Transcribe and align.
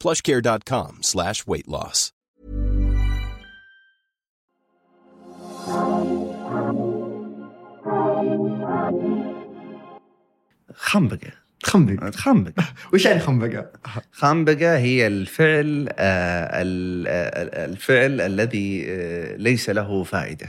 plushcare.com 0.00 1.02
slash 1.02 1.46
weight 1.46 1.68
loss. 1.68 2.12
خنبقة 10.74 11.32
خنبق 11.62 12.10
خنبقة 12.24 12.64
وش 12.92 13.04
يعني 13.04 13.20
خنبقة؟ 13.20 13.70
خنبقة 14.12 14.76
هي 14.76 15.06
الفعل 15.06 15.88
آه، 15.88 15.94
آه، 15.98 17.64
الفعل 17.64 18.20
الذي 18.20 18.84
آه، 18.88 19.36
ليس 19.36 19.70
له 19.70 20.02
فائدة 20.02 20.46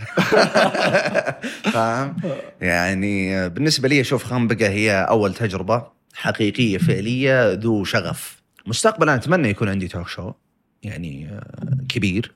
فاهم؟ 1.74 2.16
يعني 2.62 3.50
بالنسبة 3.50 3.88
لي 3.88 4.02
أشوف 4.02 4.24
خنبقة 4.24 4.68
هي 4.68 4.92
أول 5.10 5.34
تجربة 5.34 5.88
حقيقية 6.14 6.78
فعلية 6.78 7.54
ذو 7.54 7.84
شغف 7.84 8.37
مستقبلا 8.68 9.16
أتمنى 9.16 9.50
يكون 9.50 9.70
عندي 9.70 9.88
توك 9.88 10.08
شو 10.08 10.34
يعني 10.84 11.30
آه، 11.30 11.78
كبير 11.90 12.34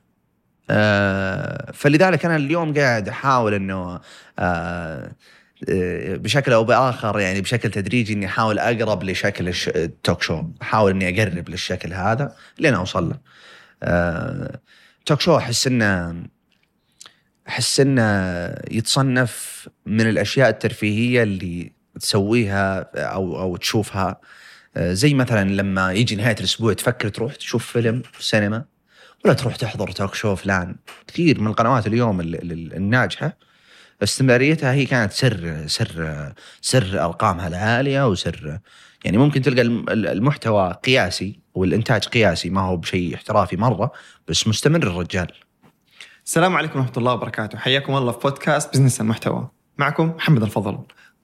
آه، 0.70 1.72
فلذلك 1.72 2.24
أنا 2.24 2.36
اليوم 2.36 2.74
قاعد 2.74 3.08
أحاول 3.08 3.54
أنه 3.54 4.00
آه، 4.38 5.12
بشكل 6.08 6.52
أو 6.52 6.64
بآخر 6.64 7.20
يعني 7.20 7.40
بشكل 7.40 7.70
تدريجي 7.70 8.12
إني 8.12 8.26
أحاول 8.26 8.58
أقرب 8.58 9.04
لشكل 9.04 9.52
التوك 9.76 10.22
شو، 10.22 10.42
أحاول 10.62 10.90
إني 10.90 11.22
أقرب 11.22 11.48
للشكل 11.48 11.92
هذا 11.92 12.36
لين 12.58 12.74
أوصل 12.74 13.08
له. 13.08 13.18
توك 15.06 15.20
شو 15.20 15.36
أحس 15.36 15.66
إنه 15.66 16.22
أحس 17.48 17.80
إنه 17.80 18.02
يتصنف 18.70 19.68
من 19.86 20.08
الأشياء 20.08 20.48
الترفيهية 20.48 21.22
اللي 21.22 21.72
تسويها 22.00 22.90
أو 22.96 23.40
أو 23.40 23.56
تشوفها 23.56 24.20
زي 24.78 25.14
مثلا 25.14 25.50
لما 25.50 25.92
يجي 25.92 26.16
نهاية 26.16 26.36
الأسبوع 26.38 26.72
تفكر 26.72 27.08
تروح 27.08 27.34
تشوف 27.34 27.66
فيلم 27.66 28.02
في 28.12 28.58
ولا 29.24 29.34
تروح 29.34 29.56
تحضر 29.56 29.90
توك 29.90 30.14
شو 30.14 30.34
فلان. 30.34 30.76
كثير 31.06 31.40
من 31.40 31.46
القنوات 31.46 31.86
اليوم 31.86 32.20
ال- 32.20 32.52
ال- 32.52 32.74
الناجحة 32.74 33.36
استمراريتها 34.02 34.72
هي 34.72 34.86
كانت 34.86 35.12
سر 35.12 35.64
سر 35.66 36.32
سر 36.60 37.04
أرقامها 37.04 37.48
العالية 37.48 38.08
وسر 38.08 38.58
يعني 39.04 39.18
ممكن 39.18 39.42
تلقى 39.42 39.62
الم- 39.62 39.88
المحتوى 39.88 40.72
قياسي 40.84 41.40
والإنتاج 41.54 42.04
قياسي 42.04 42.50
ما 42.50 42.60
هو 42.60 42.76
بشيء 42.76 43.14
احترافي 43.14 43.56
مرة 43.56 43.92
بس 44.28 44.48
مستمر 44.48 44.82
الرجال. 44.82 45.32
السلام 46.24 46.56
عليكم 46.56 46.78
ورحمة 46.78 46.92
الله 46.96 47.12
وبركاته. 47.12 47.58
حياكم 47.58 47.96
الله 47.96 48.12
في 48.12 48.18
بودكاست 48.18 48.72
بزنس 48.72 49.00
المحتوى. 49.00 49.50
معكم 49.78 50.08
محمد 50.08 50.42
الفضل. 50.42 50.78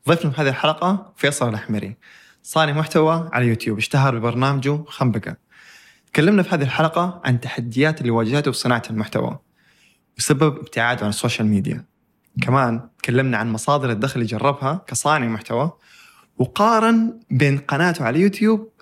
ضيفنا 0.08 0.30
في 0.30 0.42
هذه 0.42 0.48
الحلقة 0.48 1.12
فيصل 1.16 1.48
الأحمري. 1.48 1.96
صانع 2.42 2.72
محتوى 2.72 3.30
على 3.32 3.46
يوتيوب 3.46 3.78
اشتهر 3.78 4.18
ببرنامجه 4.18 4.84
خنبقة. 4.86 5.36
تكلمنا 6.12 6.42
في 6.42 6.54
هذه 6.54 6.62
الحلقة 6.62 7.20
عن 7.24 7.34
التحديات 7.34 8.00
اللي 8.00 8.10
واجهته 8.10 8.50
في 8.50 8.58
صناعة 8.58 8.82
المحتوى 8.90 9.38
بسبب 10.18 10.56
ابتعاده 10.56 11.02
عن 11.02 11.08
السوشيال 11.08 11.48
ميديا. 11.48 11.84
كمان 12.42 12.88
تكلمنا 12.98 13.38
عن 13.38 13.52
مصادر 13.52 13.90
الدخل 13.90 14.20
اللي 14.20 14.26
جربها 14.30 14.84
كصانع 14.86 15.26
محتوى 15.26 15.72
وقارن 16.38 17.20
بين 17.30 17.58
قناته 17.58 18.04
على 18.04 18.20
يوتيوب 18.20 18.72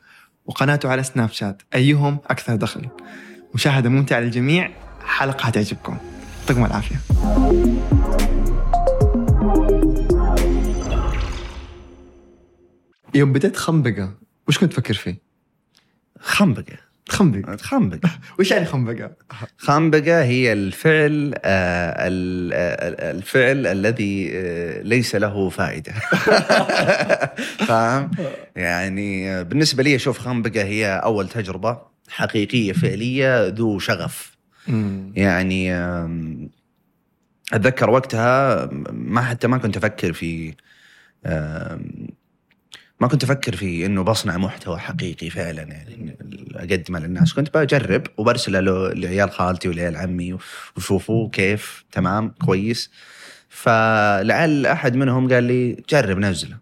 وقناته 0.47 0.89
على 0.89 1.03
سناب 1.03 1.31
شات. 1.31 1.63
أيهم 1.75 2.19
أكثر 2.27 2.57
دخل؟ 2.57 2.89
مشاهدة 3.55 3.89
ممتعة 3.89 4.21
للجميع 4.21 4.71
حلقة 5.07 5.47
هتعجبكم. 5.47 5.99
يعطيكم 6.41 6.65
العافية. 6.65 6.97
يوم 13.17 13.33
بديت 13.33 13.57
خنبقة. 13.57 14.15
وش 14.49 14.59
كنت 14.59 14.73
تفكر 14.73 14.95
فيه؟ 14.95 15.19
خنبقة. 16.21 16.77
خنبقة. 17.09 17.57
خنبقة. 17.71 18.11
وش 18.39 18.51
يعني 18.51 18.65
خنبقة؟ 18.65 19.11
خنبقة 19.59 20.23
هي 20.23 20.53
الفعل 20.53 21.35
آه، 21.45 22.09
ال- 22.09 22.51
آه، 22.55 23.11
الفعل 23.11 23.67
الذي 23.67 24.31
آه، 24.33 24.83
ليس 24.83 25.15
له 25.17 25.49
فائدة. 25.49 25.93
فاهم؟ 27.69 28.11
يعني 28.57 29.45
بالنسبة 29.45 29.83
لي 29.83 29.97
أشوف 29.97 30.19
خنبقة 30.19 30.63
هي 30.63 31.01
أول 31.05 31.29
تجربة 31.29 31.79
حقيقية 32.09 32.73
فعلية 32.73 33.47
ذو 33.49 33.79
شغف. 33.79 34.37
يعني 35.15 35.75
أتذكر 37.53 37.91
وقتها 37.91 38.69
ما 38.93 39.21
حتى 39.23 39.49
ما 39.49 39.59
كنت 39.59 39.77
أفكر 39.77 40.13
في 40.13 40.55
ما 43.01 43.09
كنت 43.09 43.25
أفكر 43.25 43.57
في 43.57 43.87
إنه 43.87 44.03
بصنع 44.03 44.37
محتوى 44.37 44.79
حقيقي 44.79 45.31
فعلا 45.31 45.63
يعني 45.63 46.17
أقدمه 46.55 46.99
للناس. 46.99 47.35
كنت 47.35 47.57
بجرب 47.57 48.03
وبرسله 48.17 48.61
له 48.61 48.89
لعيال 48.93 49.31
خالتي 49.31 49.69
ولعيال 49.69 49.97
عمي 49.97 50.39
وشوفوا 50.77 51.29
كيف. 51.31 51.85
تمام 51.93 52.29
كويس. 52.47 52.91
فلعل 53.49 54.67
أحد 54.67 54.97
منهم 54.97 55.33
قال 55.33 55.45
لي 55.45 55.83
جرب 55.91 56.19
نزله. 56.19 56.57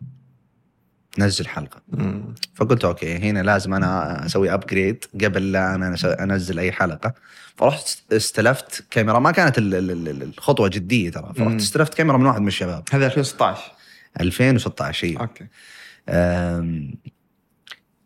نزل 1.18 1.46
حلقة. 1.48 1.82
مم. 1.88 2.34
فقلت 2.54 2.84
okay 2.84 3.16
هنا 3.16 3.42
لازم 3.42 3.74
أنا 3.74 4.26
أسوي 4.26 4.54
upgrade 4.54 5.04
قبل 5.24 5.52
لا 5.52 5.74
أنا 5.74 5.96
أنزل 6.04 6.58
أي 6.58 6.72
حلقة. 6.72 7.14
فرحت 7.56 7.98
استلفت 8.12 8.84
كاميرا. 8.90 9.18
ما 9.18 9.30
كانت 9.30 9.58
ال- 9.58 9.74
ال- 9.74 9.90
ال- 10.08 10.22
الخطوة 10.22 10.68
جدية 10.68 11.10
ترى. 11.10 11.32
فرحت 11.36 11.54
استلفت 11.60 11.94
كاميرا 11.94 12.16
من 12.16 12.26
واحد 12.26 12.40
من 12.40 12.48
الشباب. 12.48 12.84
هذا 12.92 13.06
2016 13.06 13.72
2016 14.20 15.04
أيوه 15.06 15.20
okay. 15.20 15.46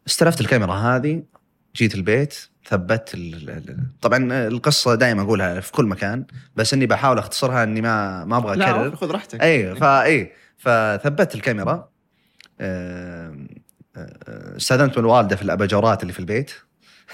استلفت 0.07 0.41
الكاميرا 0.41 0.75
هذه 0.75 1.23
جيت 1.77 1.95
البيت 1.95 2.35
ثبت 2.69 3.15
ال- 3.15 3.51
ال- 3.51 3.87
طبعا 4.01 4.49
القصة 4.49 4.95
دائما 4.95 5.23
أقولها 5.23 5.61
في 5.61 5.73
كل 5.73 5.85
مكان 5.87 6.25
بس 6.57 6.75
إني 6.75 6.87
بحاول 6.87 7.19
أختصرها 7.19 7.63
إني 7.63 7.81
ما 7.81 8.25
ما 8.25 8.37
أبغى 8.37 8.65
أكرر. 8.65 8.97
خذ 8.97 9.11
راحتك. 9.11 9.41
أيوه 9.41 9.75
ف 9.75 10.04
ف 10.04 10.33
فثبت 10.57 11.35
الكاميرا. 11.35 11.89
أه، 12.61 13.37
استأذنت 14.57 14.99
من 14.99 15.05
الوالده 15.05 15.37
في 15.37 15.43
الأباجورات 15.43 16.03
اللي 16.03 16.13
في 16.13 16.19
البيت. 16.21 16.51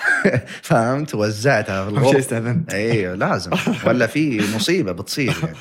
فهمت؟ 0.63 1.15
وزعتها 1.15 1.85
في 1.85 1.91
الغرفة. 1.91 2.19
استأذنت. 2.19 2.75
أيوه 2.75 3.15
لازم. 3.15 3.51
ولا 3.87 4.07
في 4.07 4.55
مصيبة 4.57 4.93
بتصير 4.93 5.35
يعني. 5.43 5.57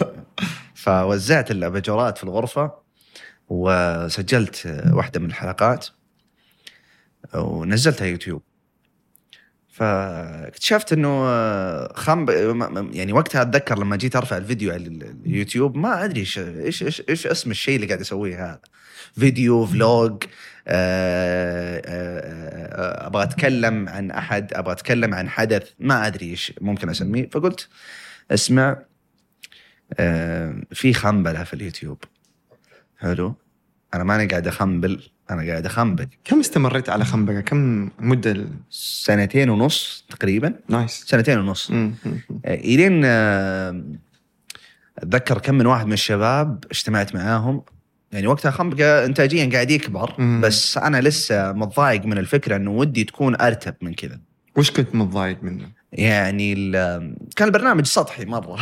فوزعت 0.76 1.52
الأباجورات 1.52 2.18
في 2.18 2.24
الغرفة. 2.24 2.83
وسجلت 3.54 4.84
واحدة 4.92 5.20
من 5.20 5.26
الحلقات 5.26 5.88
ونزلتها 7.34 8.06
يوتيوب. 8.06 8.42
فاكتشفت 9.70 10.94
إنه 10.94 11.14
خم 11.88 12.26
يعني 12.94 13.14
وقتها 13.14 13.42
أتذكر 13.42 13.80
لما 13.80 13.96
جيت 13.96 14.16
أرفع 14.16 14.38
الفيديو 14.38 14.72
على 14.72 14.88
اليوتيوب 15.26 15.78
ما 15.78 16.06
أدري 16.06 16.20
إيش 16.20 16.40
إيش 16.40 16.84
إيش, 17.10 17.28
اسم 17.28 17.52
الشيء 17.52 17.76
اللي 17.76 17.88
قاعد 17.88 18.00
أسويه 18.00 18.46
هذا. 18.46 18.60
فيديو 19.16 19.66
فلوج 19.66 20.24
آه، 20.68 21.82
آه، 21.86 22.20
آه، 23.06 23.08
أبغى 23.08 23.24
أتكلم 23.24 23.90
عن 23.90 24.12
أحد 24.12 24.54
أبغى 24.54 24.72
أتكلم 24.72 25.14
عن 25.14 25.30
حدث 25.30 25.70
ما 25.80 26.08
أدري 26.08 26.30
إيش 26.30 26.54
ممكن 26.62 26.90
أسميه. 26.90 27.30
فقلت 27.30 27.70
اسمع 28.32 28.78
في 30.72 30.94
خنبله 30.94 31.44
في 31.44 31.54
اليوتيوب. 31.54 32.04
حلو؟ 32.98 33.36
أنا 33.94 34.04
ماني 34.04 34.26
قاعد 34.26 34.48
أخنبل 34.48 35.02
أنا 35.32 35.42
قاعد 35.52 35.66
اخنبق 35.66 36.06
كم 36.24 36.40
استمريت 36.40 36.90
على 36.90 37.06
خنبقة؟ 37.06 37.40
كم 37.42 37.90
مدة 38.00 38.32
ال- 38.32 38.50
سنتين 38.70 39.50
ونص 39.50 40.06
تقريبا 40.10 40.54
نايس 40.70 41.04
سنتين 41.08 41.40
ونص 41.40 41.72
مم. 41.72 41.94
إلين 42.46 43.02
آه، 43.06 43.84
أتذكر 45.00 45.38
كم 45.38 45.56
من 45.56 45.66
واحد 45.66 45.86
من 45.86 45.94
الشباب 45.94 46.64
اجتمعت 46.72 47.16
معاهم 47.16 47.64
يعني 48.12 48.28
وقتها 48.28 48.52
خنبقة 48.52 49.06
انتاجيا 49.06 49.50
قاعد 49.54 49.72
يكبر 49.72 50.16
مم. 50.18 50.42
بس 50.42 50.78
أنا 50.78 51.02
لسه 51.02 51.52
متضايق 51.52 52.06
من 52.06 52.18
الفكرة 52.18 52.56
إنه 52.56 52.72
ودي 52.72 53.04
تكون 53.04 53.42
أرتب 53.42 53.76
من 53.82 53.94
كذا 53.94 54.20
وش 54.58 54.72
كنت 54.72 54.96
متضايق 54.96 55.44
منه؟ 55.44 55.68
يعني 55.94 56.56
كان 57.36 57.48
البرنامج 57.48 57.86
سطحي 57.86 58.26
مرة. 58.26 58.58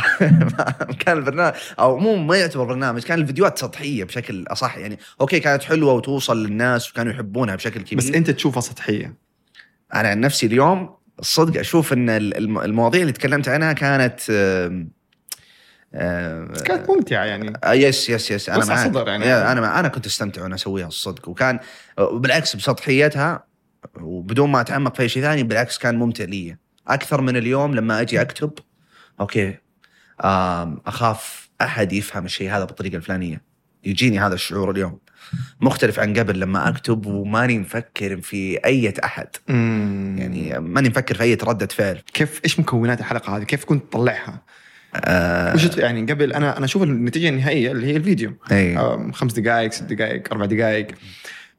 كان 1.06 1.16
البرنامج 1.18 1.54
أو 1.78 1.98
مو 1.98 2.16
ما 2.16 2.36
يعتبر 2.36 2.64
برنامج 2.64 3.02
كان 3.02 3.18
الفيديوهات 3.20 3.58
سطحية 3.58 4.04
بشكل 4.04 4.44
أصح. 4.48 4.76
يعني 4.78 4.98
okay 5.20 5.40
كانت 5.40 5.62
حلوة 5.62 5.92
وتوصل 5.92 6.44
للناس 6.44 6.90
وكانوا 6.90 7.12
يحبونها 7.12 7.54
بشكل 7.56 7.80
كبير. 7.82 7.98
بس 7.98 8.10
أنت 8.10 8.30
تشوفها 8.30 8.60
سطحية؟ 8.60 9.14
أنا 9.94 10.08
عن 10.08 10.20
نفسي 10.20 10.46
اليوم 10.46 10.96
الصدق 11.18 11.60
أشوف 11.60 11.92
إن 11.92 12.10
ال- 12.10 12.36
الم- 12.36 12.58
المواضيع 12.58 13.00
اللي 13.00 13.12
تكلمت 13.12 13.48
عنها 13.48 13.72
كانت 13.72 14.20
كانت 16.64 16.90
ممتعة 16.90 17.24
يعني. 17.24 17.52
آه، 17.64 17.72
yes 17.72 18.10
yes 18.10 18.30
yes. 18.30 18.48
أنا 18.48 18.84
أقصد 18.84 19.08
يعني. 19.08 19.24
أنا 19.34 19.80
أنا 19.80 19.88
كنت 19.88 20.06
أستمتع 20.06 20.42
وأنا 20.42 20.54
أسويها 20.54 20.86
الصدق 20.88 21.28
وكان 21.28 21.58
بالعكس 22.12 22.56
بسطحيتها 22.56 23.44
وبدون 24.00 24.50
ما 24.50 24.60
أتعمق 24.60 24.96
في 24.96 25.08
شيء 25.08 25.22
ثاني 25.22 25.42
بالعكس 25.42 25.78
كان 25.78 25.94
ممتع 25.98 26.24
لي. 26.24 26.56
أكثر 26.88 27.20
من 27.20 27.36
اليوم 27.36 27.74
لما 27.74 28.00
أجي 28.00 28.20
أكتب. 28.20 28.52
okay. 29.20 29.54
أخاف 30.86 31.48
أحد 31.60 31.92
يفهم 31.92 32.24
الشيء 32.24 32.50
هذا 32.50 32.64
بالطريقة 32.64 32.96
الفلانية. 32.96 33.42
يجيني 33.84 34.20
هذا 34.20 34.34
الشعور 34.34 34.70
اليوم. 34.70 34.98
مختلف 35.60 35.98
عن 35.98 36.18
قبل 36.18 36.40
لما 36.40 36.68
أكتب 36.68 37.06
وماني 37.06 37.58
مفكر 37.58 38.20
في 38.20 38.64
أي 38.64 38.94
أحد. 39.04 39.26
مم. 39.48 40.16
يعني 40.18 40.58
ماني 40.60 40.88
مفكر 40.88 41.14
في 41.14 41.22
أي 41.22 41.34
ردة 41.34 41.66
فعل. 41.66 42.02
كيف 42.12 42.40
إيش 42.44 42.60
مكونات 42.60 43.00
الحلقة 43.00 43.36
هذه؟ 43.36 43.42
كيف 43.42 43.64
كنت 43.64 43.84
تطلعها؟ 43.90 44.42
آه. 44.94 45.54
وش 45.54 45.76
يعني 45.76 46.12
قبل؟ 46.12 46.32
أنا 46.32 46.56
أنا 46.56 46.64
أشوف 46.64 46.82
النتيجة 46.82 47.28
النهائية 47.28 47.72
اللي 47.72 47.86
هي 47.86 47.96
الفيديو. 47.96 48.34
إي. 48.52 48.78
آم، 48.78 49.12
خمس 49.12 49.32
دقائق 49.32 49.72
ست 49.72 49.82
دقائق 49.82 50.32
أربع 50.32 50.44
دقائق. 50.44 50.86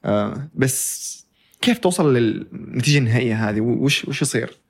آه، 0.05 0.47
بس 0.55 1.25
كيف 1.61 1.77
توصل 1.77 2.13
للنتيجة 2.13 2.97
النهائية 2.97 3.49
هذه؟ 3.49 3.61
وش 3.61 4.05
وش 4.05 4.21
يصير؟ 4.21 4.62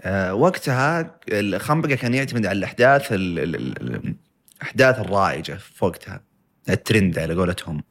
آه، 0.00 0.34
وقتها 0.34 1.18
الخنبقه 1.28 1.94
كان 1.94 2.14
يعتمد 2.14 2.46
على 2.46 2.58
الأحداث 2.58 3.12
ال- 3.12 3.38
ال- 3.38 3.56
ال- 3.56 4.14
الأحداث 4.60 4.98
الرائجة 4.98 5.52
في 5.52 5.84
وقتها 5.84 6.20
الترند 6.68 7.18
على 7.18 7.34
قولتهم. 7.34 7.82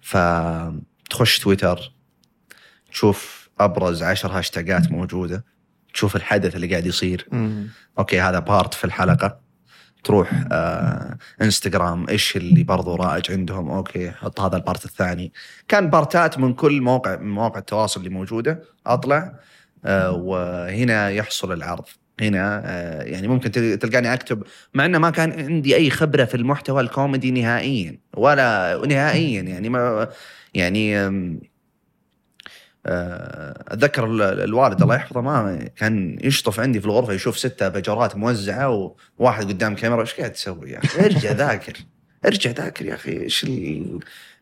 فتخش 0.00 1.38
تويتر 1.38 1.92
تشوف 2.92 3.48
أبرز 3.60 4.02
عشر 4.02 4.38
هاشتاجات 4.38 4.90
موجودة 4.92 5.44
تشوف 5.94 6.16
الحدث 6.16 6.56
اللي 6.56 6.66
قاعد 6.66 6.86
يصير. 6.86 7.28
okay 7.98 8.20
هذا 8.20 8.38
part 8.38 8.74
في 8.74 8.84
الحلقة. 8.84 9.40
تروح 10.04 10.44
آه 10.52 11.18
انستغرام 11.42 12.08
إيش 12.08 12.36
اللي 12.36 12.62
برضو 12.62 12.94
رائج 12.94 13.32
عندهم؟ 13.32 13.70
okay 13.70 14.10
حط 14.10 14.40
هذا 14.40 14.56
ال 14.56 14.62
part 14.62 14.84
الثاني. 14.84 15.32
كان 15.68 15.90
بارتات 15.90 16.38
من 16.38 16.54
كل 16.54 16.80
موقع 16.80 17.16
من 17.16 17.30
مواقع 17.30 17.58
التواصل 17.58 18.00
اللي 18.00 18.10
موجودة. 18.10 18.62
أطلع. 18.86 19.34
وهنا 19.84 21.10
يحصل 21.10 21.52
العرض. 21.52 21.84
هنا 22.20 22.62
آه 22.64 23.02
يعني 23.02 23.28
ممكن 23.28 23.50
تل- 23.50 23.78
تلقاني 23.78 24.14
أكتب 24.14 24.42
مع 24.74 24.84
إنه 24.86 24.98
ما 24.98 25.10
كان 25.10 25.32
عندي 25.32 25.76
أي 25.76 25.90
خبرة 25.90 26.24
في 26.24 26.34
المحتوى 26.36 26.80
الكوميدي 26.80 27.30
نهائيا 27.30 27.98
ولا 28.16 28.80
نهائيا 28.88 29.42
يعني 29.42 29.68
ما 29.68 30.08
يعني 30.54 30.96
آه، 32.86 33.64
أتذكر 33.68 34.04
ال- 34.06 34.22
الوالد 34.22 34.82
الله 34.82 34.94
يحفظه 34.94 35.20
ما 35.20 35.68
كان 35.76 36.18
يشطف 36.22 36.60
عندي 36.60 36.80
في 36.80 36.86
الغرفة 36.86 37.12
يشوف 37.12 37.38
ستة 37.38 37.68
بجرات 37.68 38.16
موزعة 38.16 38.94
وواحد 39.18 39.48
قدام 39.48 39.74
كاميرا 39.74 40.00
إيش 40.00 40.14
قاعد 40.14 40.32
تسوي 40.32 40.70
يا 40.70 40.78
أخي؟ 40.78 41.04
ارجع 41.04 41.32
ذاكر 41.32 41.72
ارجع 42.26 42.50
ذاكر 42.50 42.86
يا 42.86 42.94
أخي 42.94 43.12
إيش 43.22 43.44
ال... 43.44 43.98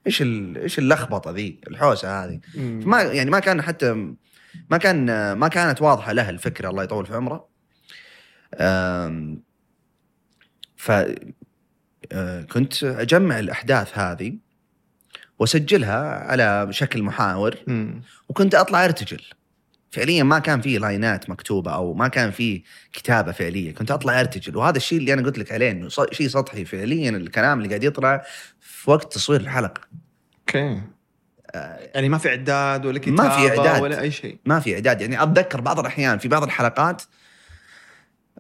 إيش 0.07 0.23
ال... 0.23 0.59
إيش 0.59 0.79
اللخبطة 0.79 1.31
ذي 1.31 1.61
الحوسة 1.69 2.25
هذه. 2.25 2.41
ما 2.57 3.03
يعني 3.03 3.31
ما 3.31 3.39
كان 3.39 3.63
حتى 3.63 4.15
ما 4.71 4.77
كان 4.77 5.33
ما 5.33 5.49
كانت 5.49 5.83
واضحة 5.83 6.13
له 6.13 6.31
الفكرة 6.31 6.71
الله 6.71 6.83
يطول 6.83 7.07
في 7.07 7.15
عمره. 7.15 7.49
ف 10.77 10.93
آه، 12.13 12.43
كنت 12.43 12.85
أجمع 12.85 13.39
الأحداث 13.39 13.99
هذه 13.99 14.39
واسجلها 15.39 16.31
على 16.31 16.69
شكل 16.71 17.03
محاور. 17.03 17.57
وكنت 18.29 18.55
أطلع 18.55 18.85
أرتجل. 18.85 19.23
فعليا 19.91 20.23
ما 20.23 20.39
كان 20.39 20.61
في 20.61 20.79
لاينات 20.79 21.31
مكتوبة 21.31 21.75
أو 21.75 21.95
ما 21.95 22.09
كان 22.09 22.31
في 22.31 22.63
كتابة 22.93 23.33
فعلية. 23.33 23.75
كنت 23.75 23.91
أطلع 23.91 24.21
أرتجل. 24.21 24.57
وهذا 24.57 24.77
الشيء 24.77 24.99
اللي 24.99 25.13
أنا 25.13 25.23
قلت 25.23 25.39
لك 25.39 25.53
عليه 25.53 25.71
إنه 25.71 25.89
شيء 25.89 26.29
سطحي 26.29 26.65
فعليا. 26.65 27.11
الكلام 27.11 27.59
اللي 27.59 27.69
قاعد 27.69 27.85
يطلع 27.85 28.25
في 28.61 28.91
وقت 28.91 29.13
تصوير 29.15 29.41
الحلقة. 29.41 29.81
okay. 30.41 30.83
يعني 31.95 32.09
ما 32.09 32.19
في 32.19 32.29
إعداد 32.29 32.87
ولا 32.87 32.99
كتابه 32.99 33.23
ما 33.23 33.29
في 33.29 33.49
إعداد. 33.49 33.83
ولا 33.83 34.01
أي 34.01 34.11
شيء. 34.11 34.39
ما 34.45 34.61
في 34.61 34.75
إعداد. 34.75 35.01
يعني 35.01 35.23
أتذكر 35.23 35.61
بعض 35.61 35.81
الأحيان 35.81 36.19
في 36.19 36.29
بعض 36.29 36.43
الحلقات 36.43 37.03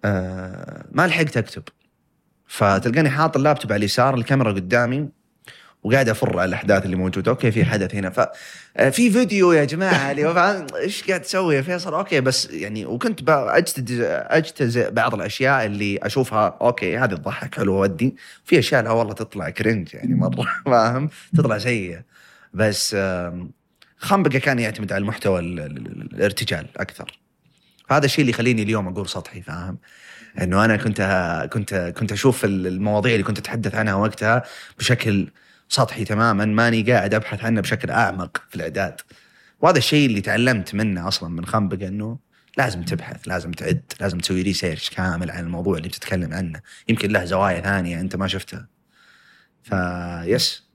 آه 0.05 0.85
ما 0.93 1.06
لحقت 1.06 1.37
أكتب. 1.37 1.62
فتلقاني 2.47 3.11
حاط 3.11 3.37
اللابتوب 3.37 3.73
على 3.73 3.79
اليسار 3.79 4.14
الكاميرا 4.14 4.53
قدامي 4.53 5.08
وقاعد 5.82 6.08
أفر 6.08 6.38
على 6.38 6.49
الأحداث 6.49 6.85
اللي 6.85 6.97
موجودة. 6.97 7.31
okay 7.31 7.50
في 7.50 7.64
حدث 7.64 7.94
هنا. 7.94 8.11
ف 8.11 8.20
آه، 8.76 8.91
في 8.91 9.11
فيديو 9.11 9.52
يا 9.52 9.64
جماعة 9.64 10.11
اللي 10.11 10.67
إيش 10.76 11.05
قاعد 11.05 11.20
تسوي 11.23 11.55
يا 11.56 11.62
فيصل؟ 11.62 11.94
okay 11.94 12.20
بس 12.20 12.50
يعني 12.50 12.87
وكنت 12.87 13.20
اجتز 13.29 14.00
أجتزئ 14.11 14.91
بعض 14.91 15.14
الأشياء 15.14 15.67
اللي 15.67 15.99
أشوفها. 16.02 16.59
okay 16.61 16.99
هذه 16.99 17.14
تضحك 17.14 17.55
حلوة 17.55 17.79
ودي. 17.79 18.17
في 18.44 18.59
أشياء 18.59 18.82
لا 18.82 18.91
والله 18.91 19.12
تطلع 19.12 19.50
cringe 19.50 19.94
يعني 19.94 20.14
مرة 20.14 20.47
فاهم؟ 20.67 21.11
تطلع 21.37 21.59
سيئة. 21.59 22.15
بس 22.54 22.96
خنبقة 23.98 24.38
كان 24.38 24.58
يعتمد 24.58 24.93
على 24.93 25.02
المحتوى 25.02 25.40
ال- 25.40 25.60
ال- 25.60 25.76
ال- 25.87 26.14
الارتجال 26.14 26.66
أكثر. 26.76 27.19
هذا 27.90 28.04
الشيء 28.04 28.20
اللي 28.20 28.31
يخليني 28.31 28.62
اليوم 28.62 28.88
أقول 28.88 29.08
سطحي 29.08 29.43
فاهم؟ 29.43 29.78
إنه 30.43 30.64
أنا 30.64 30.76
كنت 30.76 31.00
كنت 31.52 31.75
كنت 31.98 32.12
أشوف 32.12 32.44
ال- 32.44 32.66
المواضيع 32.66 33.12
اللي 33.12 33.22
كنت 33.25 33.38
أتحدث 33.38 33.75
عنها 33.75 33.94
وقتها 33.94 34.43
بشكل 34.78 35.28
سطحي 35.69 36.04
تماما 36.04 36.44
ماني 36.44 36.82
قاعد 36.93 37.14
أبحث 37.14 37.44
عنه 37.44 37.60
بشكل 37.60 37.90
أعمق 37.90 38.43
في 38.49 38.56
الإعداد. 38.56 39.00
وهذا 39.60 39.78
الشيء 39.78 40.06
اللي 40.06 40.20
تعلمت 40.20 40.75
منه 40.75 41.08
أصلا 41.08 41.28
من 41.28 41.46
خنبقة 41.46 41.88
إنه 41.88 42.19
لازم 42.58 42.82
تبحث 42.82 43.28
لازم 43.28 43.52
تعد 43.52 43.82
لازم 44.00 44.19
تسوي 44.19 44.42
research 44.43 44.90
كامل 44.90 45.31
عن 45.31 45.44
الموضوع 45.44 45.76
اللي 45.76 45.88
بتتكلم 45.88 46.34
عنه. 46.34 46.60
يمكن 46.88 47.11
له 47.11 47.25
زوايا 47.25 47.61
ثانية 47.61 48.00
أنت 48.00 48.16
ما 48.16 48.28
شفتها. 48.28 48.68
ف 49.62 49.88
yes 49.88 50.65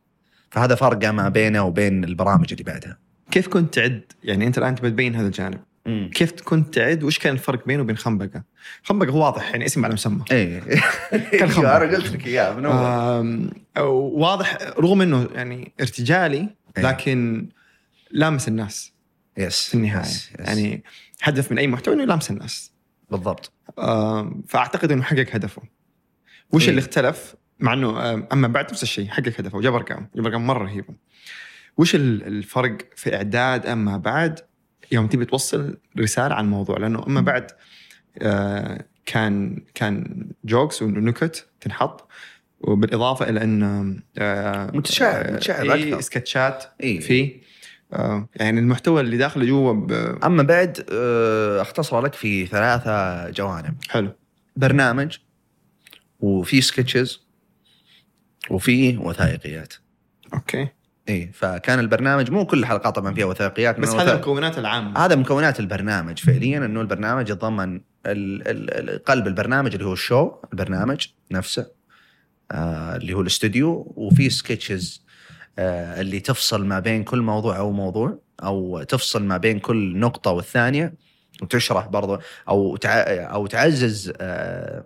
فهذا 0.52 0.76
فرق 0.76 1.06
ما 1.06 1.30
بينه 1.30 1.64
وبين 1.64 2.04
البرامج 2.04 2.48
اللي 2.52 2.64
بعدها. 2.64 2.98
كيف 3.32 3.48
كنت 3.48 3.74
تعد؟ 3.74 4.02
يعني 4.24 4.48
انت 4.48 4.58
الآن 4.58 4.76
تبي 4.76 4.90
تبين 4.90 5.16
هذا 5.16 5.28
الجانب. 5.28 5.60
كيف 5.86 6.42
كنت 6.42 6.74
تعد؟ 6.74 7.04
وش 7.04 7.20
كان 7.20 7.34
الفرق 7.34 7.66
بينه 7.68 7.82
وبين 7.82 7.98
خنبقة؟ 7.98 8.44
خنبقة 8.84 9.10
هو 9.10 9.26
واضح 9.26 9.50
يعني 9.52 9.66
اسم 9.66 9.86
على 9.86 9.94
مسمى. 9.94 10.24
إيه. 10.32 10.60
كان 11.40 11.50
خنبقة. 11.50 11.66
أنا 11.78 11.96
قلت 11.98 12.12
لك 12.12 12.28
إياه 12.28 12.54
من 12.54 12.66
أول. 12.66 14.22
واضح 14.22 14.58
رغم 14.80 15.02
إنه 15.02 15.30
يعني 15.34 15.74
ارتجالي 15.82 16.50
إيه. 16.78 16.84
لكن 16.84 17.50
لامس 18.12 18.48
الناس. 18.48 18.94
yes 19.38 19.68
في 19.70 19.76
النهاية. 19.76 20.02
yes، 20.02 20.32
yes. 20.40 20.48
يعني 20.48 20.84
هدف 21.22 21.52
من 21.52 21.58
أي 21.58 21.68
محتوى 21.68 21.94
إنه 21.94 22.04
يلامس 22.04 22.32
الناس. 22.32 22.72
بالضبط. 23.12 23.52
فأعتقد 24.48 24.92
إنه 24.92 25.04
حقق 25.04 25.26
هدفه. 25.32 25.62
وش 26.52 26.64
إيه. 26.64 26.70
اللي 26.70 26.80
اختلف؟ 26.80 27.36
مع 27.62 27.74
إنه 27.74 28.14
أما 28.34 28.48
بعد 28.48 28.72
نفس 28.72 28.84
الشيء 28.84 29.08
حقق 29.08 29.28
هدفه. 29.28 29.58
وجاب 29.58 29.76
أرقام. 29.76 30.10
جاب 30.16 30.26
أرقام 30.26 30.48
مرة 30.48 30.64
رهيبة. 30.64 30.94
وش 31.78 31.96
ال- 31.96 32.28
الفرق 32.28 32.78
في 32.96 33.16
إعداد 33.16 33.66
أما 33.66 33.98
بعد؟ 33.98 34.40
يوم 34.92 35.08
تبي 35.08 35.26
توصل 35.26 35.78
رسالة 36.00 36.36
عن 36.36 36.46
الموضوع. 36.46 36.78
لأنه 36.78 37.04
أما 37.08 37.22
بعد 37.22 37.52
آه، 38.22 38.86
كان 39.06 39.64
كان 39.74 40.28
جوكس 40.46 40.82
ونكت 40.82 41.48
تنحط. 41.62 42.08
وبالإضافة 42.62 43.30
إلى 43.30 43.44
إن 43.44 43.64
آه، 44.18 44.72
متشعب- 44.74 45.26
آه، 45.26 45.34
متشعب 45.34 45.66
إيه، 45.66 45.88
أكثر. 45.90 46.02
سكتشات 46.02 46.64
إيه. 46.82 47.00
فيه. 47.00 47.42
آه، 47.94 48.30
يعني 48.36 48.60
المحتوى 48.60 49.02
اللي 49.02 49.18
داخله 49.18 49.46
جوا 49.46 49.74
ب- 49.74 50.20
أما 50.24 50.44
بعد 50.44 50.86
اختصر 51.62 52.02
لك 52.02 52.14
في 52.14 52.46
ثلاثة 52.46 53.30
جوانب. 53.30 53.76
حلو. 53.90 54.12
برنامج 54.56 55.18
وفي 56.20 56.62
sketches 56.62 57.21
وفي 58.50 58.98
وثائقيات. 58.98 59.74
okay. 60.34 60.68
إي 61.10 61.32
فكان 61.34 61.80
البرنامج 61.80 62.32
مو 62.32 62.46
كل 62.46 62.60
الحلقات 62.60 62.96
طبعا 62.96 63.14
فيها 63.14 63.26
وثائقيات 63.26 63.80
بس 63.80 63.90
هذا 63.90 64.14
المكونات 64.14 64.58
العامه 64.58 65.00
هذا 65.06 65.16
مكونات 65.16 65.60
البرنامج. 65.60 66.20
فعليا 66.20 66.58
إنه 66.58 66.82
البرنامج 66.82 67.30
يتضمن 67.30 67.76
ال- 67.76 68.48
ال- 68.48 68.90
ال- 68.90 69.04
قلب 69.04 69.28
البرنامج 69.28 69.74
اللي 69.74 69.86
هو 69.86 69.94
ال 69.94 70.01
show 70.01 70.32
البرنامج 70.54 71.08
نفسه 71.32 71.68
آه 72.52 72.96
اللي 72.96 73.14
هو 73.14 73.22
الاستوديو 73.22 73.94
وفي 73.96 74.30
sketches 74.30 75.06
آه، 75.60 76.02
اللي 76.02 76.20
تفصل 76.20 76.66
ما 76.66 76.80
بين 76.80 77.04
كل 77.04 77.22
موضوع 77.22 77.58
أو 77.58 77.72
موضوع 77.72 78.20
أو 78.44 78.84
تفصل 78.84 79.24
ما 79.24 79.38
بين 79.38 79.60
كل 79.60 79.98
نقطة 80.00 80.32
والثانية 80.32 80.94
وتشرح 81.42 81.88
برضو 81.88 82.18
أو 82.50 82.76
تع- 82.78 83.06
أو 83.34 83.48
تعزز 83.48 84.14
آه، 84.22 84.86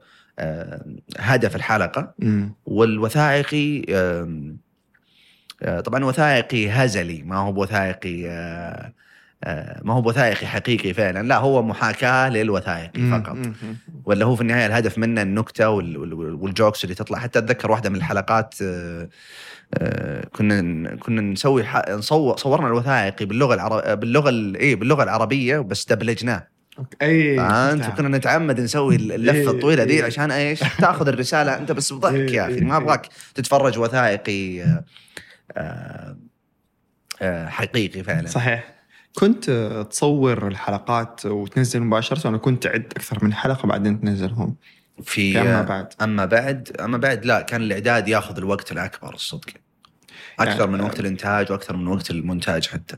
هدف 1.18 1.56
الحلقة. 1.56 2.14
والوثائقي 2.66 3.84
آه، 5.62 5.80
طبعا 5.80 6.06
وثائقي 6.06 6.70
هزلي 6.70 7.24
ما 7.24 7.38
هو 7.38 7.52
بوثائقي 7.52 8.30
آه، 8.30 8.94
آه، 9.44 9.82
ما 9.84 9.94
هو 9.94 10.02
بوثائقي 10.02 10.48
حقيقي 10.48 10.94
فعلا 10.94 11.28
لا 11.28 11.38
هو 11.38 11.64
محاكاة 11.64 12.30
للوثائقي. 12.30 13.02
فقط. 13.12 13.38
ولا 14.06 14.26
هو 14.26 14.36
في 14.36 14.42
النهاية 14.42 14.66
الهدف 14.66 14.98
منه 14.98 15.22
النكتة 15.22 15.70
وال- 15.70 15.98
وال- 15.98 16.14
والجوكس 16.14 16.84
اللي 16.84 16.96
تطلع 16.96 17.20
حتى 17.20 17.40
أتذكر 17.40 17.72
واحدة 17.72 17.90
من 17.90 17.96
الحلقات 17.96 18.56
كنا 20.34 20.96
كنا 20.96 21.22
نسوي 21.22 21.66
نصور 21.90 22.38
صورنا 22.38 22.68
الوثائقي 22.68 23.26
باللغة 23.26 23.54
العرب 23.54 24.00
باللغة 24.00 24.30
ال- 24.30 24.56
إيه 24.56 24.76
باللغة 24.76 25.04
العربية 25.04 25.60
بس 25.60 25.86
دبلجناه. 25.86 26.48
أي 27.02 27.38
فأنت 27.38 27.84
شفتها. 27.84 27.96
كنا 27.96 28.18
نتعمد 28.18 28.60
نسوي 28.60 28.96
اللفة 28.96 29.52
الطويلة 29.52 29.84
ذي. 29.84 30.04
عشان 30.04 30.32
إيش؟ 30.32 30.60
تأخذ 30.60 31.08
الرسالة 31.08 31.58
أنت 31.58 31.72
بس 31.72 31.94
بضحك 31.94 32.32
يا 32.34 32.46
أخي 32.46 32.60
ما. 32.62 32.78
أبغاك 32.78 33.10
تتفرج 33.36 33.80
وثائقي 33.80 34.62
آه، 34.64 34.84
آه، 35.58 36.18
آه، 37.22 37.48
حقيقي 37.50 38.04
فعلا 38.04 38.28
صحيح 38.28 38.76
كنت 39.16 39.50
تصور 39.92 40.48
الحلقات 40.48 41.26
وتنزل 41.26 41.80
مباشرة 41.82 42.28
ولا 42.30 42.38
كنت 42.38 42.64
تعد 42.64 42.86
أكثر 42.96 43.24
من 43.26 43.34
حلقة 43.34 43.68
بعدين 43.68 44.02
تنزلهم 44.02 44.56
في 45.04 45.34
في 45.34 45.42
أما 45.42 45.60
آه، 45.60 45.62
بعد 45.62 45.88
أما 46.02 46.26
بعد 46.26 46.78
أما 46.80 46.98
بعد 46.98 47.26
لا 47.26 47.42
كان 47.42 47.62
الإعداد 47.62 48.08
ياخذ 48.08 48.38
الوقت 48.38 48.72
الأكبر 48.72 49.14
الصدق 49.14 49.50
أكثر 50.40 50.60
يعني- 50.60 50.72
من 50.72 50.82
وقت 50.82 51.00
الإنتاج 51.00 51.52
وأكثر 51.52 51.76
من 51.78 51.88
وقت 51.88 52.12
المونتاج 52.12 52.68
حتى. 52.68 52.96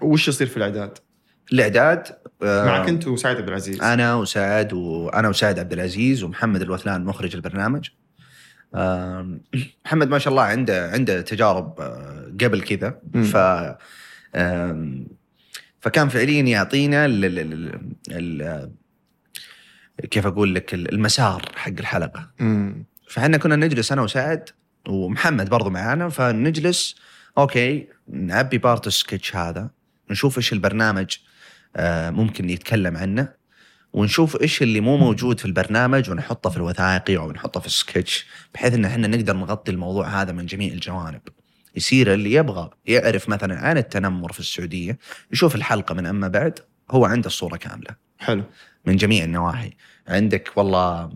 وش 0.00 0.28
يصير 0.28 0.46
في 0.46 0.56
الإعداد؟ 0.56 0.98
الإعداد 1.52 2.06
آه، 2.42 2.64
معك 2.66 2.88
أنت 2.88 3.06
وسعيد 3.06 3.36
عبد 3.36 3.48
العزيز 3.48 3.82
أنا 3.82 4.14
وسعد 4.14 4.72
وأنا 4.72 5.28
وسعد 5.28 5.58
عبد 5.58 5.72
العزيز 5.72 6.22
ومحمد 6.22 6.62
الوثلان 6.62 7.04
مخرج 7.04 7.34
البرنامج 7.34 7.88
محمد 9.84 10.08
ما 10.08 10.18
شاء 10.18 10.30
الله 10.30 10.42
عنده 10.42 10.90
عنده 10.90 11.20
تجارب 11.20 11.80
آه، 11.80 12.32
قبل 12.40 12.60
كذا. 12.62 13.00
ف 13.22 13.36
فكان 15.80 16.08
فعليا 16.08 16.42
يعطينا 16.42 17.06
ال 17.06 17.24
ال 17.24 17.38
ال 17.38 18.42
ال 18.42 18.70
كيف 20.10 20.26
أقول 20.26 20.54
لك 20.54 20.74
المسار 20.74 21.52
حق 21.56 21.72
الحلقة 21.78 22.30
مم. 22.38 22.84
فإحنا 23.08 23.36
كنا 23.36 23.56
نجلس 23.56 23.92
أنا 23.92 24.02
وسعد 24.02 24.48
ومحمد 24.88 25.48
برضو 25.48 25.70
معانا 25.70 26.08
فنجلس 26.08 26.96
okay 27.38 27.88
نعبي 28.08 28.58
part 28.58 28.86
ال 28.86 28.93
sketch 28.93 29.36
هذا 29.36 29.70
نشوف 30.10 30.36
إيش 30.36 30.52
البرنامج 30.52 31.16
آه، 31.16 31.31
ممكن 32.10 32.50
يتكلم 32.50 32.96
عنه. 32.96 33.42
ونشوف 33.92 34.42
إيش 34.42 34.62
اللي 34.62 34.80
مو 34.80 34.96
موجود 34.96 35.40
في 35.40 35.44
البرنامج 35.44 36.10
ونحطه 36.10 36.50
في 36.50 36.56
الوثائقي 36.56 37.16
أو 37.16 37.32
نحطه 37.32 37.60
في 37.60 37.66
السكتش 37.66 38.26
بحيث 38.54 38.74
إن 38.74 38.84
إحنا 38.84 39.06
نقدر 39.08 39.36
نغطي 39.36 39.72
الموضوع 39.72 40.08
هذا 40.08 40.32
من 40.32 40.46
جميع 40.46 40.72
الجوانب. 40.72 41.20
يصير 41.76 42.14
اللي 42.14 42.32
يبغى 42.32 42.70
يعرف 42.86 43.28
مثلا 43.28 43.58
عن 43.58 43.78
التنمر 43.78 44.32
في 44.32 44.40
السعودية 44.40 44.98
يشوف 45.32 45.54
الحلقة 45.54 45.94
من 45.94 46.06
أما 46.06 46.28
بعد 46.28 46.58
هو 46.90 47.04
عنده 47.04 47.26
الصورة 47.26 47.56
كاملة. 47.56 47.96
حلو. 48.18 48.44
من 48.84 48.96
جميع 48.96 49.24
النواحي. 49.24 49.70
عندك 50.08 50.52
والله 50.56 51.10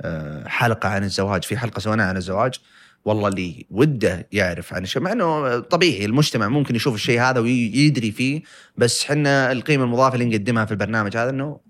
آه، 0.00 0.48
حلقة 0.48 0.88
عن 0.88 1.04
الزواج 1.04 1.42
في 1.44 1.56
حلقة 1.56 1.80
سويناها 1.80 2.06
عن 2.06 2.16
الزواج. 2.16 2.54
والله 3.04 3.28
اللي 3.28 3.66
وده 3.70 4.28
يعرف 4.32 4.74
عن 4.74 4.82
الشيء 4.82 5.02
مع 5.02 5.12
إنه 5.12 5.58
طبيعي 5.58 6.04
المجتمع 6.04 6.48
ممكن 6.48 6.76
يشوف 6.76 6.94
الشيء 6.94 7.20
هذا 7.20 7.40
ويدري 7.40 8.12
فيه 8.12 8.42
بس 8.76 9.04
حنا 9.04 9.52
القيمة 9.52 9.84
المضافة 9.84 10.14
اللي 10.14 10.24
نقدمها 10.24 10.64
في 10.64 10.72
البرنامج 10.72 11.16
هذا 11.16 11.30
إنه 11.30 11.60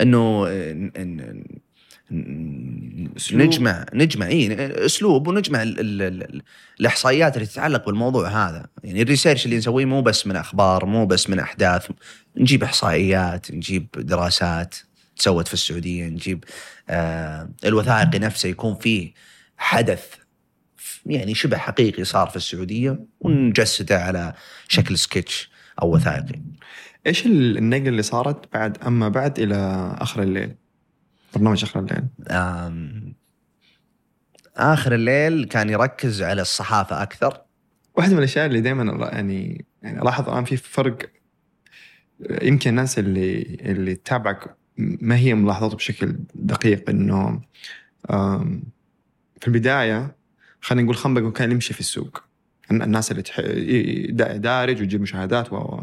إنه. 0.00 1.44
نجمع 3.32 3.86
نجمع 3.94 4.26
اي 4.26 4.66
أسلوب. 4.86 5.28
ونجمع 5.28 5.62
ال 5.62 5.80
ال 5.80 6.02
ال 6.02 6.42
الإحصائيات 6.80 7.36
اللي 7.36 7.46
تتعلق 7.46 7.86
بالموضوع 7.86 8.28
هذا. 8.28 8.66
يعني 8.84 9.02
الريسيرش 9.02 9.44
اللي 9.44 9.56
نسويه 9.56 9.84
مو 9.84 10.02
بس 10.02 10.26
من 10.26 10.36
أخبار 10.36 10.86
مو 10.86 11.06
بس 11.06 11.30
من 11.30 11.38
أحداث. 11.38 11.90
نجيب 12.36 12.62
إحصائيات 12.62 13.50
نجيب 13.50 13.86
دراسات. 13.96 14.74
تسوت 15.16 15.48
في 15.48 15.54
السعودية 15.54 16.06
نجيب 16.08 16.44
آه 16.88 17.50
الوثائقي 17.64 18.18
نفسه 18.18 18.48
يكون 18.48 18.74
فيه 18.74 19.12
حدث 19.56 20.06
يعني 21.06 21.34
شبه 21.34 21.56
حقيقي 21.56 22.04
صار 22.04 22.28
في 22.28 22.36
السعودية 22.36 23.04
ونجسده 23.20 24.04
على 24.04 24.32
شكل 24.68 24.98
سكتش 24.98 25.50
أو 25.82 25.94
وثائقي. 25.94 26.42
إيش 27.06 27.26
ال- 27.26 27.58
النقلة 27.58 27.88
اللي 27.88 28.02
صارت 28.02 28.52
بعد 28.52 28.78
أما 28.78 29.08
بعد 29.08 29.38
إلى 29.38 29.56
آخر 30.00 30.22
الليل؟ 30.22 30.54
برنامج 31.34 31.64
آخر 31.64 31.80
الليل. 31.80 32.04
آخر 34.56 34.94
الليل 34.94 35.44
كان 35.44 35.70
يركز 35.70 36.22
على 36.22 36.42
الصحافة 36.42 37.02
أكثر. 37.02 37.42
واحدة 37.96 38.12
من 38.12 38.18
الأشياء 38.18 38.46
اللي 38.46 38.60
دائما 38.60 39.08
يعني 39.12 39.64
يعني 39.82 40.02
الاحظ 40.02 40.28
الآن 40.28 40.44
في 40.44 40.56
فرق 40.56 40.98
يمكن 42.42 42.70
الناس 42.70 42.98
اللي 42.98 43.42
اللي 43.60 43.94
تتابعك 43.94 44.56
ما 44.76 45.16
هي 45.16 45.34
ملاحظاته 45.34 45.76
بشكل 45.76 46.16
دقيق 46.34 46.90
إنه 46.90 47.40
في 49.40 49.46
البداية 49.48 50.16
خلينا 50.60 50.82
نقول 50.84 50.96
خنبق 50.96 51.32
كان 51.36 51.50
يمشي 51.52 51.74
في 51.74 51.80
السوق. 51.80 52.22
الن- 52.70 52.82
الناس 52.82 53.10
اللي 53.10 53.22
تح... 53.22 53.40
دارج 54.36 54.82
وتجيب 54.82 55.00
مشاهدات 55.00 55.52
و 55.52 55.80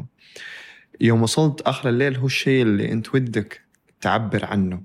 يوم 1.02 1.22
وصلت 1.22 1.62
آخر 1.62 1.90
الليل 1.90 2.16
هو 2.16 2.26
الشيء 2.26 2.62
اللي 2.62 2.92
أنت 2.92 3.16
ودك 3.16 3.62
تعبر 4.02 4.46
عنه. 4.46 4.82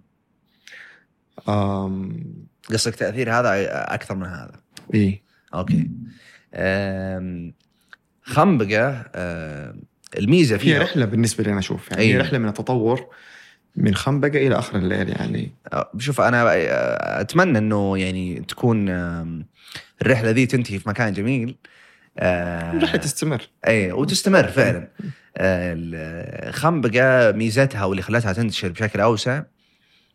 آم... 1.48 2.24
قصدك 2.70 2.94
تأثير 2.94 3.30
هذا 3.32 3.50
أكثر 3.94 4.14
من 4.16 4.26
هذا؟ 4.26 4.60
إيه 4.94 5.22
أوكي. 5.54 5.90
آم، 6.54 7.54
خنبقة 8.22 9.04
آم، 9.14 9.82
الميزة 10.18 10.54
هي 10.54 10.58
فيها 10.58 10.82
رحلة 10.82 11.04
بالنسبة 11.04 11.44
لي 11.44 11.50
أنا 11.50 11.58
أشوف 11.58 11.90
يعني 11.90 12.02
هي 12.02 12.12
أي. 12.12 12.18
رحلة 12.18 12.38
من 12.38 12.48
التطور. 12.48 13.06
من 13.76 13.94
خنبقه 13.94 14.46
إلى 14.46 14.58
آخر 14.58 14.78
الليل 14.78 15.08
يعني. 15.08 15.52
آه، 15.72 15.90
شوف 15.98 16.20
أنا 16.20 16.52
آه، 16.54 17.20
أتمنى 17.20 17.58
إنه 17.58 17.98
يعني 17.98 18.44
تكون 18.48 18.88
الرحلة 20.02 20.30
ذي 20.30 20.46
تنتهي 20.46 20.78
في 20.78 20.88
مكان 20.88 21.12
جميل. 21.12 21.56
آه، 22.18 22.78
رحلة 22.78 23.00
تستمر. 23.00 23.48
اي 23.66 23.92
وتستمر 23.92 24.48
فعلا. 24.48 24.88
الخنبقه 25.36 27.32
ميزتها 27.32 27.84
واللي 27.84 28.02
خلتها 28.02 28.32
تنتشر 28.32 28.68
بشكل 28.68 29.00
أوسع 29.00 29.42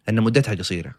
إن 0.09 0.21
مدتها 0.21 0.55
قصيرة. 0.55 0.95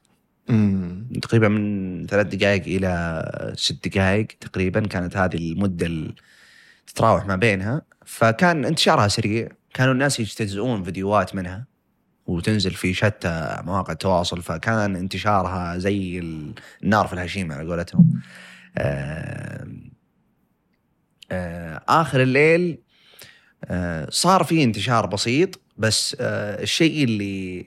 امم 0.50 1.08
تقريبا 1.22 1.48
من 1.48 2.06
ثلاث 2.06 2.26
دقائق 2.26 2.62
إلى 2.66 3.54
ست 3.56 3.88
دقائق 3.88 4.26
تقريبا 4.40 4.80
كانت 4.80 5.16
هذه 5.16 5.36
المدة 5.36 5.86
اللي 5.86 6.14
تتراوح 6.86 7.26
ما 7.26 7.36
بينها. 7.36 7.82
فكان 8.06 8.64
انتشارها 8.64 9.08
سريع. 9.08 9.48
كانوا 9.74 9.92
الناس 9.92 10.20
يجتزئون 10.20 10.82
فيديوهات 10.82 11.34
منها. 11.34 11.69
وتنزل 12.30 12.70
في 12.70 12.94
شتى 12.94 13.56
مواقع 13.64 13.92
التواصل 13.92 14.42
فكان 14.42 14.96
انتشارها 14.96 15.78
زي 15.78 16.18
ال- 16.18 16.54
النار 16.82 17.06
في 17.06 17.12
الهشيم 17.12 17.52
على 17.52 17.68
قولتهم. 17.68 18.20
آم، 18.78 19.90
آه، 21.32 21.82
آخر 21.88 22.22
الليل 22.22 22.78
آه، 23.64 24.06
صار 24.10 24.44
في 24.44 24.62
انتشار 24.64 25.06
بسيط 25.06 25.60
بس 25.76 26.16
آه، 26.20 26.62
الشيء 26.62 27.04
اللي 27.04 27.60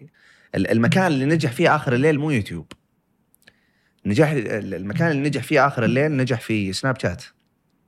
ال- 0.56 0.72
المكان 0.72 1.08
اللي 1.08 1.26
نجح 1.26 1.52
فيه 1.52 1.76
آخر 1.76 1.94
الليل 1.94 2.20
مو 2.20 2.32
يوتيوب. 2.32 2.72
نجح 4.06 4.30
ال- 4.30 4.74
المكان 4.74 5.12
اللي 5.12 5.24
نجح 5.30 5.44
فيه 5.44 5.68
آخر 5.68 5.86
الليل 5.86 6.12
نجح 6.18 6.42
في 6.42 6.74
سناب 6.74 7.00
شات. 7.00 7.24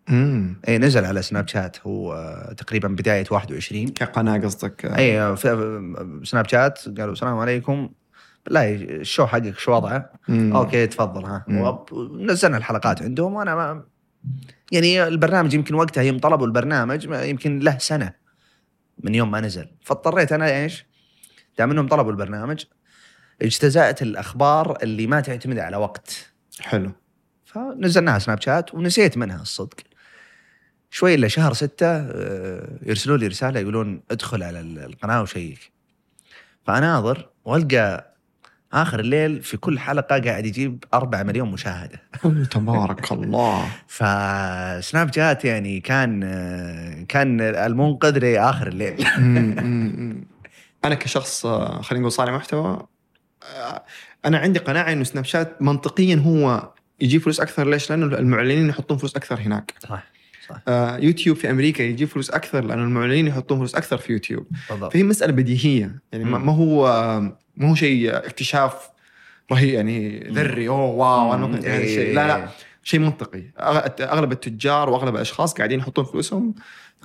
امم 0.09 0.62
اي 0.67 0.77
نزل 0.77 1.05
على 1.05 1.21
سناب 1.21 1.47
شات 1.47 1.77
هو 1.88 2.13
آه، 2.13 2.53
تقريبا 2.53 2.88
بداية 2.88 3.25
21 3.31 3.88
كقناة 3.88 4.38
قصدك. 4.38 4.85
اي 4.85 5.38
في 5.38 6.21
سناب 6.24 6.47
شات 6.47 7.00
قالوا 7.00 7.13
السلام 7.13 7.38
عليكم. 7.38 7.89
لا 8.47 8.69
ال 8.69 8.81
show 8.81 9.25
حقك 9.25 9.59
شو 9.59 9.71
وضعه؟ 9.71 10.09
okay 10.29 10.88
تفضل 10.88 11.25
ها. 11.25 11.45
نزلنا 12.19 12.57
الحلقات 12.57 13.01
عندهم 13.01 13.33
وأنا 13.33 13.55
ما 13.55 13.83
يعني 14.71 15.03
البرنامج 15.03 15.53
يمكن 15.53 15.75
وقتها 15.75 16.01
يوم 16.03 16.19
طلبوا 16.19 16.47
البرنامج 16.47 17.07
يمكن 17.12 17.59
له 17.59 17.77
سنة 17.77 18.13
من 19.03 19.15
يوم 19.15 19.31
ما 19.31 19.41
نزل. 19.41 19.67
فاضطريت 19.81 20.31
أنا 20.31 20.63
إيش؟ 20.63 20.85
دام 21.57 21.71
إنهم 21.71 21.88
طلبوا 21.88 22.12
البرنامج 22.12 22.63
اجتزأت 23.41 24.01
الأخبار 24.01 24.77
اللي 24.83 25.07
ما 25.07 25.21
تعتمد 25.21 25.59
على 25.59 25.77
وقت. 25.77 26.33
حلو. 26.59 26.91
فنزلناها 27.45 28.19
سناب 28.19 28.41
شات 28.41 28.74
ونسيت 28.74 29.17
منها 29.17 29.41
الصدق. 29.41 29.75
شوي 30.95 31.15
الا 31.15 31.27
شهر 31.27 31.53
ستة 31.53 31.87
آه، 31.87 32.67
يرسلوا 32.85 33.17
لي 33.17 33.27
رسالة 33.27 33.59
يقولون 33.59 34.01
ادخل 34.11 34.43
على 34.43 34.59
ال- 34.59 34.79
القناة 34.79 35.21
وشيك 35.21 35.71
فاناظر 36.65 37.29
وألقى 37.45 38.15
آخر 38.73 38.99
الليل 38.99 39.41
في 39.41 39.57
كل 39.57 39.79
حلقة 39.79 40.19
قاعد 40.19 40.45
يجيب 40.45 40.83
4 40.93 41.23
مليون 41.23 41.51
مشاهدة 41.51 42.01
تبارك 42.51 43.11
الله 43.11 43.67
فسناب 43.87 45.13
شات 45.15 45.45
يعني 45.45 45.79
كان 45.79 46.19
كان 47.09 47.41
المنقذ 47.41 48.17
لآخر 48.19 48.67
الليل. 48.67 49.05
أنا 50.85 50.95
كشخص 50.95 51.45
آه، 51.45 51.81
خلينا 51.81 52.01
نقول 52.01 52.11
صانع 52.11 52.35
محتوى 52.35 52.87
آه، 53.55 53.83
أنا 54.25 54.37
عندي 54.37 54.59
قناعة 54.59 54.91
إنه 54.93 55.03
سناب 55.03 55.25
شات 55.25 55.61
منطقيا 55.61 56.15
هو 56.15 56.69
يجيب 57.01 57.21
فلوس 57.21 57.39
أكثر 57.39 57.67
ليش؟ 57.69 57.89
لأنه 57.89 58.05
المعلنين 58.05 58.69
يحطون 58.69 58.97
فلوس 58.97 59.15
أكثر 59.15 59.39
هناك. 59.39 59.73
صح 59.79 60.03
آه، 60.67 60.97
يوتيوب 60.97 61.37
في 61.37 61.49
أمريكا 61.49 61.83
يجيب 61.83 62.07
فلوس 62.07 62.29
أكثر 62.29 62.63
لأنه 62.63 62.83
المعلنين 62.83 63.27
يحطون 63.27 63.57
فلوس 63.57 63.75
أكثر 63.75 63.97
في 63.97 64.13
يوتيوب. 64.13 64.47
بالضبط. 64.69 64.93
فهي 64.93 65.03
مسألة 65.03 65.33
بديهية. 65.33 66.01
يعني 66.11 66.23
ما 66.23 66.51
هو 66.51 66.85
ما 67.57 67.69
هو 67.69 67.75
شيء 67.75 68.17
اكتشاف 68.17 68.89
رهيب 69.51 69.73
يعني 69.73 70.19
ذري 70.31 70.67
أوه 70.67 70.85
واو 70.85 71.33
أنا 71.33 71.47
ممكن 71.47 71.69
هذا 71.69 71.83
الشيء 71.83 72.15
لا 72.15 72.27
لا 72.27 72.47
شيء 72.83 72.99
منطقي. 72.99 73.43
أغلب 73.99 74.31
التجار 74.31 74.89
وأغلب 74.89 75.15
الأشخاص 75.15 75.53
قاعدين 75.53 75.79
يحطون 75.79 76.05
فلوسهم 76.05 76.55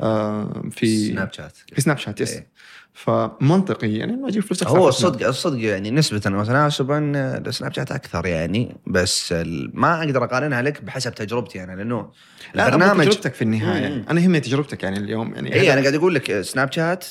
آه، 0.01 0.63
في 0.71 1.09
سناب 1.09 1.33
شات. 1.33 1.57
في 1.73 1.81
سناب 1.81 1.99
شات 1.99 2.21
yes 2.21 2.33
إيه. 2.33 2.47
فمنطقي 2.95 3.93
يعني 3.93 4.17
ما 4.17 4.29
أجيب 4.29 4.43
فلوس 4.43 4.63
أكثر 4.63 4.79
هو 4.79 4.91
سناب. 4.91 5.13
الصدق 5.13 5.27
الصدق 5.29 5.61
يعني 5.65 5.91
نسبة 5.91 6.17
وتناسبا 6.17 6.99
السناب 7.47 7.73
شات 7.75 7.93
أكثر 7.93 8.27
يعني 8.27 8.77
بس 8.87 9.33
ما 9.75 9.99
أقدر 10.05 10.25
أقارنها 10.25 10.63
لك 10.63 10.85
بحسب 10.85 11.15
تجربتي 11.15 11.65
أنا 11.65 11.73
لأنه 11.73 12.11
لا 12.55 12.67
البرنامج 12.67 13.05
تجربتك 13.09 13.35
في 13.35 13.43
النهاية 13.43 13.89
مم. 13.89 14.05
أنا 14.11 14.21
يهمني 14.21 14.41
تجربتك 14.41 14.83
يعني 14.83 14.99
اليوم 14.99 15.35
يعني 15.35 15.55
اي 15.55 15.73
أنا 15.73 15.81
قاعد 15.81 15.95
أقول 15.95 16.15
لك 16.15 16.41
سناب 16.41 16.73
شات 16.73 17.07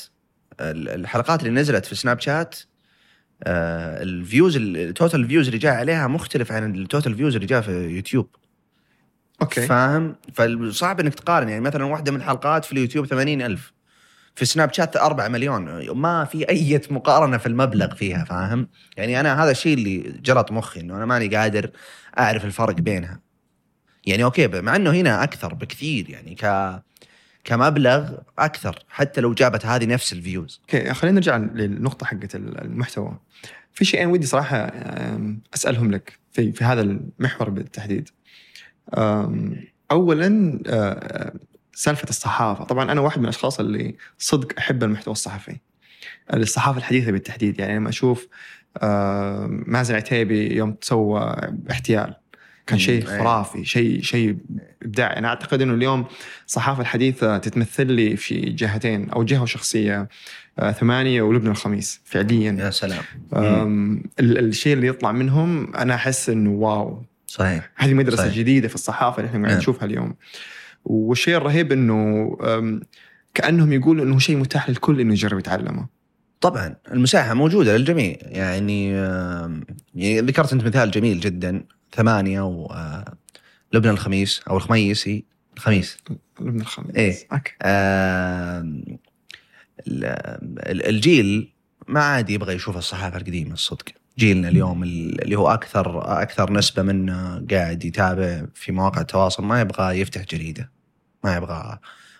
ال- 0.60 0.88
الحلقات 0.88 1.40
اللي 1.42 1.60
نزلت 1.60 1.86
في 1.86 1.94
سناب 1.94 2.20
شات 2.20 2.56
آه، 3.44 4.02
ال 4.02 4.11
views 4.11 4.56
ال 4.56 4.68
total 4.68 5.28
views 5.28 5.46
اللي 5.46 5.58
جاء 5.58 5.74
عليها 5.74 6.06
مختلف 6.06 6.52
عن 6.52 6.74
ال 6.74 6.81
total 6.81 7.14
views 7.14 7.34
اللي 7.34 7.46
جاء 7.46 7.60
في 7.60 7.70
يوتيوب 7.72 8.28
okay 9.42 9.66
فاهم 9.66 10.16
فصعب 10.34 11.00
إنك 11.00 11.14
تقارن 11.14 11.48
يعني 11.48 11.60
مثلا 11.60 11.84
واحدة 11.84 12.12
من 12.12 12.18
الحلقات 12.18 12.64
في 12.64 12.72
اليوتيوب 12.72 13.06
80 13.06 13.42
ألف 13.42 13.72
في 14.40 14.46
سناب 14.46 14.72
شات 14.72 14.96
4 14.96 15.28
مليون. 15.28 15.90
ما 15.90 16.24
في 16.24 16.48
أي 16.48 16.80
مقارنة 16.90 17.36
في 17.36 17.46
المبلغ 17.46 17.94
فيها 17.94 18.24
فاهم؟ 18.24 18.68
يعني 18.96 19.20
أنا 19.20 19.44
هذا 19.44 19.50
الشيء 19.50 19.74
اللي 19.74 19.98
جلط 20.22 20.52
مخي 20.52 20.80
إنه 20.80 20.96
أنا 20.96 21.06
ماني 21.06 21.36
قادر 21.36 21.70
أعرف 22.18 22.44
الفرق 22.44 22.74
بينها. 22.74 23.20
يعني 24.06 24.24
okay 24.24 24.48
مع 24.48 24.76
إنه 24.76 24.90
هنا 24.90 25.22
أكثر 25.22 25.54
بكثير 25.54 26.10
يعني 26.10 26.34
ك 26.34 26.74
كمبلغ 27.44 28.12
أكثر 28.38 28.84
حتى 28.88 29.20
لو 29.20 29.34
جابت 29.34 29.66
هذه 29.66 29.86
نفس 29.86 30.12
ال 30.12 30.19
views. 30.19 30.60
okay 30.62 30.94
خلينا 30.94 31.14
نرجع 31.14 31.36
للنقطة 31.36 32.06
حقت 32.06 32.34
المحتوى. 32.34 33.18
في 33.72 33.84
شيئين 33.84 34.08
ودي 34.08 34.26
صراحة 34.26 34.56
أسألهم 35.54 35.90
لك 35.90 36.18
في 36.32 36.52
في 36.52 36.64
هذا 36.64 36.80
المحور 36.80 37.50
بالتحديد. 37.50 38.08
اولا 39.90 40.60
أه، 40.66 41.32
سالفة 41.72 42.08
الصحافة. 42.08 42.64
طبعا 42.64 42.92
أنا 42.92 43.00
واحد 43.00 43.18
من 43.18 43.24
الأشخاص 43.24 43.60
اللي 43.60 43.94
صدق 44.18 44.52
أحب 44.58 44.84
المحتوى 44.84 45.12
الصحفي. 45.12 45.56
الصحافة 46.34 46.78
الحديثة 46.78 47.12
بالتحديد 47.12 47.60
يعني 47.60 47.76
لما 47.76 47.88
أشوف 47.88 48.28
أه، 48.78 49.46
مازن 49.50 49.94
عتيبي 49.94 50.56
يوم 50.56 50.76
سوى 50.80 51.36
احتيال 51.70 52.14
كان 52.66 52.78
شيء 52.78 53.04
مم، 53.04 53.10
أي. 53.10 53.18
خرافي 53.18 53.64
شيء 53.64 54.02
شيء 54.02 54.36
إبداعي. 54.82 55.16
أنا 55.16 55.28
أعتقد 55.28 55.62
إنه 55.62 55.74
اليوم 55.74 56.04
الصحافة 56.46 56.80
الحديثة 56.80 57.38
تتمثل 57.38 57.86
لي 57.86 58.16
في 58.16 58.40
جهتين 58.40 59.10
أو 59.10 59.22
جهة 59.24 59.42
وشخصيه 59.42 60.08
آه، 60.58 60.72
ثمانية 60.72 61.22
ولبنى 61.22 61.50
الخميس 61.50 62.00
فعليا. 62.04 62.52
يا 62.52 62.70
سلام. 62.70 63.02
الشيء 64.20 64.72
اللي 64.72 64.86
يطلع 64.86 65.12
منهم 65.12 65.76
أنا 65.76 65.94
أحس 65.94 66.28
إنه 66.30 66.50
واو. 66.50 67.02
صحيح. 67.26 67.70
هذه 67.76 67.94
مدرسة 67.94 68.22
صحيح. 68.22 68.34
جديدة 68.34 68.68
في 68.68 68.74
الصحافة 68.74 69.18
اللي 69.18 69.28
إحنا 69.28 69.38
قاعد 69.38 69.50
نعم. 69.50 69.58
نشوفها 69.58 69.84
اليوم. 69.84 70.14
والشيء 70.84 71.36
الرهيب 71.36 71.72
إنه 71.72 72.30
كأنهم 73.34 73.72
يقولوا 73.72 74.04
إنه 74.04 74.18
شيء 74.18 74.36
متاح 74.36 74.68
للكل 74.70 75.00
إنه 75.00 75.12
يجرب 75.12 75.38
يتعلمه. 75.38 75.86
طبعا 76.40 76.76
المساحة 76.92 77.34
موجودة 77.34 77.76
للجميع. 77.76 78.16
يعني 78.22 78.90
يعني 79.94 80.20
ذكرت 80.20 80.52
أنت 80.52 80.64
مثال 80.64 80.90
جميل 80.90 81.20
جدا 81.20 81.64
ثمانية 81.94 82.40
ولبنى 82.40 83.90
الخميس 83.92 84.40
أو 84.50 84.56
الخميس 84.56 85.08
هي 85.08 85.22
الخميس. 85.56 85.98
لبنى 86.40 86.60
الخميس 86.62 86.96
إيه. 86.96 87.14
أوكي. 87.32 87.52
ال- 89.88 90.86
الجيل 90.88 91.52
ما 91.88 92.00
عاد 92.00 92.30
يبغى 92.30 92.54
يشوف 92.54 92.76
الصحافة 92.76 93.18
القديمة 93.18 93.52
الصدق. 93.52 93.84
جيلنا 94.20 94.48
اليوم 94.48 94.82
اللي 94.82 95.36
هو 95.36 95.48
أكثر 95.48 96.02
أكثر 96.22 96.52
نسبة 96.52 96.82
منه 96.82 97.46
قاعد 97.50 97.84
يتابع 97.84 98.46
في 98.54 98.72
مواقع 98.72 99.00
التواصل 99.00 99.44
ما 99.44 99.60
يبغى 99.60 100.00
يفتح 100.00 100.22
جريدة 100.24 100.70
ما 101.24 101.36
يبغى 101.36 101.78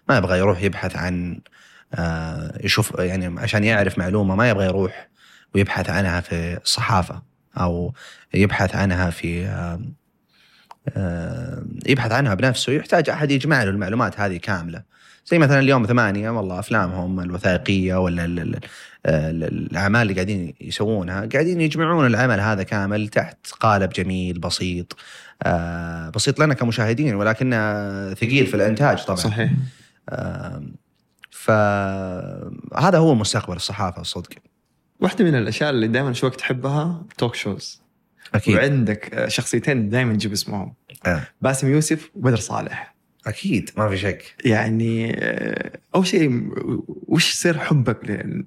ما 0.08 0.16
يبغى 0.16 0.38
يروح 0.38 0.62
يبحث 0.62 0.96
عن 0.96 1.40
آه، 1.94 2.58
يشوف 2.64 2.98
يعني 2.98 3.40
عشان 3.40 3.64
يعرف 3.64 3.98
معلومة 3.98 4.34
ما 4.34 4.50
يبغى 4.50 4.66
يروح 4.66 5.08
ويبحث 5.54 5.90
عنها 5.90 6.20
في 6.20 6.58
الصحافة 6.64 7.22
أو 7.56 7.94
يبحث 8.34 8.76
عنها 8.76 9.10
في 9.10 9.46
يبحث 11.86 12.12
عنها 12.12 12.34
بنفسه 12.34 12.72
يحتاج 12.72 13.10
أحد 13.10 13.30
يجمع 13.30 13.62
له 13.62 13.70
المعلومات 13.70 14.20
هذه 14.20 14.36
كاملة. 14.36 14.82
زي 15.30 15.38
مثلا 15.38 15.58
اليوم 15.58 15.86
ثمانية 15.86 16.30
والله 16.30 16.58
أفلامهم 16.58 17.20
الوثائقية 17.20 17.94
ولا 17.94 18.24
ال- 18.24 18.38
ال- 18.40 18.60
ال- 19.06 19.44
الأعمال 19.44 20.02
اللي 20.02 20.14
قاعدين 20.14 20.54
يسوونها 20.60 21.26
قاعدين 21.32 21.60
يجمعون 21.60 22.06
العمل 22.06 22.40
هذا 22.40 22.62
كامل 22.62 23.08
تحت 23.08 23.46
قالب 23.60 23.90
جميل 23.90 24.38
بسيط 24.38 24.96
آه، 25.42 26.10
بسيط 26.10 26.40
لنا 26.40 26.54
كمشاهدين 26.54 27.14
ولكنه 27.14 27.56
ثقيل 28.14 28.46
في 28.46 28.54
الإنتاج 28.54 29.04
طبعا. 29.04 29.16
صحيح. 29.16 29.52
فهذا 31.30 32.98
هو 32.98 33.14
مستقبل 33.14 33.56
الصحافة 33.56 34.00
الصدق. 34.00 34.28
واحدة 35.00 35.24
من 35.24 35.34
الأشياء 35.34 35.70
اللي 35.70 35.88
دائما 35.88 36.10
اشوفك 36.10 36.36
تحبها؟ 36.36 37.02
توك 37.18 37.34
شوز 37.34 37.80
أكيد. 38.34 38.56
وعندك 38.56 39.24
شخصيتين 39.28 39.88
دائما 39.88 40.12
تجيب 40.14 40.32
اسمهم. 40.32 40.74
آه. 41.06 41.22
باسم 41.42 41.68
يوسف 41.72 42.10
وبدر 42.14 42.36
صالح. 42.36 42.94
أكيد 43.26 43.70
ما 43.76 43.88
في 43.88 43.96
شك. 43.96 44.34
يعني 44.44 45.16
آه، 45.18 45.70
أول 45.94 46.06
شيء 46.06 46.50
وش 47.08 47.32
سر 47.32 47.58
حبك 47.58 47.98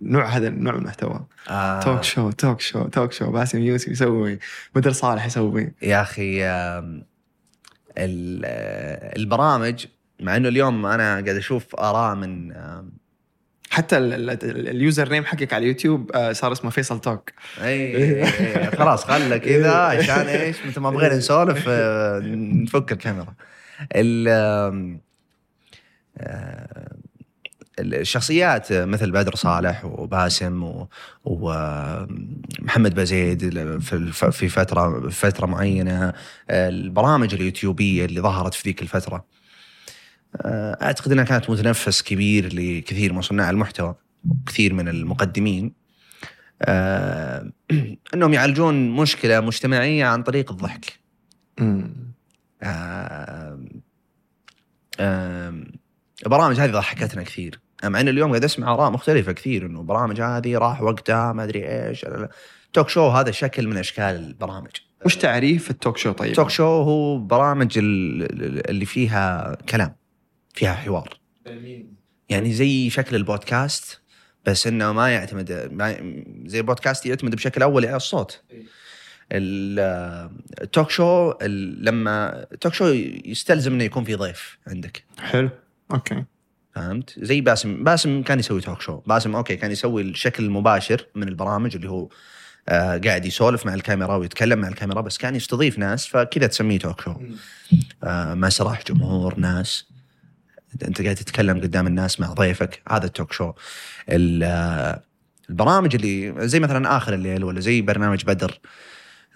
لنوع 0.02 0.26
هذا 0.26 0.48
النوع 0.48 0.74
من 0.74 0.80
المحتوى؟ 0.80 1.26
آه. 1.50 1.80
talk 1.80 2.04
show 2.04 2.32
talk 2.32 2.62
show 2.62 2.84
talk 2.88 3.12
show 3.12 3.32
باسم 3.32 3.60
يوسف 3.60 3.88
يسوي 3.88 4.40
بدر 4.76 4.92
صالح 4.92 5.26
يسوي. 5.26 5.72
يا 5.82 6.02
أخي 6.02 6.44
آه، 6.46 7.02
البرامج 9.18 9.86
مع 10.20 10.36
إنه 10.38 10.48
اليوم 10.50 10.86
أنا 10.86 11.04
قاعد 11.14 11.30
أشوف 11.30 11.76
آراء 11.76 12.16
من 12.16 12.54
حتى 13.70 13.98
ال- 13.98 14.14
ال- 14.14 14.30
ال- 14.30 14.68
ال 14.68 15.10
username 15.10 15.26
حقك 15.26 15.54
على 15.54 15.62
اليوتيوب 15.64 16.12
آه، 16.12 16.32
صار 16.32 16.52
اسمه 16.52 16.70
فيصل 16.72 17.02
توك 17.02 17.30
إي 17.64 18.26
خلاص 18.78 19.06
خله 19.06 19.38
كذا 19.38 19.72
عشان 19.76 20.28
إيش؟ 20.28 20.58
متى 20.66 20.80
ما 20.80 20.90
بغينا 20.90 21.16
نسولف 21.18 21.70
نفك 22.64 22.92
الكاميرا. 22.92 23.34
الشخصيات 27.80 28.74
مثل 28.74 29.12
بدر 29.12 29.36
صالح 29.36 29.86
وباسم 29.86 30.86
ومحمد 31.26 32.96
بزيد 32.96 33.60
في 34.32 34.50
فترة 34.50 35.10
فترة 35.10 35.46
معينة 35.46 36.14
البرامج 36.50 37.34
اليوتيوبية 37.34 38.06
اللي 38.06 38.22
ظهرت 38.22 38.54
في 38.54 38.70
ذيك 38.70 38.82
الفترة. 38.82 39.26
آه، 40.42 40.78
أعتقد 40.82 41.12
إنها 41.12 41.24
كانت 41.24 41.50
متنفس 41.50 42.02
كبير 42.02 42.54
لكثير 42.54 43.14
من 43.14 43.22
صناع 43.22 43.50
المحتوى 43.50 43.96
كثير 44.48 44.74
من 44.74 44.88
المقدمين. 44.88 45.74
آه، 46.62 47.52
إنهم 48.14 48.34
يعالجون 48.34 48.90
مشكلة 48.90 49.40
مجتمعية 49.40 50.06
عن 50.06 50.24
طريق 50.24 50.52
الضحك. 50.52 51.00
البرامج 56.26 56.60
هذه 56.60 56.72
ضحكتنا 56.72 57.24
كثير 57.24 57.60
مع 57.84 58.00
ان 58.02 58.08
اليوم 58.08 58.30
قاعد 58.30 58.44
أسمع 58.44 58.74
أراء 58.74 58.92
مختلفة 58.92 59.32
كثير 59.32 59.66
إنه 59.66 59.80
البرامج 59.80 60.22
هذه 60.22 60.58
راح 60.58 60.82
وقتها 60.82 61.34
ما 61.34 61.44
أدري 61.44 61.88
إيش. 61.88 62.06
توك 62.74 62.90
شو 62.90 63.08
هذا 63.08 63.32
شكل 63.32 63.68
من 63.68 63.78
أشكال 63.78 64.04
البرامج 64.16 64.72
وش 65.06 65.16
تعريف 65.16 65.70
التوك 65.70 65.98
شو 65.98 66.12
طيب؟ 66.12 66.34
توك 66.34 66.50
شو 66.50 66.64
هو 66.64 67.18
برامج 67.20 67.78
ال- 67.78 68.70
اللي 68.70 68.86
فيها 68.86 69.56
كلام 69.70 69.96
فيها 70.54 70.74
حوار 70.74 71.18
يعني 72.30 72.54
زي 72.54 72.90
شكل 72.90 73.16
البودكاست 73.16 74.02
بس 74.46 74.68
إنه 74.68 74.92
ما 74.92 75.10
يعتمد 75.10 75.48
زي 76.46 76.60
البودكاست 76.60 77.06
يعتمد 77.06 77.36
بشكل 77.36 77.62
اولي 77.64 77.88
على 77.88 77.98
الصوت 77.98 78.42
ال- 78.52 78.66
ال 79.32 79.63
talk 79.63 80.90
show 80.90 81.32
ال- 81.42 81.86
لما 81.86 82.44
ال 82.52 82.56
talk 82.56 82.74
show 82.74 82.86
يستلزم 83.26 83.74
إنه 83.74 83.84
يكون 83.84 84.04
في 84.04 84.16
ضيف 84.16 84.58
عندك. 84.68 85.04
حلو. 85.20 85.50
okay. 85.94 86.24
فهمت؟ 86.76 87.14
زي 87.20 87.42
باسم 87.42 87.84
باسم 87.84 88.22
كان 88.24 88.40
يسوي 88.40 88.62
talk 88.62 88.82
show 88.82 88.98
باسم 88.98 89.36
okay 89.36 89.56
كان 89.56 89.72
يسوي 89.72 90.02
الشكل 90.02 90.44
المباشر 90.44 91.06
من 91.16 91.28
البرامج 91.28 91.76
اللي 91.76 91.90
هو 91.90 92.10
آه 92.70 92.98
قاعد 92.98 93.26
يسولف 93.26 93.66
مع 93.66 93.74
الكاميرا 93.74 94.16
ويتكلم 94.16 94.60
مع 94.60 94.68
الكاميرا 94.68 95.02
بس 95.02 95.18
كان 95.18 95.36
يستضيف 95.36 95.80
ناس 95.80 96.08
فكذا 96.08 96.48
تسميه 96.48 96.80
talk 96.80 97.02
show 97.02 97.14
آه 98.04 98.34
مسرح 98.34 98.84
جمهور 98.88 99.40
ناس. 99.40 99.86
أنت 100.88 101.02
قاعد 101.02 101.16
تتكلم 101.16 101.62
قدام 101.62 101.88
الناس 101.88 102.20
مع 102.20 102.28
ضيفك 102.34 102.82
هذا 102.90 103.06
التوك 103.06 103.32
شو 103.34 103.54
ال- 104.10 104.44
آه، 104.44 105.04
البرامج 105.50 105.96
اللي 105.96 106.48
زي 106.48 106.60
مثلا 106.60 106.98
آخر 106.98 107.14
الليل 107.14 107.44
ولا 107.44 107.60
زي 107.60 107.82
برنامج 107.82 108.24
بدر. 108.26 108.60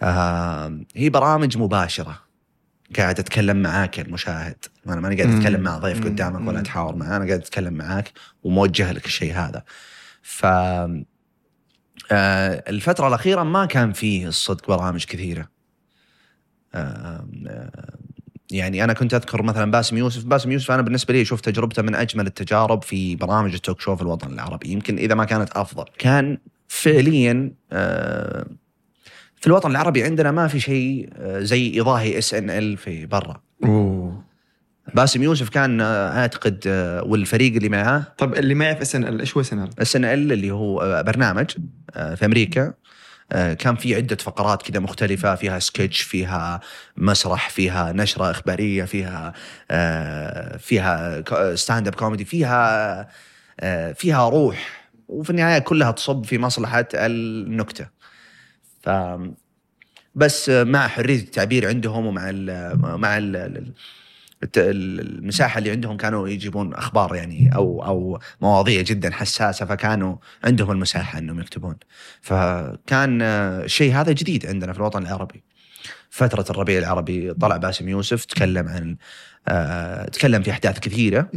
آه 0.01 0.79
هي 0.95 1.09
برامج 1.09 1.57
مباشرة. 1.57 2.27
قاعد 2.97 3.19
أتكلم 3.19 3.61
معاك 3.61 3.99
المشاهد. 3.99 4.65
أنا 4.87 5.01
ماني 5.01 5.21
قاعد. 5.21 5.35
أتكلم 5.35 5.61
مع 5.61 5.77
ضيف. 5.77 6.03
قدامك 6.05 6.47
ولا. 6.47 6.59
أتحاور 6.59 6.95
معاه. 6.95 7.17
أنا 7.17 7.25
قاعد 7.25 7.39
أتكلم 7.39 7.73
معاك 7.73 8.11
وموجه 8.43 8.91
لك 8.91 9.05
الشيء 9.05 9.33
هذا. 9.33 9.63
ف 10.21 10.45
آه، 12.11 12.63
الفترة 12.67 13.07
الأخيرة 13.07 13.43
ما 13.43 13.65
كان 13.65 13.93
فيه 13.93 14.27
الصدق 14.27 14.67
برامج 14.67 15.05
كثيرة. 15.05 15.49
يعني 18.51 18.83
أنا 18.83 18.93
كنت 18.93 19.13
أذكر 19.13 19.41
مثلا 19.41 19.71
باسم 19.71 19.97
يوسف. 19.97 20.25
باسم 20.25 20.51
يوسف 20.51 20.71
أنا 20.71 20.81
بالنسبة 20.81 21.13
لي 21.13 21.21
أشوف 21.21 21.41
تجربته 21.41 21.81
من 21.81 21.95
أجمل 21.95 22.27
التجارب 22.27 22.83
في 22.83 23.15
برامج 23.15 23.53
ال 23.53 23.59
talk 23.59 23.81
show 23.81 23.95
في 23.95 24.01
الوطن 24.01 24.33
العربي. 24.33 24.69
يمكن 24.69 24.97
إذا 24.97 25.15
ما 25.15 25.25
كانت 25.25 25.49
أفضل. 25.51 25.85
كان 25.97 26.37
فعليا 26.67 27.51
آه، 27.71 28.47
في 29.39 29.47
الوطن 29.47 29.71
العربي 29.71 30.03
عندنا 30.03 30.31
ما 30.31 30.47
في 30.47 30.59
شيء 30.59 31.09
آه، 31.17 31.39
زي 31.39 31.81
يضاهي 31.81 32.17
SNL 32.17 32.77
في 32.77 33.05
برا. 33.05 33.41
أوه. 33.63 34.23
باسم 34.93 35.23
يوسف 35.23 35.49
كان 35.49 35.81
آه، 35.81 36.19
أعتقد 36.19 36.63
آه، 36.67 37.03
والفريق 37.03 37.55
اللي 37.55 37.69
معاه. 37.69 38.03
طب 38.17 38.33
اللي 38.33 38.55
ما 38.55 38.65
يعرف 38.65 38.81
إس 38.81 38.95
إن 38.95 39.03
إل 39.07 39.19
إيش 39.19 39.37
هو 39.37 39.41
إس 39.41 39.53
إن 39.53 39.63
إل؟ 39.63 39.69
إس 39.79 39.95
إن 39.95 40.05
إل 40.05 40.31
اللي 40.31 40.51
هو 40.51 41.03
برنامج 41.07 41.45
في 41.93 42.25
أمريكا. 42.25 42.73
كان 43.59 43.75
في 43.75 43.95
عدة 43.95 44.15
فقرات 44.15 44.61
كذا 44.61 44.79
مختلفة 44.79 45.35
فيها 45.35 45.59
سكتش 45.59 46.01
فيها 46.01 46.59
مسرح 46.97 47.49
فيها 47.49 47.91
نشرة 47.91 48.31
إخبارية 48.31 48.83
فيها 48.83 49.33
فيها 50.57 51.23
stand-up 51.55 51.95
comedy 51.95 52.25
فيها 52.25 53.07
فيها 53.93 54.29
روح. 54.29 54.89
وفي 55.07 55.29
النهاية 55.29 55.59
كلها 55.59 55.91
تصب 55.91 56.25
في 56.25 56.37
مصلحة 56.37 56.87
النكتة. 56.93 57.87
ف 58.87 58.89
بس 60.15 60.49
مع 60.49 60.87
حرية 60.87 61.19
التعبير 61.19 61.67
عندهم 61.67 62.05
ومع 62.05 62.29
ال 62.29 62.99
مع 62.99 63.17
ال 63.17 63.73
الت- 64.43 64.57
المساحة 64.57 65.57
اللي 65.57 65.71
عندهم 65.71 65.97
كانوا 65.97 66.27
يجيبون 66.29 66.73
أخبار 66.73 67.15
يعني 67.15 67.55
أو 67.55 67.85
أو 67.85 68.19
مواضيع 68.41 68.81
جدا 68.81 69.11
حساسة 69.11 69.65
فكانوا 69.65 70.15
عندهم 70.43 70.71
المساحة 70.71 71.19
إنهم 71.19 71.39
يكتبون. 71.39 71.75
فكان 72.21 73.21
الشيء 73.21 73.93
هذا 73.93 74.11
جديد 74.11 74.45
عندنا 74.45 74.73
في 74.73 74.79
الوطن 74.79 75.01
العربي. 75.01 75.43
فترة 76.09 76.45
الربيع 76.49 76.79
العربي 76.79 77.33
طلع 77.33 77.57
باسم 77.57 77.89
يوسف 77.89 78.25
تكلم 78.25 78.67
عن 78.67 78.97
آه، 79.47 80.05
تكلم 80.05 80.43
في 80.43 80.51
أحداث 80.51 80.79
كثيرة. 80.79 81.29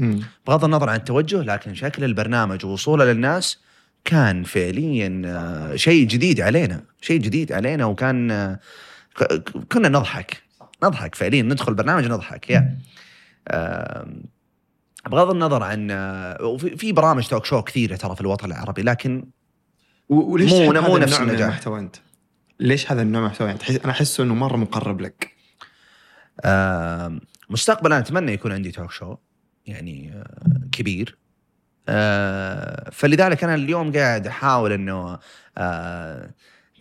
بغض 0.47 0.65
النظر 0.65 0.91
عن 0.91 0.97
التوجه 0.97 1.43
لكن 1.43 1.75
شكل 1.75 2.05
البرنامج 2.05 2.65
ووصوله 2.65 3.05
للناس 3.05 3.59
كان 4.05 4.43
فعليا 4.45 5.23
آه، 5.27 5.77
شيء 5.77 6.07
جديد 6.07 6.41
علينا 6.41 6.85
شيء 7.01 7.21
جديد 7.21 7.53
علينا 7.53 7.85
وكان 7.85 8.31
آه، 8.31 8.59
كنا 9.73 9.89
نضحك 9.89 10.43
نضحك 10.85 11.15
فعليا 11.15 11.43
ندخل 11.43 11.75
برنامج 11.75 12.05
نضحك 12.07 12.51
يا 12.51 12.79
بغض 15.11 15.31
النظر 15.31 15.63
عن 15.63 15.89
آه، 15.91 16.57
في 16.57 16.93
برامج 16.93 17.27
توك 17.29 17.45
شو 17.45 17.63
كثيرة 17.63 17.97
ترى 17.97 18.15
في 18.15 18.21
الوطن 18.21 18.47
العربي 18.47 18.83
لكن 18.83 19.25
وليش 20.09 20.53
مو- 20.53 20.73
مو 20.73 20.73
هذا 20.97 20.99
نفس 20.99 21.13
النوع 21.13 21.21
من 21.23 21.29
النجاح. 21.29 21.47
المحتوى 21.49 21.79
أنت؟ 21.79 21.97
ليش 22.61 22.93
هذا 22.93 23.03
النوع 23.03 23.21
من 23.21 23.27
المحتوى 23.27 23.47
يعني 23.47 23.59
تحس 23.59 23.77
أنا 23.77 23.91
احسه 23.93 24.25
إنه 24.25 24.35
مرة 24.35 24.57
مقرب 24.57 25.01
لك 25.01 25.31
مستقبلا 27.51 27.99
أتمنى 27.99 28.33
يكون 28.33 28.53
عندي 28.53 28.71
توك 28.71 28.91
شو 28.93 29.17
يعني 29.67 30.25
كبير 30.73 31.19
فلذلك 32.93 33.45
أنا 33.45 33.55
اليوم 33.55 33.93
قاعد 33.93 34.27
أحاول 34.27 34.73
إنه 34.73 35.19
آه، 35.59 36.31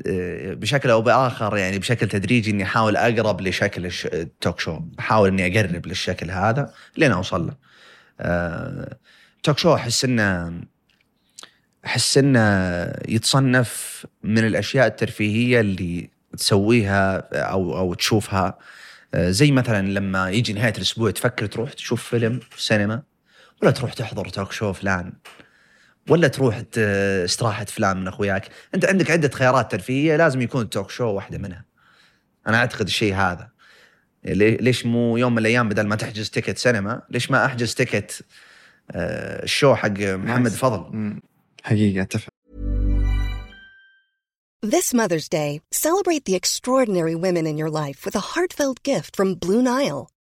آه، 0.08 0.54
بشكل 0.54 0.89
أو 0.89 1.02
بآخر 1.02 1.58
يعني 1.58 1.80
بشكل 1.80 2.08
تدريجي 2.08 2.52
إني 2.52 2.63
أحاول 2.63 2.98
أقرب 2.98 3.41
لشكل 3.41 3.91
التوك 4.13 4.60
شو 4.60 4.80
أحاول 5.00 5.30
إني 5.30 5.60
أقرب 5.60 5.88
للشكل 5.88 6.32
هذا 6.32 6.74
لين 6.98 7.12
أوصل 7.12 7.48
له. 7.48 7.54
آه، 8.19 8.98
توك 9.43 9.58
شو 9.58 9.76
أحس 9.76 10.06
إنه 10.06 10.62
أحس 11.86 12.17
إنه 12.17 12.39
يتصنف 13.08 14.06
من 14.24 14.45
الأشياء 14.48 14.88
الترفيهية 14.88 15.60
اللي 15.60 16.10
تسويها 16.38 17.17
أو 17.34 17.78
أو 17.78 17.93
تشوفها. 17.93 18.58
آه، 19.13 19.30
زي 19.30 19.52
مثلا 19.52 19.88
لما 19.88 20.30
يجي 20.30 20.54
نهاية 20.54 20.74
الأسبوع 20.78 21.12
تفكر 21.12 21.45
تروح 21.45 21.74
تشوف 21.74 22.04
فيلم 22.10 22.39
في 22.39 22.58
السينما 22.58 23.02
ولا 23.62 23.72
تروح 23.72 23.93
تحضر 23.93 24.30
توك 24.30 24.52
شو 24.52 24.74
فلان 24.74 25.13
ولا 26.10 26.28
تروح 26.28 26.62
استراحة 26.78 27.65
فلان 27.65 27.98
من 27.98 28.08
أخوياك 28.08 28.50
أنت 28.76 28.86
عندك 28.86 29.12
عدة 29.12 29.30
خيارات 29.30 29.72
ترفيهية 29.72 30.15
لازم 30.15 30.41
يكون 30.41 30.62
التوك 30.62 30.89
شو 30.89 31.04
واحدة 31.06 31.38
منها 31.38 31.65
أنا 32.48 32.58
أعتقد 32.58 32.86
الشيء 32.86 33.13
هذا 33.15 33.50
لي- 34.26 34.58
ليش 34.58 34.86
مو 34.86 35.17
يوم 35.17 35.32
من 35.32 35.38
الأيام 35.39 35.69
بدل 35.69 35.88
ما 35.88 35.95
تحجز 35.95 36.30
تيكت 36.30 36.58
سينما 36.58 37.02
ليش 37.10 37.32
ما 37.32 37.45
أحجز 37.45 37.74
تيكت 37.76 38.22
آه، 38.91 39.43
الشو 39.43 39.76
حق 39.76 39.89
محمد. 40.00 40.52
فضل. 40.52 41.13
حقيقة 41.63 42.02
أتفق 42.02 42.30
This 44.65 44.93
Mother's 44.93 45.30
Day, 45.30 45.62
celebrate 45.72 46.26
the 46.26 46.36
extraordinary 46.41 47.15
women 47.15 47.45
in 47.52 47.58
your 47.58 47.69
life 47.84 48.00
with 48.06 48.15
a 48.15 48.26
heartfelt 48.34 48.84
gift 48.84 49.15
from 49.15 49.36
Blue 49.36 49.62
Nile. 49.62 50.10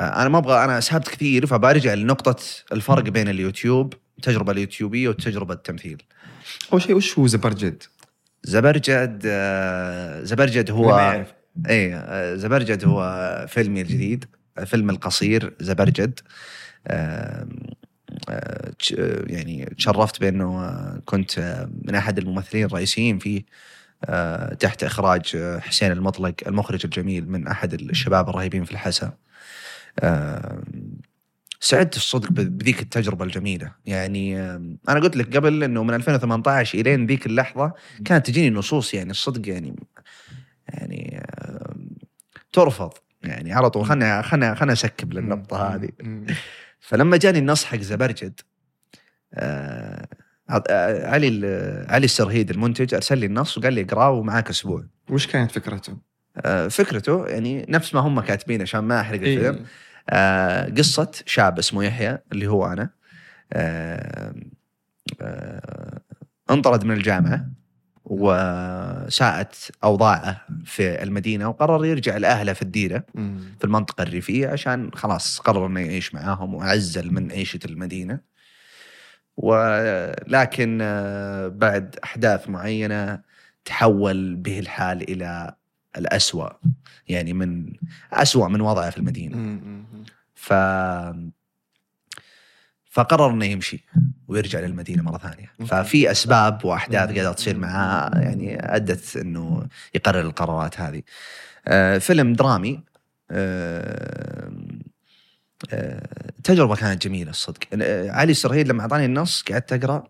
أنا 0.00 0.28
ما 0.28 0.38
أبغى 0.38 0.64
أنا 0.64 0.78
اسهبت 0.78 1.08
كثير 1.08 1.46
فبرجع 1.46 1.94
لنقطة 1.94 2.36
الفرق 2.72 3.02
بين 3.02 3.28
اليوتيوب 3.28 3.94
التجربه 4.18 4.52
اليوتيوبية 4.52 5.08
والتجربه 5.08 5.54
التمثيل 5.54 6.02
أول 6.72 6.82
شيء 6.82 6.96
وش 6.96 7.18
هو 7.18 7.26
زبرجد؟ 7.26 7.82
زبرجد 8.42 9.22
آه، 9.26 10.22
زبرجد 10.22 10.70
هو. 10.70 11.24
اي 11.68 11.94
آه، 11.94 12.34
زبرجد 12.36 12.84
هو 12.84 13.46
فيلمي 13.48 13.80
الجديد 13.80 14.24
الفيلم 14.58 14.90
القصير 14.90 15.54
زبرجد 15.60 16.20
آه، 16.86 17.46
آه، 18.30 18.72
آه، 18.98 19.24
يعني 19.26 19.74
تشرفت 19.78 20.20
بأنه 20.20 20.64
آه، 20.64 21.02
كنت 21.04 21.38
آه، 21.38 21.70
من 21.84 21.94
أحد 21.94 22.18
الممثلين 22.18 22.64
الرئيسيين 22.64 23.18
فيه 23.18 23.42
آه، 24.04 24.54
تحت 24.54 24.84
إخراج 24.84 25.32
آه، 25.36 25.58
حسين 25.58 25.92
المطلق 25.92 26.34
المخرج 26.46 26.80
الجميل 26.84 27.30
من 27.30 27.46
أحد 27.46 27.74
الشباب 27.74 28.28
الرهيبين 28.28 28.64
في 28.64 28.72
الحسا 28.72 29.06
آه، 29.06 29.12
سعدت 31.60 31.96
الصدق 31.96 32.32
بذيك 32.32 32.82
التجربة 32.82 33.24
الجميلة. 33.24 33.72
يعني 33.86 34.40
أنا 34.88 35.00
قلت 35.00 35.16
لك 35.16 35.36
قبل 35.36 35.62
إنه 35.62 35.82
من 35.82 35.94
2018 35.94 36.78
إلين 36.78 37.06
ذيك 37.06 37.26
اللحظة 37.26 37.72
كانت 38.04 38.26
تجيني 38.26 38.50
نصوص 38.50 38.94
يعني 38.94 39.10
الصدق 39.10 39.48
يعني 39.48 39.76
يعني 40.68 41.26
ترفض. 42.52 42.92
يعني 43.22 43.52
على 43.52 43.70
طول 43.70 43.86
خلنا 43.86 44.22
خلنا 44.22 44.54
خلنا 44.54 44.72
أسكب 44.72 45.12
للنقطه 45.12 45.74
هذه. 45.74 45.88
فلما 46.80 47.16
جاني 47.16 47.38
النص 47.38 47.64
حق 47.64 47.78
زبرجد 47.78 48.40
آه 49.34 50.08
آه، 50.70 51.06
علي 51.06 51.26
علي 51.88 52.04
السرهيد 52.04 52.50
المنتج 52.50 52.94
أرسل 52.94 53.18
لي 53.18 53.26
النص 53.26 53.58
وقال 53.58 53.72
لي 53.72 53.82
اقرأه 53.82 54.10
ومعاك 54.10 54.50
أسبوع. 54.50 54.84
وش 55.10 55.26
كانت 55.26 55.50
فكرته؟ 55.50 55.96
آه، 56.36 56.68
فكرته 56.68 57.26
يعني 57.26 57.66
نفس 57.68 57.94
ما 57.94 58.00
هم 58.00 58.20
كاتبين 58.20 58.62
عشان 58.62 58.80
ما 58.80 59.00
أحرق 59.00 59.20
إيه. 59.20 59.36
الفيلم 59.36 59.54
آه، 59.54 59.66
قصة 60.78 61.10
شاب 61.26 61.58
اسمه 61.58 61.84
يحيى 61.84 62.18
اللي 62.32 62.46
هو 62.46 62.66
أنا 62.66 62.90
آه، 63.52 64.34
آه، 65.20 66.00
انطرد 66.50 66.84
من 66.84 66.94
الجامعة 66.94 67.46
وساءت 68.04 69.56
أوضاعه 69.84 70.46
في 70.64 71.02
المدينة 71.02 71.48
وقرر 71.48 71.84
يرجع 71.84 72.16
لأهله 72.16 72.52
في 72.52 72.62
الديرة. 72.62 73.04
في 73.58 73.64
المنطقة 73.64 74.02
الريفيه 74.02 74.48
عشان 74.48 74.90
خلاص 74.94 75.38
قرر 75.38 75.66
إنه 75.66 75.80
يعيش 75.80 76.14
معاهم 76.14 76.54
وعزل 76.54 77.14
من 77.14 77.32
عيشة 77.32 77.60
المدينة 77.64 78.20
ولكن 79.36 80.78
آه، 80.82 81.48
بعد 81.48 81.96
أحداث 82.04 82.48
معينة 82.48 83.20
تحول 83.64 84.36
به 84.36 84.58
الحال 84.58 85.10
إلى 85.10 85.54
الأسوأ 85.96 86.48
يعني 87.08 87.32
من 87.32 87.72
أسوأ 88.12 88.48
من 88.48 88.60
وضعه 88.60 88.88
في. 88.88 89.36
مم. 89.36 89.84
ف 90.34 90.52
فقرر 92.90 93.30
إنه 93.30 93.44
يمشي 93.44 93.84
ويرجع 94.28 94.60
للمدينة 94.60 95.02
مرة 95.02 95.18
ثانية. 95.18 95.52
ففي 95.66 96.10
أسباب 96.10 96.64
وأحداث 96.64 97.12
قاعدة 97.12 97.32
تصير 97.32 97.58
معاه 97.58 98.10
يعني 98.18 98.76
أدت 98.76 99.16
إنه 99.16 99.66
يقرر 99.94 100.20
القرارات 100.20 100.80
هذه. 100.80 101.02
آه، 101.68 101.98
فيلم 101.98 102.32
درامي 102.32 102.80
آه، 103.30 104.50
آه، 105.70 106.32
تجربة 106.44 106.76
كانت 106.76 107.06
جميلة 107.06 107.30
الصدق. 107.30 107.58
علي 108.10 108.32
السرهيد 108.32 108.68
لما 108.68 108.82
أعطاني 108.82 109.04
النص 109.04 109.42
قعدت 109.42 109.72
أقرأ. 109.72 110.04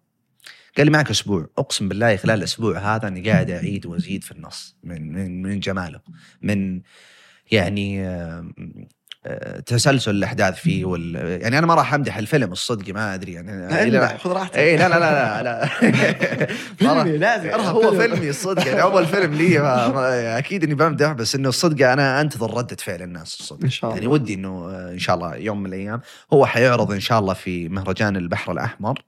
قال 0.80 0.86
لي 0.86 0.92
معك 0.92 1.10
أسبوع 1.10 1.46
أقسم 1.58 1.88
بالله 1.88 2.16
خلال 2.16 2.38
الأسبوع 2.38 2.78
هذا 2.96 3.08
اني 3.08 3.30
قاعد 3.30 3.50
أعيد 3.50 3.86
وأزيد 3.86 4.24
في 4.24 4.32
النص 4.32 4.76
من 4.84 5.12
من 5.12 5.42
من 5.42 5.60
جماله 5.60 6.00
من 6.42 6.80
يعني 7.50 8.06
آه، 8.08 9.60
تسلسل 9.66 10.10
الأحداث 10.10 10.54
فيه 10.60 10.84
وال... 10.84 11.14
يعني 11.42 11.58
أنا 11.58 11.66
ما 11.66 11.74
راح 11.74 11.94
أمدح 11.94 12.16
الفيلم 12.16 12.52
الصدق 12.52 12.94
ما 12.94 13.14
أدري 13.14 13.32
يعني 13.32 13.68
لا، 13.68 13.82
امدح، 13.82 14.16
خذ 14.16 14.30
راحتك. 14.32 14.56
إي 14.56 14.76
لا 14.76 14.88
لا 14.88 14.98
لا 14.98 15.42
لا, 15.42 15.42
لا. 15.42 15.66
فيلمي، 16.78 17.18
لازم، 17.18 17.48
أرهب 17.50 17.74
هو 17.74 17.90
فيلم. 17.90 18.00
فيلمي 18.00 18.30
الصدق 18.30 18.66
يعني 18.66 18.82
أول 18.82 19.06
فيلم 19.06 19.34
لي 19.34 19.58
ما- 19.58 19.88
ما- 19.88 20.38
أكيد 20.38 20.64
إني 20.64 20.74
بمدح 20.74 21.12
بس 21.12 21.34
إنه 21.34 21.48
الصدق 21.48 21.88
أنا 21.88 22.20
أنتظر 22.20 22.56
ردة 22.56 22.76
فعل 22.76 23.02
الناس 23.02 23.40
الصدق 23.40 23.62
إن 23.64 23.70
شاء 23.70 23.90
الله. 23.90 24.00
يعني 24.02 24.12
ودي 24.12 24.34
إنه 24.34 24.68
آه، 24.70 24.92
إن 24.92 24.98
شاء 24.98 25.16
الله 25.16 25.36
يوم 25.36 25.60
من 25.60 25.66
الأيام 25.66 26.00
هو 26.32 26.46
حيعرض 26.46 26.92
إن 26.92 27.00
شاء 27.00 27.18
الله 27.18 27.34
في 27.34 27.68
مهرجان 27.68 28.16
البحر 28.16 28.52
الأحمر 28.52 29.02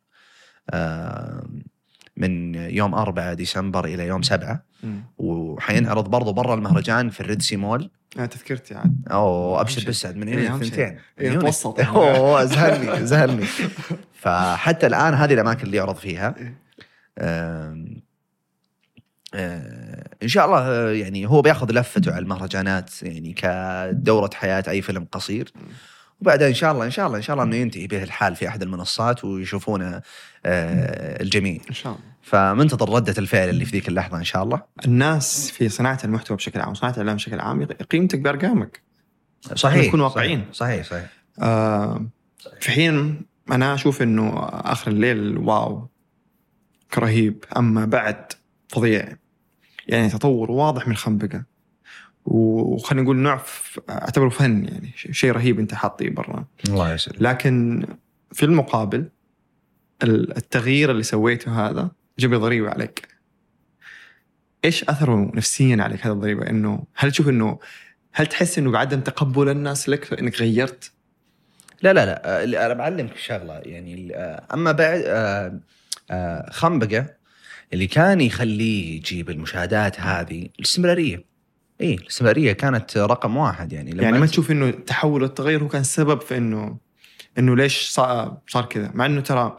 من 2.16 2.55
يوم 2.55 2.94
4 2.94 3.35
ديسمبر 3.35 3.85
إلى 3.85 4.07
يوم 4.07 4.22
7 4.22 4.62
مم. 4.83 5.03
وحينعرض 5.18 6.11
برضو 6.11 6.33
برا 6.33 6.55
المهرجان 6.55 7.11
في 7.11 7.20
ال 7.21 7.26
Red 7.26 7.41
Sea 7.41 7.57
Mall. 7.57 7.91
آه، 8.18 8.27
تذكرتي 8.27 8.75
عاد. 8.75 9.05
أو 9.11 9.55
أهم 9.55 9.61
أبشر 9.61 10.14
من 10.14 10.29
إيه، 10.29 10.38
إيه، 10.38 10.98
من 11.18 11.25
يونيو. 11.27 11.40
توسط. 11.40 11.81
أوه 11.81 12.44
زهلني 12.44 13.07
زهلني. 13.12 13.46
فحتى 14.12 14.87
الآن 14.87 15.14
هذه 15.14 15.35
الأماكن 15.35 15.62
اللي 15.66 15.77
يعرض 15.77 15.96
فيها 15.96 16.35
إيه. 16.38 16.59
آه، 19.35 20.07
إن 20.22 20.29
شاء 20.29 20.46
الله 20.46 20.59
آه، 20.59 20.90
يعني 20.90 21.27
هو 21.27 21.42
بياخذ 21.42 21.72
لفته 21.72 22.12
على 22.12 22.22
المهرجانات 22.22 23.03
يعني 23.03 23.33
كدورة 23.33 24.31
حياة 24.35 24.64
أي 24.68 24.83
فيلم 24.83 25.07
قصير. 25.12 25.53
وبعدها 26.20 26.48
إن 26.48 26.55
شاء 26.55 26.72
الله 26.72 26.85
إن 26.85 26.90
شاء 26.90 27.07
الله 27.07 27.16
إن 27.16 27.22
شاء 27.22 27.35
الله 27.35 27.44
إنه 27.44 27.57
ينتهي 27.57 27.87
به 27.87 28.03
الحال 28.03 28.37
في 28.37 28.48
أحد 28.48 28.62
المنصات 28.62 29.25
ويشوفونه 29.25 30.03
الجميع 30.47 31.61
إن 31.69 31.75
شاء 31.75 31.93
الله. 31.93 32.05
فمنتظر 32.23 32.95
ردة 32.95 33.15
الفعل 33.19 33.49
اللي 33.49 33.65
في 33.65 33.71
ذيك 33.71 33.89
اللحظة 33.89 34.17
إن 34.19 34.25
شاء 34.25 34.43
الله. 34.43 34.63
الناس 34.85 35.51
في 35.51 35.69
صناعة 35.69 35.99
المحتوى 36.05 36.37
بشكل 36.37 36.61
عام 36.61 36.71
وصناعه 36.71 36.93
الإعلام 36.93 37.17
بشكل 37.17 37.41
عام 37.41 37.65
قيمتك 37.65 38.19
بأرقامك. 38.19 38.83
صحيح 39.55 39.87
نكون 39.87 40.01
واقعيين. 40.01 40.45
صحيح 40.53 40.87
صحيح. 40.87 41.07
آه 41.43 42.07
في 42.61 42.71
حين 42.71 43.23
أنا 43.53 43.75
أشوف 43.75 44.03
إنه 44.03 44.39
آخر 44.49 44.91
الليل 44.91 45.39
واو 45.39 45.89
رهيب. 46.99 47.45
أما 47.57 47.85
بعد 47.85 48.33
فظيع. 48.69 49.17
يعني 49.89 50.09
تطور 50.09 50.51
واضح 50.51 50.87
من 50.87 50.93
الخنبقه 50.93 51.45
وخلينا 52.25 53.03
نقول 53.05 53.17
نوع 53.17 53.41
أعتبره 53.91 54.29
فن 54.29 54.65
يعني 54.65 54.93
شيء 54.97 55.33
رهيب 55.33 55.59
أنت 55.59 55.75
حاطيه 55.75 56.11
برا. 56.11 56.45
الله 56.69 56.95
يسلمك. 56.95 57.23
لكن 57.23 57.87
في 58.33 58.43
المقابل 58.45 58.99
ال- 58.99 59.11
التغيير 60.05 60.91
اللي 60.91 61.03
سويته 61.03 61.69
هذا 61.69 61.91
جاب 62.19 62.31
لي 62.31 62.37
ضريبة 62.37 62.71
عليك. 62.71 63.09
إيش 64.65 64.85
أثره 64.85 65.33
نفسيا 65.35 65.77
عليك 65.81 66.07
هذا 66.07 66.12
الضريبة؟ 66.12 66.51
إنه 66.51 66.85
هل 66.95 67.12
تشوف 67.12 67.29
إنه 67.29 67.59
هل 68.12 68.27
تحس 68.27 68.59
إنه 68.59 68.71
بعدم 68.71 69.01
تقبل 69.01 69.49
الناس 69.49 69.88
لك 69.88 70.12
إنك 70.12 70.41
غيرت؟ 70.41 70.93
لا 71.83 71.93
لا 71.93 72.07
لا. 72.07 72.43
آه، 72.43 72.67
أنا 72.67 72.75
بعلمك 72.75 73.17
شغلة. 73.17 73.55
يعني 73.55 74.17
آه، 74.17 74.47
أما 74.55 74.73
بعد 74.73 75.03
آه، 76.11 76.51
خنبقة 76.51 77.07
اللي 77.73 77.87
كان 77.87 78.21
يخليه 78.21 78.97
يجيب 78.97 79.31
المشاهدات 79.31 80.01
هذه 80.01 80.49
الاستمرارية. 80.59 81.25
إي 81.81 81.95
الاستمرارية 81.95 82.53
كانت 82.53 82.97
رقم 82.97 83.37
واحد. 83.37 83.73
يعني 83.73 83.91
لما 83.91 84.03
يعني 84.03 84.19
ما 84.19 84.27
تشوف 84.27 84.51
إنه 84.51 84.69
التحول 84.69 85.23
والتغير 85.23 85.62
هو 85.62 85.69
كان 85.69 85.83
سبب 85.83 86.21
في 86.21 86.37
إنه 86.37 86.77
إنه 87.38 87.57
ليش 87.57 87.88
صار, 87.88 88.38
صار 88.49 88.65
كذا؟ 88.65 88.91
مع 88.95 89.07
إنه 89.07 89.21
ترى 89.21 89.57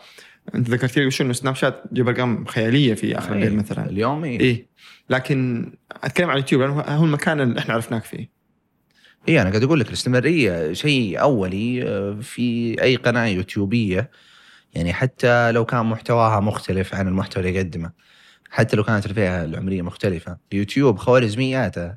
انت 0.56 0.70
ذكرت 0.70 0.98
لي 0.98 1.12
شو 1.12 1.24
إنه 1.24 1.34
سناب 1.34 1.56
شات 1.56 1.84
جاب 1.92 2.08
أرقام 2.08 2.46
خيالية 2.46 2.94
في 2.94 3.18
آخر 3.18 3.34
الليل 3.34 3.50
إيه، 3.50 3.58
مثلا. 3.58 3.90
اليوم 3.90 4.24
اي 4.24 4.40
إيه. 4.40 4.68
لكن 5.10 5.72
أتكلم 6.04 6.30
عن 6.30 6.36
اليوتيوب 6.36 6.62
لأنه 6.62 6.82
هو 6.82 7.06
المكان 7.06 7.42
اللي 7.42 7.60
إحنا 7.60 7.74
عرفناك 7.74 8.04
فيه. 8.04 8.30
اي 9.30 9.42
أنا 9.42 9.50
قاعد 9.50 9.64
أقول 9.64 9.80
لك 9.80 9.88
الاستمرارية 9.88 10.74
شيء 10.74 11.22
أولي 11.22 11.84
آه، 11.84 12.20
في 12.22 12.76
أي 12.82 12.96
قناة 12.96 13.26
يوتيوبية. 13.26 14.12
يعني 14.74 14.94
حتى 14.94 15.52
لو 15.52 15.66
كان 15.66 15.86
محتواها 15.86 16.40
مختلف 16.40 16.96
عن 16.96 17.08
المحتوى 17.08 17.44
اللي 17.44 17.60
يقدمه. 17.60 17.92
حتى 18.50 18.76
لو 18.76 18.84
كانت 18.84 19.06
الفئة 19.06 19.44
العمرية 19.44 19.82
مختلفة. 19.82 20.38
اليوتيوب 20.54 20.98
خوارزمياته. 20.98 21.96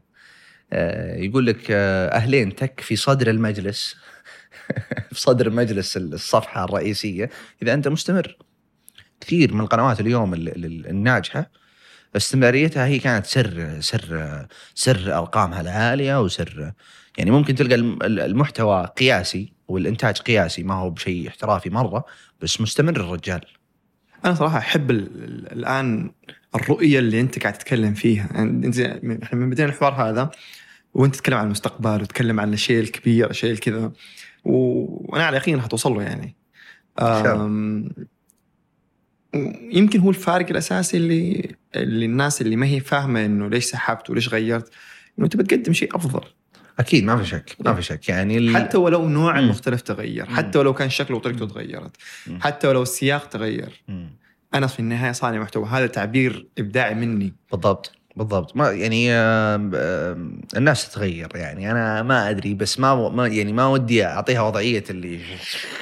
آه، 0.72 1.16
يقول 1.16 1.46
لك 1.46 1.66
آه، 1.70 2.09
أهلين 2.09 2.54
تك 2.54 2.80
في 2.80 2.96
صدر 2.96 3.30
المجلس. 3.30 3.96
في 5.12 5.20
صدر 5.20 5.50
مجلس 5.50 5.96
الصفحة 5.96 6.64
الرئيسية. 6.64 7.31
إذا 7.62 7.74
أنت 7.74 7.88
مستمر 7.88 8.37
كثير 9.20 9.55
من 9.55 9.61
القنوات 9.61 10.00
اليوم 10.00 10.35
ال- 10.35 10.64
ال- 10.64 10.87
الناجحة 10.87 11.50
استمراريتها 12.16 12.87
هي 12.87 12.98
كانت 12.98 13.26
سر 13.26 13.81
سر 13.81 14.46
سر 14.74 15.18
أرقامها 15.18 15.61
العالية 15.61 16.20
وسر 16.22 16.72
يعني 17.18 17.31
ممكن 17.31 17.55
تلقى 17.55 17.74
الم- 17.74 18.02
المحتوى 18.02 18.88
قياسي 18.98 19.52
والإنتاج 19.68 20.18
قياسي 20.18 20.62
ما 20.62 20.74
هو 20.74 20.90
بشيء 20.90 21.29
احترافي 21.29 21.70
مرة 21.70 22.05
بس 22.40 22.61
مستمر 22.61 22.96
الرجال. 22.96 23.40
أنا 24.24 24.35
صراحة 24.35 24.59
أحب 24.59 24.90
ال- 24.90 25.24
ال- 25.24 25.52
الآن 25.52 26.11
الرؤية 26.55 26.98
اللي 26.98 27.20
أنت 27.20 27.38
قاعد 27.38 27.52
تتكلم 27.59 27.94
فيها. 27.94 28.29
يعني 28.35 28.66
انت 28.66 28.79
إحنا 29.22 29.38
من 29.38 29.50
بدينا 29.50 29.68
الحوار 29.68 29.92
هذا 29.92 30.31
وأنت 30.94 31.14
تتكلم 31.16 31.37
عن 31.38 31.44
المستقبل 31.46 32.02
وتتكلم 32.02 32.40
عن 32.40 32.52
الشيء 32.52 32.81
الكبير 32.81 33.31
الشيء 33.31 33.50
الكذا. 33.52 33.76
و- 33.79 33.92
وأنا 34.46 35.24
على 35.24 35.37
يقين 35.37 35.61
حتوصل 35.61 35.92
له 35.94 36.02
يعني. 36.02 36.37
يمكن 39.72 40.00
هو 40.00 40.11
الفارق 40.11 40.50
الأساسي 40.50 40.96
اللي 40.96 41.54
اللي 41.76 42.04
الناس 42.06 42.40
اللي 42.42 42.56
ما 42.56 42.66
هي 42.66 42.80
فاهمة 42.80 43.24
إنه 43.24 43.48
ليش 43.48 43.64
سحبت 43.64 44.11
وليش 44.11 44.28
غيرت 44.28 44.70
إنه 45.18 45.26
تبي 45.28 45.42
تقدم 45.42 45.72
شيء 45.72 45.96
أفضل. 45.96 46.20
أكيد 46.78 47.04
ما 47.04 47.16
في 47.16 47.24
شك 47.24 47.56
ما 47.61 47.74
في 47.74 47.82
شك. 47.82 48.09
يعني 48.09 48.38
ال- 48.38 48.56
حتى 48.56 48.76
ولو 48.78 49.09
نوع 49.09 49.32
مم. 49.32 49.38
المختلف 49.38 49.80
تغير 49.80 50.26
حتى 50.26 50.59
ولو 50.59 50.74
كان 50.74 50.90
شكله 50.90 51.16
وطريقته 51.16 51.46
تغيرت 51.46 51.96
مم. 52.26 52.40
حتى 52.40 52.68
ولو 52.68 52.82
السياق 52.82 53.28
تغير. 53.28 53.82
مم. 53.88 54.16
أنا 54.54 54.66
في 54.66 54.80
النهاية 54.80 55.12
صانع 55.12 55.38
محتوى 55.40 55.66
هذا 55.68 55.87
تعبير 55.87 56.48
إبداعي 56.59 56.94
مني. 56.94 57.35
بالضبط. 57.52 57.92
بالضبط. 58.16 58.57
ما 58.57 58.70
يعني 58.70 59.12
آم، 59.12 59.70
الناس 60.57 60.88
تتغير 60.90 61.29
يعني. 61.37 61.70
أنا 61.70 62.02
ما 62.02 62.31
أدري 62.31 62.55
بس 62.55 62.79
ما 62.81 63.26
يعني 63.26 63.52
ما 63.52 63.66
ودي 63.66 64.05
أعطيها 64.07 64.40
وضعية 64.42 64.85
اللي. 64.90 65.20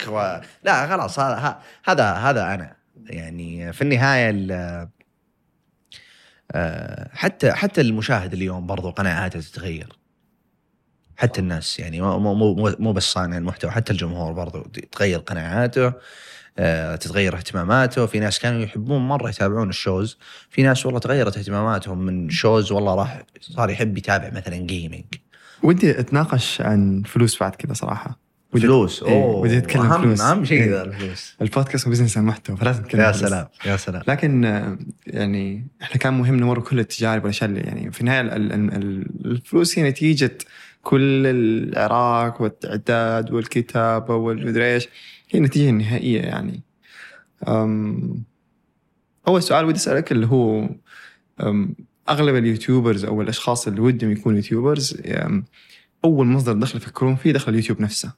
لا 0.65 0.87
خلاص 0.89 1.19
هذا 1.19 1.61
هذا 1.85 2.13
هذا 2.13 2.55
أنا. 2.55 2.77
يعني 3.07 3.73
في 3.73 3.83
النهاية 3.83 4.31
ال- 4.31 4.89
آه، 6.53 7.09
حتى 7.13 7.53
حتى 7.53 7.81
المشاهد 7.81 8.33
اليوم 8.33 8.67
برضو 8.67 8.91
قناعاته 8.91 9.41
تتغير. 9.41 9.89
حتى 11.17 11.41
الناس 11.41 11.79
يعني 11.81 12.01
مو 12.01 12.35
مو 12.35 12.55
مو, 12.79 12.93
بس 12.93 13.03
صانع 13.13 13.39
المحتوى 13.39 13.71
حتى 13.71 13.93
الجمهور 13.93 14.33
برضو 14.33 14.63
تتغير 14.63 15.19
قناعاته. 15.19 15.87
آه، 15.87 15.95
تتغير 17.01 17.37
اهتماماته 17.37 18.07
في 18.07 18.21
ناس 18.21 18.39
كانوا 18.39 18.61
يحبون 18.61 19.09
مرة 19.09 19.29
يتابعون 19.29 19.69
الشوز. 19.69 20.19
في 20.51 20.63
ناس 20.63 20.87
والله 20.87 21.01
تغيرت 21.01 21.37
اهتماماتهم 21.37 21.99
من 21.99 22.31
shows 22.31 22.73
والله 22.73 22.95
راح 22.95 23.23
صار 23.41 23.71
يحب 23.71 23.99
يتابع 23.99 24.31
مثلا 24.31 24.57
gaming 24.57 25.05
ودي 25.63 26.01
أتناقش 26.01 26.61
عن 26.61 27.03
فلوس 27.07 27.41
بعد 27.41 27.55
كذا 27.55 27.73
صراحة. 27.73 28.19
ودي- 28.53 28.63
فلوس؟ 28.67 29.03
إيه، 29.03 29.13
أوه 29.13 29.37
ودي 29.37 29.59
أتكلم 29.59 29.83
اهم 29.83 30.03
فلوس. 30.03 30.21
أهم 30.21 30.45
شيء 30.45 30.63
إيه. 30.63 30.71
ذا 30.71 30.83
الفلوس. 30.83 31.35
البودكاست 31.43 31.89
business 31.89 32.19
عن 32.19 32.25
محتوى 32.25 32.57
فلازم 32.57 32.83
نتكلم 32.83 33.01
يا. 33.01 33.13
سلام 33.13 33.47
يا 33.67 33.77
سلام. 33.77 34.03
لكن 34.09 34.45
آه، 34.45 34.79
يعني 35.07 35.67
إحنا 35.83 35.97
كان 35.97 36.15
مهم 36.15 36.37
نمر 36.37 36.61
كل 36.61 36.79
التجارب 36.81 37.23
والأشياء 37.23 37.51
اللي 37.51 37.61
يعني 37.61 37.93
في 37.93 38.01
النهاية 38.01 38.21
ال- 38.21 38.33
ال- 38.33 38.53
ال- 38.53 39.07
الفلوس 39.25 39.79
هي 39.79 39.89
نتيجة 39.91 40.39
كل 40.83 41.27
العرق 41.27 42.43
والتعداد 42.43 43.31
والكتابة 43.33 44.15
والمدري 44.17 44.75
إيش. 44.75 44.89
هي 45.35 45.39
النتيجه 45.39 45.71
النهائيه 45.71 46.21
يعني. 46.21 46.63
أم 47.49 48.25
أول 49.29 49.43
سؤال 49.43 49.65
ودي 49.65 49.77
أسألك 49.77 50.13
اللي 50.13 50.27
هو 50.27 50.69
أم 51.41 51.75
أغلب 52.09 52.37
ال 52.37 52.44
YouTubers 52.44 53.05
أو 53.05 53.23
الأشخاص 53.23 53.67
اللي 53.69 53.81
ودهم 53.81 54.11
يكونوا 54.11 54.37
YouTubers 54.39 55.03
أم، 55.07 55.45
أول 56.05 56.27
مصدر 56.27 56.53
دخل 56.53 56.77
يفكرون 56.77 57.17
فيه 57.17 57.33
دخل 57.33 57.53
اليوتيوب 57.53 57.81
نفسه. 57.81 58.13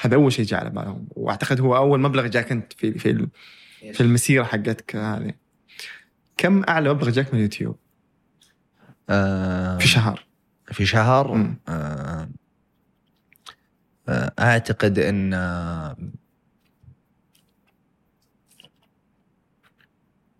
هذا 0.00 0.14
أول 0.14 0.32
شيء 0.32 0.44
جاء 0.44 0.60
على 0.60 0.70
بالهم. 0.70 1.06
وأعتقد 1.10 1.60
هو 1.60 1.76
أول 1.76 2.00
مبلغ 2.00 2.26
جاك 2.26 2.52
أنت 2.52 2.72
في 2.72 2.98
في 2.98 3.26
في 3.92 4.00
المسيرة 4.00 4.44
حقتك 4.44 4.96
هذه. 4.96 5.32
كم 6.36 6.64
أعلى 6.64 6.94
مبلغ 6.94 7.10
جاك 7.10 7.28
من 7.34 7.38
اليوتيوب؟ 7.38 7.76
آه 9.10 9.78
في 9.78 9.88
شهر. 9.88 10.26
في 10.72 10.86
شهر؟ 10.86 11.54
آه 11.68 12.28
أعتقد 14.08 14.98
أن 14.98 15.34
آه 15.34 15.96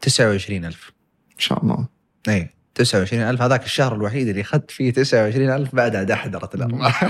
29000 0.00 0.92
إن 1.34 1.38
شاء 1.38 1.62
الله. 1.62 1.88
اي 2.28 2.50
29000 2.74 3.42
هذاك 3.42 3.64
الشهر 3.64 3.94
الوحيد 3.94 4.28
اللي 4.28 4.40
أخذت 4.40 4.70
فيه 4.70 4.92
29000 4.92 5.74
بعدها 5.74 6.02
دحدرت 6.02 6.54
الارباح 6.54 7.04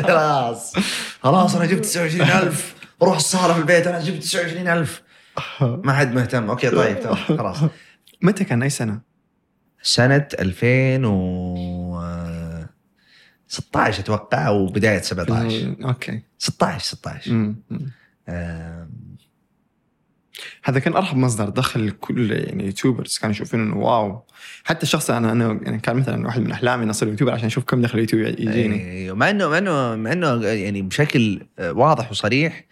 خلاص. 0.00 0.72
خلاص 1.20 1.56
أنا 1.56 1.66
جبت 1.66 1.84
29000 1.84 2.74
روح 3.02 3.16
الصالة 3.16 3.54
في 3.54 3.60
البيت 3.60 3.86
أنا 3.86 4.00
جبت 4.00 4.22
29000 4.22 5.02
ما 5.60 5.92
حد 5.92 6.14
مهتم. 6.14 6.50
أوكي 6.50 6.70
طيب 6.70 7.00
تمام 7.00 7.14
خلاص. 7.16 7.56
متى 8.22 8.44
كان؟ 8.44 8.62
أي 8.62 8.70
سنة؟ 8.70 9.00
سنة 9.82 10.28
2016 13.48 14.00
أتوقع 14.02 14.48
وبداية 14.48 14.98
17 15.00 15.74
okay. 15.84 16.20
16 16.38 16.84
16 16.96 17.32
مم. 17.32 17.56
هذا 20.64 20.78
كان 20.78 20.96
أرحب 20.96 21.16
مصدر 21.16 21.48
دخل 21.48 21.90
كل 21.90 22.30
يعني 22.30 22.66
YouTubers 22.66 23.18
كانوا 23.18 23.34
يشوفون 23.34 23.60
إنه 23.60 23.76
wow. 23.76 24.22
حتى 24.64 24.82
الشخص 24.82 25.10
أنا 25.10 25.32
أنا 25.32 25.60
يعني 25.62 25.78
كان 25.78 25.96
مثلا 25.96 26.26
واحد 26.26 26.40
من 26.40 26.50
أحلامي 26.52 26.82
اني 26.82 26.90
أصير 26.90 27.08
YouTuber 27.08 27.32
عشان 27.32 27.46
أشوف 27.46 27.64
كم 27.64 27.82
دخل 27.82 27.94
اليوتيوب 27.94 28.22
يجيني. 28.22 28.90
أيوه، 28.90 29.16
مع 29.16 29.30
إنه 29.30 29.48
مع 29.48 29.58
إنه 29.58 29.96
مع 29.96 30.12
إنه 30.12 30.46
يعني 30.46 30.82
بشكل 30.82 31.40
آه، 31.58 31.72
واضح 31.72 32.10
وصريح 32.10 32.64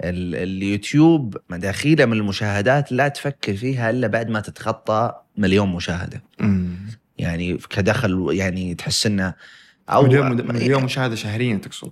ال- 0.00 0.34
اليوتيوب 0.34 1.36
مداخيله 1.50 2.04
من 2.06 2.12
المشاهدات 2.12 2.92
لا 2.92 3.08
تفكر 3.08 3.56
فيها 3.56 3.90
إلا 3.90 4.06
بعد 4.06 4.28
ما 4.30 4.40
تتخطى 4.40 5.12
مليون 5.38 5.68
مشاهدة. 5.72 6.22
مم. 6.40 6.76
يعني 7.18 7.58
كدخل 7.70 8.28
يعني 8.30 8.74
تحس 8.74 9.06
إنه 9.06 9.34
أو 9.90 10.02
مليون 10.02 10.46
مليون 10.52 10.84
مشاهدة 10.84 11.14
شهريا 11.14 11.56
تقصد. 11.56 11.90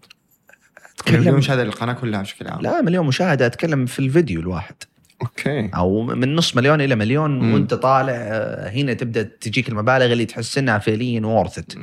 أتكلم- 1.00 1.12
مليون 1.14 1.36
مشاهدة 1.36 1.64
للقناة 1.64 1.92
كلها 1.92 2.22
بشكل 2.22 2.48
عام. 2.48 2.60
لا 2.60 2.82
مليون 2.82 3.06
مشاهدة 3.06 3.46
أتكلم 3.46 3.86
في 3.86 3.98
الفيديو 3.98 4.40
الواحد. 4.40 4.74
okay. 5.22 5.70
أو 5.74 6.02
من 6.02 6.34
نص 6.34 6.56
مليون 6.56 6.80
إلى 6.80 6.94
مليون 6.96 7.38
مم. 7.38 7.54
وأنت 7.54 7.74
طالع 7.74 8.12
آه، 8.12 8.70
هنا 8.70 8.92
تبدأ 8.92 9.22
تجيك 9.22 9.68
المبالغ 9.68 10.12
اللي 10.12 10.24
تحس 10.24 10.58
انها 10.58 10.78
فعليا 10.78 11.26
worth 11.26 11.63
it 11.63 11.78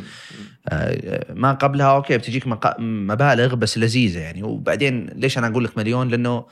ما 1.30 1.52
قبلها 1.54 1.86
okay 1.96 2.18
بتجيك 2.18 2.44
مبالغ 2.80 3.56
بس 3.56 3.78
لذيذة 3.78 4.20
يعني. 4.20 4.44
وبعدين 4.44 5.06
ليش 5.16 5.38
أنا 5.38 5.48
أقول 5.48 5.64
لك 5.64 5.78
مليون؟ 5.78 6.08
لأنه 6.08 6.46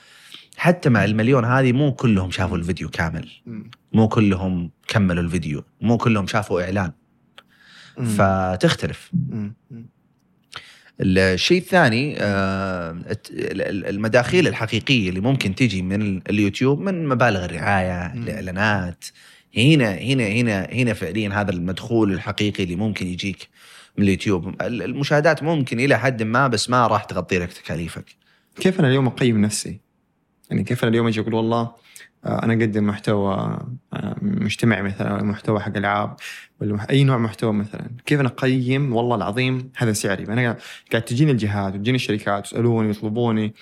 حتى 0.58 0.90
مع 0.90 1.06
المليون 1.06 1.46
هذه 1.46 1.72
مو 1.72 1.94
كلهم 1.94 2.32
شافوا 2.32 2.58
الفيديو 2.58 2.90
كامل. 2.90 3.30
مو 3.94 4.08
كلهم 4.08 4.72
كملوا 4.88 5.24
الفيديو. 5.24 5.64
مو 5.82 5.98
كلهم 5.98 6.28
شافوا 6.28 6.62
إعلان. 6.62 6.92
فتختلف. 8.04 9.12
الشيء 11.02 11.58
الثاني 11.62 12.16
آه، 12.20 12.98
المداخيل 13.90 14.48
الحقيقية 14.48 15.10
اللي 15.10 15.20
ممكن 15.20 15.56
تجي 15.56 15.82
من 15.82 16.02
ال- 16.02 16.22
اليوتيوب 16.30 16.80
من 16.80 17.08
مبالغ 17.08 17.46
الرعاية. 17.46 18.14
الإعلانات. 18.14 19.06
هنا 19.58 19.92
هنا 19.94 20.28
هنا 20.28 20.62
هنا 20.72 20.94
فعليا 20.94 21.30
هذا 21.42 21.52
المدخول 21.52 22.12
الحقيقي 22.14 22.64
اللي 22.64 22.76
ممكن 22.76 23.08
يجيك 23.08 23.48
من 23.98 24.04
اليوتيوب. 24.04 24.48
ال- 24.62 24.82
المشاهدات 24.84 25.44
ممكن 25.44 25.80
إلى 25.80 26.00
حد 26.00 26.24
ما 26.24 26.48
بس 26.48 26.70
ما 26.70 26.88
راح 26.88 27.04
تغطي 27.04 27.40
لك 27.40 27.54
تكاليفك. 27.54 28.06
كيف 28.60 28.80
أنا 28.80 28.88
اليوم 28.88 29.08
أقيم 29.08 29.42
نفسي؟ 29.42 29.80
يعني 30.50 30.64
كيف 30.64 30.84
أنا 30.84 30.90
اليوم 30.92 31.08
أجي 31.08 31.20
أقول 31.20 31.34
والله 31.34 31.72
آه، 32.26 32.44
أنا 32.44 32.54
أقدم 32.54 32.88
محتوى 32.88 33.34
آه، 33.94 34.16
مجتمعي 34.22 34.82
مثلا 34.82 35.24
محتوى 35.24 35.60
حق 35.60 35.78
ألعاب. 35.78 36.16
ولا 36.62 36.90
أي 36.90 37.04
نوع 37.04 37.18
محتوى 37.18 37.54
مثلا، 37.54 37.90
كيف 38.06 38.20
أنا 38.20 38.30
اقيم 38.30 38.96
والله 38.96 39.16
العظيم 39.16 39.72
هذا 39.78 39.94
سعري؟ 39.94 40.24
أنا 40.24 40.58
قاعد- 40.92 41.02
تجيني 41.06 41.32
الجهات 41.32 41.74
وتجيني 41.74 41.96
الشركات 41.96 42.46
يسالوني 42.46 42.90
يطلبوني 42.90 43.54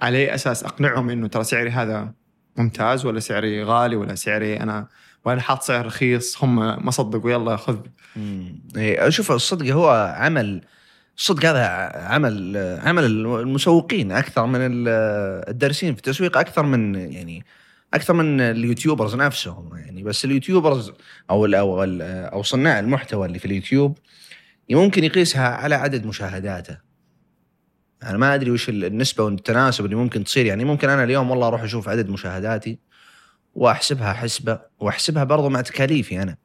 على 0.00 0.18
أي 0.18 0.34
أساس 0.34 0.64
أقنعهم 0.64 1.10
إنه 1.10 1.26
ترى 1.26 1.44
سعري 1.44 1.70
هذا 1.70 2.12
ممتاز 2.56 3.06
ولا 3.06 3.20
سعري 3.20 3.62
غالي 3.64 3.96
ولا 3.96 4.14
سعري 4.14 4.60
أنا 4.60 4.86
وأنا 5.24 5.40
حاط 5.40 5.62
سعر 5.62 5.86
رخيص 5.86 6.44
هم 6.44 6.56
ما 6.84 6.90
صدقوا 6.90 7.30
يلا 7.30 7.56
خذ. 7.56 7.76
إيه، 8.76 9.08
شوف 9.08 9.32
الصدق 9.32 9.66
هو 9.66 10.14
عمل 10.18 10.60
الصدق 11.18 11.44
هذا 11.48 11.64
عمل 12.06 12.56
عمل 12.84 13.04
المسوقين 13.04 14.12
أكثر 14.12 14.46
من 14.46 14.60
ال- 14.60 14.88
الدارسين 15.48 15.92
في 15.94 15.98
التسويق 15.98 16.38
أكثر 16.38 16.62
من 16.62 16.94
يعني 16.94 17.44
أكثر 17.94 18.14
من 18.14 18.40
ال 18.40 18.47
YouTubers 18.47 19.14
نفسهم 19.14 19.76
يعني 19.76 20.02
بس 20.02 20.24
ال 20.24 20.31
YouTubers 20.31 20.92
أو 21.30 21.46
أو 21.46 21.82
أو 22.32 22.42
صناع 22.42 22.78
المحتوى 22.80 23.26
اللي 23.26 23.38
في 23.38 23.44
اليوتيوب 23.44 23.98
ممكن 24.70 25.04
يقيسها 25.04 25.48
على 25.48 25.74
عدد 25.74 26.06
مشاهداته 26.06 26.78
أنا 28.02 28.18
ما 28.18 28.34
أدري 28.34 28.50
وش 28.50 28.68
النسبة 28.68 29.24
والتناسب 29.24 29.84
اللي 29.84 29.96
ممكن 29.96 30.24
تصير 30.24 30.46
يعني 30.46 30.64
ممكن 30.64 30.88
أنا 30.88 31.04
اليوم 31.04 31.30
والله 31.30 31.48
أروح 31.48 31.62
أشوف 31.62 31.88
عدد 31.88 32.08
مشاهداتي 32.08 32.78
وأحسبها 33.54 34.12
حسبة 34.12 34.60
وأحسبها 34.80 35.24
برضو 35.24 35.48
مع 35.48 35.60
تكاليفي 35.60 36.22
أنا 36.22 36.36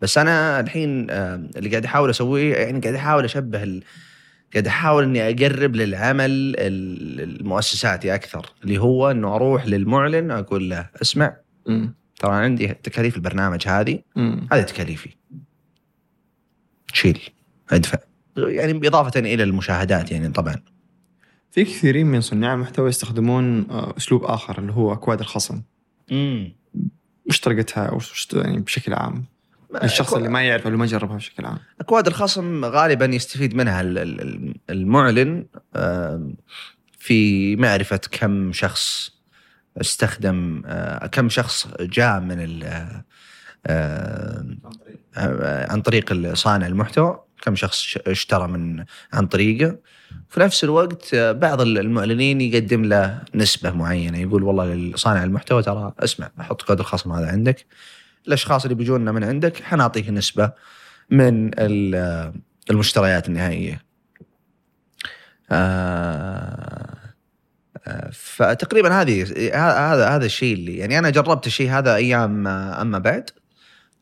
بس 0.00 0.18
أنا 0.18 0.60
الحين 0.60 1.10
آه، 1.10 1.34
اللي 1.56 1.70
قاعد 1.70 1.84
أحاول 1.84 2.10
أسويه 2.10 2.54
يعني 2.54 2.80
قاعد 2.80 2.94
أحاول 2.94 3.24
أشبه. 3.24 3.80
قاعد 4.52 4.66
أحاول 4.66 5.04
إني 5.04 5.28
أقرب 5.30 5.76
للعمل 5.76 6.30
ال- 6.30 7.20
المؤسساتي 7.40 8.14
أكثر 8.14 8.52
اللي 8.64 8.78
هو 8.78 9.10
إنه 9.10 9.34
أروح 9.34 9.66
للمعلن 9.66 10.30
أقول 10.30 10.70
له 10.70 10.90
اسمع. 11.02 11.36
ترى 12.18 12.32
عندي 12.34 12.66
تكاليف 12.68 13.16
البرنامج 13.16 13.68
هذه. 13.68 14.02
هذه 14.52 14.62
تكاليفي. 14.62 15.10
شيل 16.92 17.20
أدفع. 17.70 17.98
يعني 18.36 18.72
باضافه 18.72 19.20
إلى 19.20 19.42
المشاهدات 19.42 20.12
يعني 20.12 20.28
طبعا. 20.28 20.56
في 21.50 21.64
كثيرين 21.64 22.06
من 22.06 22.20
صناع 22.20 22.54
المحتوى 22.54 22.88
يستخدمون 22.88 23.70
آه، 23.70 23.94
أسلوب 23.96 24.24
آخر 24.24 24.58
اللي 24.58 24.72
هو 24.72 24.92
أكواد 24.92 25.20
الخصم. 25.20 25.62
امم 26.12 26.52
وش 27.28 27.40
طريقتها؟ 27.40 27.90
وش 27.90 28.28
يعني 28.34 28.60
بشكل 28.60 28.94
عام؟ 28.94 29.24
الشخص 29.76 30.14
اللي 30.14 30.28
ما 30.28 30.42
يعرف 30.42 30.66
اللي 30.66 30.78
ما 30.78 30.86
جربها 30.86 31.16
بشكل 31.16 31.44
عام. 31.46 31.58
أكواد 31.80 32.06
الخصم 32.06 32.64
غالبا 32.64 33.04
يستفيد 33.06 33.54
منها 33.54 33.80
ال- 33.80 33.98
ال- 33.98 34.54
المعلن 34.70 35.46
في 36.98 37.56
معرفة 37.56 38.00
كم 38.10 38.52
شخص 38.52 39.12
استخدم 39.80 40.62
آه، 40.66 41.06
كم 41.06 41.28
شخص 41.28 41.68
جاء 41.80 42.20
من 42.20 42.62
آه، 42.62 43.04
آه، 43.66 44.46
عن 45.72 45.82
طريق 45.82 46.32
صانع 46.34 46.66
المحتوى 46.66 47.20
كم 47.42 47.54
شخص 47.54 47.96
اشترى 48.06 48.48
من 48.48 48.84
عن 49.12 49.26
طريقه 49.26 49.76
في 50.28 50.40
نفس 50.40 50.64
الوقت 50.64 51.14
بعض 51.14 51.60
المعلنين 51.60 52.40
يقدم 52.40 52.84
له 52.84 53.20
نسبة 53.34 53.70
معينة 53.70 54.18
يقول 54.18 54.42
والله 54.42 54.74
لصانع 54.74 55.24
المحتوى 55.24 55.62
ترى 55.62 55.92
اسمع 55.98 56.30
أحط 56.40 56.62
كود 56.62 56.78
الخصم 56.80 57.12
هذا 57.12 57.26
عندك. 57.26 57.66
الأشخاص 58.28 58.62
اللي 58.64 58.74
بيجونا 58.74 59.12
من 59.12 59.24
عندك 59.24 59.62
حنعطيك 59.62 60.08
نسبة 60.10 60.52
من 61.10 61.50
ال- 61.58 62.32
المشتريات 62.70 63.28
النهائية. 63.28 63.82
آه، 65.50 66.96
آه، 67.86 68.10
فتقريبا 68.12 69.00
هذه 69.00 69.22
هذا 69.54 70.08
هذا 70.08 70.24
الشيء 70.26 70.54
اللي 70.54 70.76
يعني 70.76 70.98
أنا 70.98 71.10
جربت 71.10 71.46
الشيء 71.46 71.70
هذا 71.70 71.94
أيام 71.94 72.46
أما 72.46 72.98
بعد. 72.98 73.30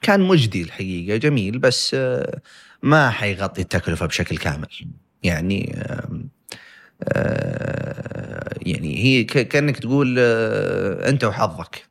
كان 0.03 0.21
مجدي 0.21 0.63
الحقيقة 0.63 1.17
جميل 1.17 1.59
بس 1.59 1.91
آه، 1.95 2.41
ما 2.83 3.11
حيغطي 3.11 3.63
التكلفة 3.63 4.07
بشكل 4.07 4.37
كامل. 4.39 4.69
يعني 5.23 5.79
آه، 7.05 8.55
يعني 8.63 9.05
هي 9.05 9.25
كأنك 9.25 9.79
تقول 9.79 10.17
أنت 10.19 11.25
وحظك. 11.25 11.90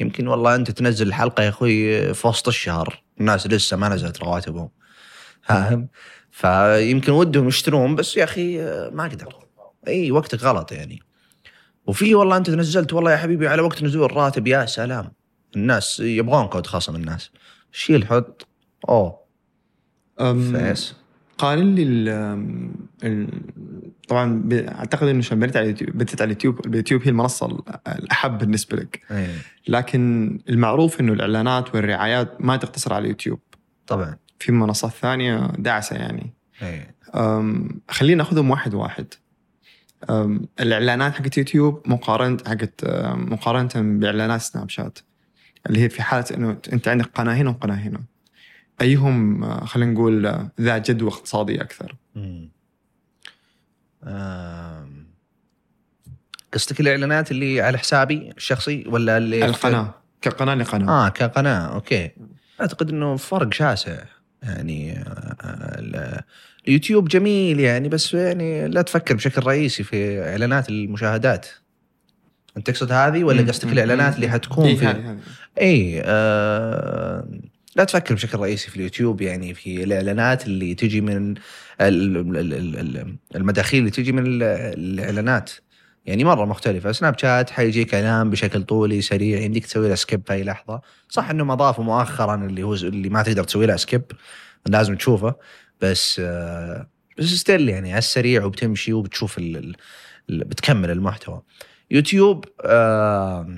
يمكن 0.00 0.28
والله 0.28 0.54
أنت 0.54 0.70
تنزل 0.70 1.08
الحلقة 1.08 1.42
يا 1.42 1.48
أخوي 1.48 2.14
في 2.14 2.28
وسط 2.28 2.48
الشهر. 2.48 3.02
الناس 3.20 3.46
لسه 3.46 3.76
ما 3.76 3.88
نزلت 3.88 4.22
رواتبهم. 4.22 4.70
فاهم؟ 5.42 5.88
فيمكن 6.30 7.12
ودهم 7.12 7.48
يشترون 7.48 7.94
بس 7.94 8.16
يا 8.16 8.24
أخي 8.24 8.58
ما 8.90 9.06
أقدر 9.06 9.34
إي 9.88 10.10
وقتك 10.10 10.42
غلط 10.42 10.72
يعني. 10.72 11.02
وفي 11.86 12.14
والله 12.14 12.36
أنت 12.36 12.50
نزلت 12.50 12.92
والله 12.92 13.12
يا 13.12 13.16
حبيبي 13.16 13.48
على 13.48 13.62
وقت 13.62 13.82
نزول 13.82 14.04
الراتب 14.04 14.46
يا 14.46 14.66
سلام. 14.66 15.12
الناس 15.56 16.00
يبغون 16.00 16.46
كود 16.46 16.66
خصم 16.66 16.96
الناس. 16.96 17.30
شيل 17.72 18.06
حط 18.06 18.46
أوه. 18.88 19.20
فيس. 20.18 20.94
قارن 21.38 21.74
لي 21.74 22.10
طبعا 24.10 24.48
أعتقد 24.52 25.08
إنه 25.08 25.18
عشان 25.18 25.40
بديت 25.40 25.56
على 25.56 25.64
اليوتيوب 25.64 25.90
بديت 25.90 26.22
على 26.22 26.28
اليوتيوب 26.28 26.66
اليوتيوب 26.66 27.02
هي 27.02 27.08
المنصة 27.10 27.46
ال- 27.46 27.62
الأحب 27.88 28.38
بالنسبة 28.38 28.76
لك. 28.76 29.00
إيه. 29.10 29.34
لكن 29.68 30.38
المعروف 30.48 31.00
إنه 31.00 31.12
الإعلانات 31.12 31.74
والرعايات 31.74 32.40
ما 32.40 32.56
تقتصر 32.56 32.92
على 32.92 33.02
اليوتيوب. 33.04 33.38
طبعا. 33.86 34.16
في 34.38 34.52
منصات 34.52 34.90
ثانية 34.90 35.46
داعسة 35.58 35.96
يعني. 35.96 36.34
أم، 37.14 37.80
خلينا 37.88 38.18
نأخذهم 38.22 38.50
واحد 38.50 38.74
واحد. 38.74 39.06
الإعلانات 40.60 41.12
حقت 41.14 41.38
يوتيوب 41.38 41.82
مقارنه 41.86 42.38
حقت 42.46 42.84
مقارنة 43.14 43.98
بإعلانات 43.98 44.40
سناب 44.40 44.68
شات. 44.70 44.98
اللي 45.66 45.80
هي 45.80 45.88
في 45.88 46.02
حالة 46.02 46.24
إنه 46.36 46.56
أنت 46.72 46.88
عندك 46.88 47.06
قناه 47.14 47.34
هنا 47.34 47.50
وقناه 47.50 47.74
هنا 47.74 48.00
أيهم 48.80 49.44
آه، 49.44 49.64
خلينا 49.64 49.92
نقول 49.92 50.26
آه، 50.26 50.50
ذا 50.60 50.78
جدوى 50.78 51.08
اقتصادي 51.10 51.60
أكثر. 51.62 51.96
مم. 52.14 52.50
قصدك 56.52 56.80
الإعلانات 56.80 57.30
اللي 57.30 57.60
على 57.60 57.78
حسابي 57.78 58.32
الشخصي 58.36 58.84
ولا 58.86 59.16
اللي 59.16 59.44
القناة 59.44 59.94
كقناة 60.22 60.54
لقناة 60.54 61.06
آه 61.06 61.08
كقناة 61.08 61.74
okay 61.74 62.10
أعتقد 62.60 62.90
إنه 62.90 63.16
فرق 63.16 63.52
شاسع 63.52 63.98
يعني 64.42 64.92
آه، 64.98 65.78
ال- 65.78 66.20
اليوتيوب 66.68 67.08
جميل 67.08 67.60
يعني 67.60 67.88
بس 67.88 68.14
يعني 68.14 68.68
لا 68.68 68.82
تفكر 68.82 69.14
بشكل 69.14 69.42
رئيسي 69.46 69.82
في 69.82 70.22
إعلانات 70.30 70.68
المشاهدات 70.68 71.46
أنت 72.56 72.70
تقصد 72.70 72.92
هذه 72.92 73.24
ولا. 73.24 73.42
قصدك. 73.48 73.72
الإعلانات 73.72 74.16
اللي. 74.16 74.28
حتكون 74.30 74.64
إيه، 74.66 74.76
في. 74.76 75.16
اي 75.60 76.02
آه 76.04 77.28
لا 77.80 77.84
تفكر 77.84 78.14
بشكل 78.14 78.38
رئيسي 78.38 78.70
في 78.70 78.76
اليوتيوب 78.76 79.20
يعني 79.20 79.54
في 79.54 79.84
الإعلانات 79.84 80.46
اللي 80.46 80.74
تجي 80.74 81.00
من 81.00 81.30
ال- 81.30 81.36
ال- 81.80 82.36
ال- 82.36 82.76
ال- 82.78 83.16
المداخيل 83.36 83.80
اللي 83.80 83.90
تجي 83.90 84.12
من 84.12 84.26
ال- 84.26 84.42
الإعلانات. 84.78 85.50
يعني 86.06 86.24
مرة 86.24 86.44
مختلفة. 86.44 86.92
سناب 86.92 87.18
شات 87.18 87.50
حيجيك 87.50 87.94
اعلان 87.94 88.30
بشكل 88.30 88.62
طولي 88.62 89.00
سريع 89.00 89.40
يمديك 89.40 89.66
تسوي 89.66 89.88
له 89.88 89.94
skip 89.94 90.22
في 90.26 90.32
أي 90.32 90.44
لحظة. 90.44 90.80
صح 91.08 91.30
انهم 91.30 91.50
اضافوا 91.50 91.84
مؤخرا 91.84 92.34
اللي 92.34 92.62
هو 92.62 92.74
اللي 92.74 93.08
ما 93.08 93.22
تقدر 93.22 93.44
تسوي 93.44 93.66
له 93.66 93.76
skip 93.76 94.02
لازم 94.66 94.94
تشوفه. 94.96 95.34
بس 95.80 96.20
آه 96.24 96.88
بس 97.18 97.24
still 97.24 97.68
يعني 97.68 97.90
على 97.90 97.98
السريع 97.98 98.44
وبتمشي 98.44 98.92
وبتشوف 98.92 99.38
ال 99.38 99.56
ال 99.56 99.76
ال- 100.30 100.44
بتكمل 100.44 100.90
المحتوى. 100.90 101.42
يوتيوب 101.90 102.44
آه 102.64 103.48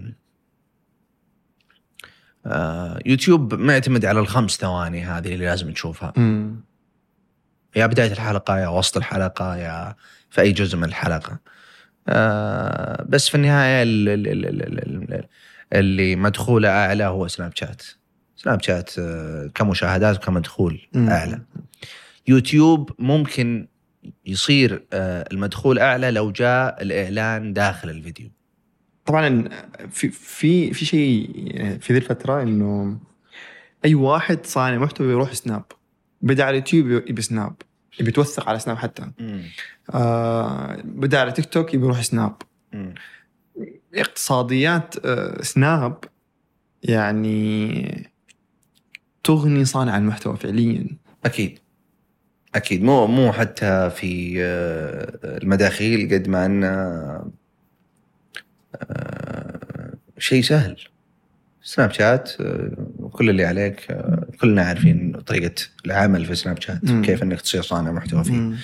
يوتيوب 3.06 3.54
معتمد 3.54 4.04
على 4.04 4.20
الخمس 4.20 4.56
ثواني 4.56 5.04
هذه 5.04 5.34
اللي 5.34 5.44
لازم 5.44 5.72
تشوفها. 5.72 6.12
مم. 6.16 6.60
يا 7.76 7.86
بداية 7.86 8.12
الحلقة 8.12 8.58
يا 8.58 8.68
وسط 8.68 8.96
الحلقة 8.96 9.56
يا 9.56 9.94
في 10.30 10.40
أي 10.40 10.52
جزء 10.52 10.76
من 10.76 10.84
الحلقة. 10.84 11.38
آه 12.08 13.04
بس 13.08 13.28
في 13.28 13.34
النهاية 13.34 13.82
ال- 13.82 14.08
ال- 14.08 14.28
ال- 14.28 14.46
ال- 14.62 15.12
ال- 15.14 15.24
اللي 15.72 16.16
مدخوله 16.16 16.68
أعلى 16.68 17.04
هو 17.04 17.28
سناب 17.28 17.52
شات. 17.56 17.82
سناب 18.36 18.62
شات 18.62 18.90
آه 18.98 19.50
كمشاهدات 19.54 20.16
وكمدخول 20.16 20.80
مم. 20.92 21.08
أعلى. 21.10 21.40
يوتيوب 22.28 22.90
ممكن 22.98 23.68
يصير 24.26 24.84
آه 24.92 25.24
المدخول 25.32 25.78
أعلى 25.78 26.10
لو 26.10 26.30
جاء 26.32 26.82
الإعلان 26.82 27.52
داخل 27.52 27.90
الفيديو. 27.90 28.30
طبعا 29.06 29.48
في 29.90 30.08
في 30.08 30.74
في 30.74 30.84
شيء 30.84 31.30
في 31.80 31.92
ذي 31.92 31.98
الفترة 31.98 32.42
إنه 32.42 32.98
أي 33.84 33.94
واحد 33.94 34.46
صانع 34.46 34.78
محتوى 34.78 35.12
يروح 35.12 35.32
سناب 35.32 35.64
بدأ 36.22 36.44
على 36.44 36.50
اليوتيوب 36.50 36.86
يبي 36.90 37.22
سناب 37.22 37.54
يبي 38.00 38.08
يتوثق 38.08 38.48
على 38.48 38.58
سناب 38.58 38.76
حتى. 38.76 39.10
آه 39.94 40.82
بدأ 40.84 41.20
على 41.20 41.32
تيك 41.32 41.44
توك 41.44 41.74
يبي 41.74 41.84
يروح 41.84 42.02
سناب. 42.02 42.36
مم. 42.72 42.94
اقتصاديات 43.94 44.94
آه 45.06 45.42
سناب 45.42 46.04
يعني 46.82 48.12
تغني 49.24 49.64
صانع 49.64 49.98
المحتوى 49.98 50.36
فعليا. 50.36 50.86
أكيد. 51.24 51.58
أكيد. 52.54 52.82
مو 52.82 53.06
مو 53.06 53.32
حتى 53.32 53.90
في 53.90 54.34
آه، 54.42 55.38
المداخيل 55.42 56.14
قد 56.14 56.28
ما 56.28 56.46
انه 56.46 57.41
شيء 60.18 60.42
سهل 60.42 60.76
سناب 61.62 61.92
شات 61.92 62.32
آه، 62.40 63.10
كل 63.12 63.30
اللي 63.30 63.44
عليك 63.44 63.90
آه، 63.90 64.26
كلنا 64.40 64.62
عارفين 64.62 65.12
طريقة 65.26 65.54
العمل 65.86 66.24
في 66.24 66.34
سناب 66.34 66.62
شات 66.62 66.84
مم. 66.84 67.02
كيف 67.02 67.22
إنك 67.22 67.40
تصير 67.40 67.62
صانع 67.62 67.92
محتوى 67.92 68.24
فيه 68.24 68.32
مم. 68.32 68.56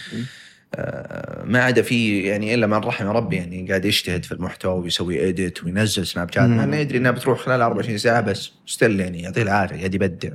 آه، 0.75 1.45
ما 1.45 1.63
عدا 1.63 1.83
في 1.83 2.21
يعني 2.21 2.55
إلا 2.55 2.67
من 2.67 2.75
رحم 2.75 3.07
ربي 3.07 3.37
يعني 3.37 3.69
قاعد 3.69 3.85
يجتهد 3.85 4.25
في 4.25 4.33
المحتوى 4.33 4.81
ويسوي 4.83 5.21
edit 5.21 5.65
وينزل 5.65 6.07
سناب 6.07 6.33
شات. 6.33 6.49
مع 6.49 6.65
انه 6.65 6.77
يدري 6.77 6.99
إنها 6.99 7.11
بتروح 7.11 7.41
خلال 7.41 7.61
24 7.61 7.99
ساعة 7.99 8.21
بس 8.21 8.51
still 8.67 9.01
يعني 9.01 9.23
يعطيه 9.23 9.43
العافية 9.43 9.77
قاعد 9.77 9.95
يبدع 9.95 10.31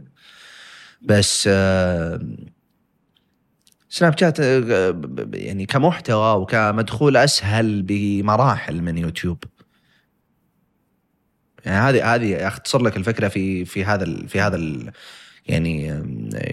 بس 1.02 1.50
آه، 1.52 2.20
سناب 3.90 4.18
شات 4.18 4.40
آه، 4.40 5.02
يعني 5.34 5.66
كمحتوى 5.66 6.42
وكمدخول 6.42 7.18
أسهل 7.18 7.82
بمراحل 7.82 8.82
من 8.82 8.98
يوتيوب 8.98 9.44
يعني 11.66 11.90
هذه 11.90 12.16
هذه 12.16 12.48
أختصر 12.48 12.82
لك 12.82 12.98
الفكرة 12.98 13.28
في 13.28 13.66
في 13.66 13.86
هذا 13.86 14.04
ال- 14.04 14.28
في 14.30 14.42
هذا 14.42 14.56
ال 14.56 14.92
يعني 15.48 16.04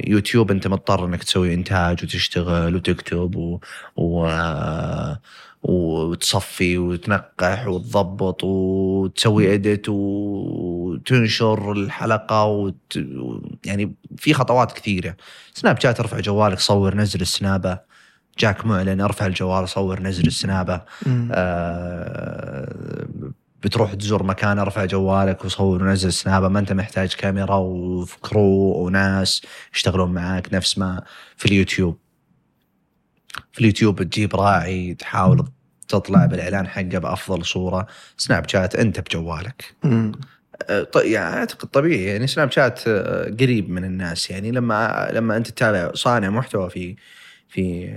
يوتيوب 0.07 0.51
أنت 0.51 0.67
مضطر 0.67 1.05
إنك 1.05 1.25
تسوي 1.25 1.55
إنتاج 1.55 2.05
وتشتغل 2.05 2.77
وتكتب 2.77 3.37
و, 3.37 3.61
و 3.97 4.27
آه، 4.27 5.21
وتصفي 5.63 6.79
وتنقح 6.79 7.67
وتضبط 7.67 8.45
وتسوي 8.45 9.55
اديت 9.55 9.89
وتنشر 9.89 11.73
الحلقة 11.73 12.45
وت... 12.45 12.99
يعني 13.67 13.95
في 14.17 14.35
خطوات 14.35 14.73
كثيرة. 14.73 15.17
سناب 15.55 15.81
شات 15.81 16.01
ارفع 16.01 16.21
جوالك 16.21 16.59
صور 16.59 16.95
نزل 16.95 17.21
السنابة. 17.21 17.79
جاك 18.39 18.67
معلن 18.67 19.01
ارفع 19.01 19.27
الجوال 19.27 19.69
صور 19.69 20.01
نزل 20.03 20.27
السنابة. 20.27 20.83
آه، 21.33 23.07
بتروح 23.63 23.95
تزور 23.95 24.23
مكان 24.23 24.59
أرفع 24.59 24.85
جوالك 24.85 25.45
وصور 25.45 25.83
ونزل 25.83 26.13
سنابه 26.13 26.49
ما 26.49 26.59
أنت 26.59 26.73
محتاج 26.73 27.15
كاميرا 27.15 27.57
وكرو 27.57 28.85
وناس 28.85 29.43
يشتغلون 29.75 30.13
معاك 30.13 30.55
نفس 30.55 30.79
ما 30.79 31.03
في 31.37 31.47
اليوتيوب. 31.47 31.99
في 33.53 33.61
اليوتيوب 33.61 34.03
تجيب 34.03 34.37
راعي 34.37 34.95
تحاول 34.95 35.45
تطلع 35.89 36.27
بالإعلان 36.27 36.67
حقه 36.69 36.83
بأفضل 36.99 37.45
صورة. 37.45 37.87
سناب 38.17 38.49
شات 38.49 38.77
أنت 38.77 39.01
بجوالك. 39.01 39.75
ط- 40.93 40.97
يعني 40.97 41.37
أعتقد 41.37 41.69
طبيعي. 41.69 42.05
يعني 42.05 42.27
سناب 42.27 42.51
شات 42.51 42.81
آه، 42.89 43.31
قريب 43.41 43.71
من 43.71 43.85
الناس. 43.85 44.31
يعني 44.31 44.51
لما 44.51 45.09
لما 45.13 45.37
أنت 45.37 45.49
تتابع 45.51 45.93
صانع 45.95 46.31
محتوى 46.31 46.71
في 46.71 46.97
في 47.51 47.97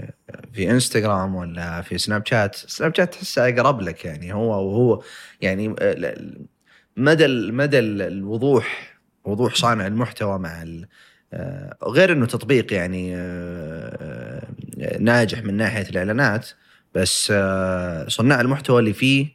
في 0.53 0.71
انستغرام 0.71 1.35
ولا 1.35 1.81
في 1.81 1.97
سناب 1.97 2.25
شات 2.25 2.55
سناب 2.55 2.95
شات 2.95 3.13
تحسه 3.13 3.49
أقرب 3.49 3.81
لك 3.81 4.05
يعني. 4.05 4.33
هو 4.33 4.49
وهو 4.67 5.03
يعني 5.41 5.75
آه، 5.79 6.15
مدى 6.97 7.27
مدى 7.51 7.79
ال- 7.79 8.01
الوضوح 8.01 8.97
وضوح 9.25 9.55
صانع 9.55 9.87
المحتوى 9.87 10.39
مع 10.39 10.65
آه، 11.33 11.77
غير 11.83 12.11
إنه 12.11 12.25
تطبيق 12.25 12.73
يعني 12.73 13.15
آه، 13.15 14.47
ناجح 14.99 15.43
من 15.43 15.53
ناحية 15.57 15.89
الإعلانات 15.89 16.49
بس 16.95 17.33
صناع 18.07 18.41
المحتوى 18.41 18.79
اللي 18.79 18.93
فيه 18.93 19.27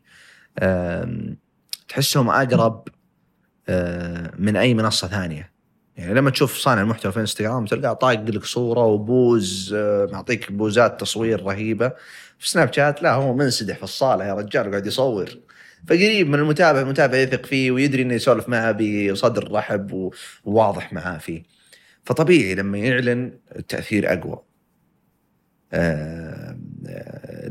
تحسهم 1.88 2.30
أقرب 2.30 2.88
من 4.38 4.56
أي 4.56 4.74
منصة 4.74 5.08
ثانية. 5.08 5.57
يعني 5.98 6.14
لما 6.14 6.30
تشوف 6.30 6.56
صانع 6.56 6.82
المحتوى 6.82 7.12
في 7.12 7.20
انستغرام 7.20 7.64
تلقاه 7.64 7.92
طاق 7.92 8.12
لك 8.12 8.44
صورة 8.44 8.84
وبوز 8.84 9.74
آه، 9.78 10.08
معطيك 10.12 10.52
بوزات 10.52 11.00
تصوير 11.00 11.42
رهيبة. 11.42 11.88
في 12.38 12.50
سناب 12.50 12.72
شات 12.72 13.02
لا 13.02 13.14
هو 13.14 13.34
منسدح 13.34 13.76
في 13.76 13.82
الصالة 13.82 14.24
يا 14.24 14.34
رجال 14.34 14.70
قاعد 14.70 14.86
يصور. 14.86 15.30
فقريب 15.88 16.28
من 16.28 16.34
المتابع 16.38 16.80
المتابع 16.80 17.18
يثق 17.18 17.46
فيه 17.46 17.70
ويدري 17.70 18.02
إنه 18.02 18.14
يسولف 18.14 18.48
معه 18.48 18.72
بصدر 19.12 19.52
رحب 19.52 20.10
وواضح 20.44 20.92
معاه 20.92 21.18
فيه. 21.18 21.42
فطبيعي 22.04 22.54
لما 22.54 22.78
يعلن 22.78 23.32
التأثير 23.56 24.12
أقوى. 24.12 24.42
آه، 25.72 26.17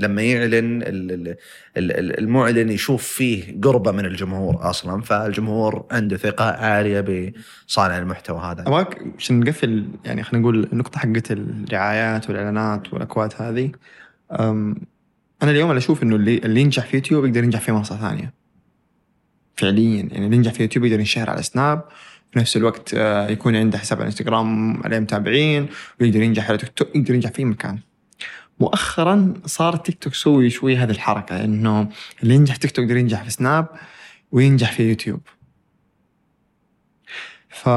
لما 0.01 0.21
يعلن 0.21 0.81
ال- 0.81 1.11
ال- 1.11 1.35
ال- 1.77 2.19
المعلن 2.19 2.69
يشوف 2.69 3.03
فيه 3.07 3.61
قربة 3.61 3.91
من 3.91 4.05
الجمهور 4.05 4.69
أصلا 4.69 5.01
فالجمهور 5.01 5.85
عنده 5.91 6.17
ثقة 6.17 6.45
عالية 6.45 7.31
بصانع 7.67 7.97
المحتوى 7.97 8.39
هذا. 8.39 8.61
أبغاك 8.61 9.01
عشان 9.17 9.39
نقفل 9.39 9.85
يعني 10.05 10.23
خلينا 10.23 10.41
نقول 10.41 10.69
النقطة 10.73 10.99
حقت 10.99 11.31
الرعايات 11.31 12.29
والإعلانات 12.29 12.93
والأكواد 12.93 13.33
هذه. 13.37 13.71
أنا 14.31 15.51
اليوم 15.51 15.69
أنا 15.69 15.77
أشوف 15.79 16.03
إنه 16.03 16.15
اللي 16.15 16.37
اللي 16.37 16.61
ينجح 16.61 16.85
في 16.85 16.97
يوتيوب 16.97 17.25
يقدر 17.25 17.43
ينجح 17.43 17.59
في 17.61 17.71
منصة 17.71 17.97
ثانية. 17.97 18.33
فعليا 19.55 19.97
يعني 20.11 20.25
اللي 20.25 20.35
ينجح 20.35 20.53
في 20.53 20.63
يوتيوب 20.63 20.85
يقدر 20.85 20.99
ينشهر 20.99 21.29
على 21.29 21.43
سناب 21.43 21.83
في 22.31 22.39
نفس 22.39 22.57
الوقت 22.57 22.93
آه، 22.93 23.27
يكون 23.29 23.55
عنده 23.55 23.77
حساب 23.77 23.97
على 23.97 24.05
إنستغرام 24.05 24.81
عليه 24.83 24.99
متابعين 24.99 25.67
ويقدر 26.01 26.21
ينجح 26.21 26.49
على 26.49 26.57
تيك 26.57 26.69
توك 26.75 26.95
يقدر 26.95 27.13
ينجح 27.13 27.31
في 27.31 27.39
أي 27.39 27.45
مكان. 27.45 27.79
مؤخرا 28.59 29.33
صار 29.45 29.75
تيك 29.75 30.03
توك 30.03 30.13
يسوي 30.13 30.49
شوي 30.49 30.77
هذه 30.77 30.91
الحركة 30.91 31.43
إنه 31.43 31.89
اللي 32.23 32.35
ينجح 32.35 32.55
تيك 32.55 32.71
توك 32.71 32.85
يقدر 32.85 32.97
ينجح 32.97 33.23
في 33.23 33.29
سناب 33.29 33.67
وينجح 34.31 34.71
في 34.71 34.89
يوتيوب 34.89 35.21
ف 37.49 37.69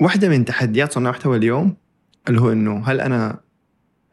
واحدة 0.00 0.28
من 0.28 0.44
تحديات 0.44 0.92
صناع 0.92 1.10
المحتوى 1.10 1.36
اليوم 1.36 1.76
اللي 2.28 2.40
هو 2.40 2.52
إنه 2.52 2.82
هل 2.86 3.00
أنا 3.00 3.40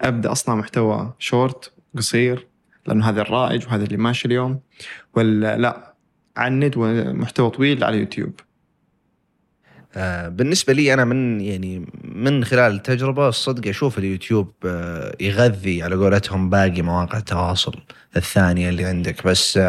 أبدأ 0.02 0.32
أصنع 0.32 0.56
محتوى 0.56 1.14
شورت 1.20 1.74
قصير 1.98 2.48
لأنه 2.88 3.10
هذا 3.10 3.22
الرائج 3.22 3.66
وهذا 3.66 3.84
اللي 3.84 3.98
ماشي 3.98 4.28
اليوم 4.28 4.60
ولا 5.16 5.58
لأ 5.58 5.94
عند 6.38 6.74
ومحتوى 6.78 7.50
طويل 7.50 7.84
على 7.84 7.98
يوتيوب 7.98 8.40
بالنسبة 10.30 10.74
لي 10.74 10.94
أنا 10.94 11.06
من 11.06 11.42
يعني 11.42 11.86
من 12.04 12.44
خلال 12.44 12.74
التجربة 12.74 13.30
الصدق 13.30 13.70
أشوف 13.70 13.98
اليوتيوب 13.98 14.54
آه، 14.66 15.16
يغذي 15.20 15.84
على 15.84 15.96
قولتهم 15.96 16.50
باقي 16.50 16.82
مواقع 16.82 17.18
التواصل 17.18 17.74
الثانية 18.18 18.70
اللي 18.70 18.86
عندك. 18.86 19.28
بس 19.28 19.60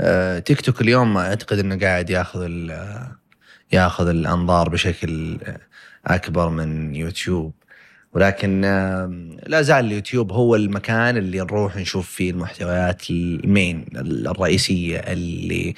آه، 0.00 0.38
تيك 0.38 0.60
توك 0.60 0.80
اليوم 0.80 1.16
أعتقد 1.16 1.58
إنه 1.58 1.78
قاعد 1.78 2.10
ياخذ 2.10 2.48
ياخذ 3.72 4.08
الأنظار 4.08 4.68
بشكل 4.68 5.38
أكبر 6.06 6.48
من 6.48 6.94
يوتيوب. 6.94 7.52
ولكن 8.14 8.60
لا 9.46 9.62
زال 9.62 9.84
اليوتيوب 9.84 10.32
هو 10.32 10.56
المكان 10.56 11.16
اللي 11.16 11.40
نروح 11.40 11.76
نشوف 11.76 12.10
فيه 12.10 12.30
المحتويات 12.30 13.10
المين 13.10 13.86
الرئيسية 13.96 14.98
اللي 14.98 15.74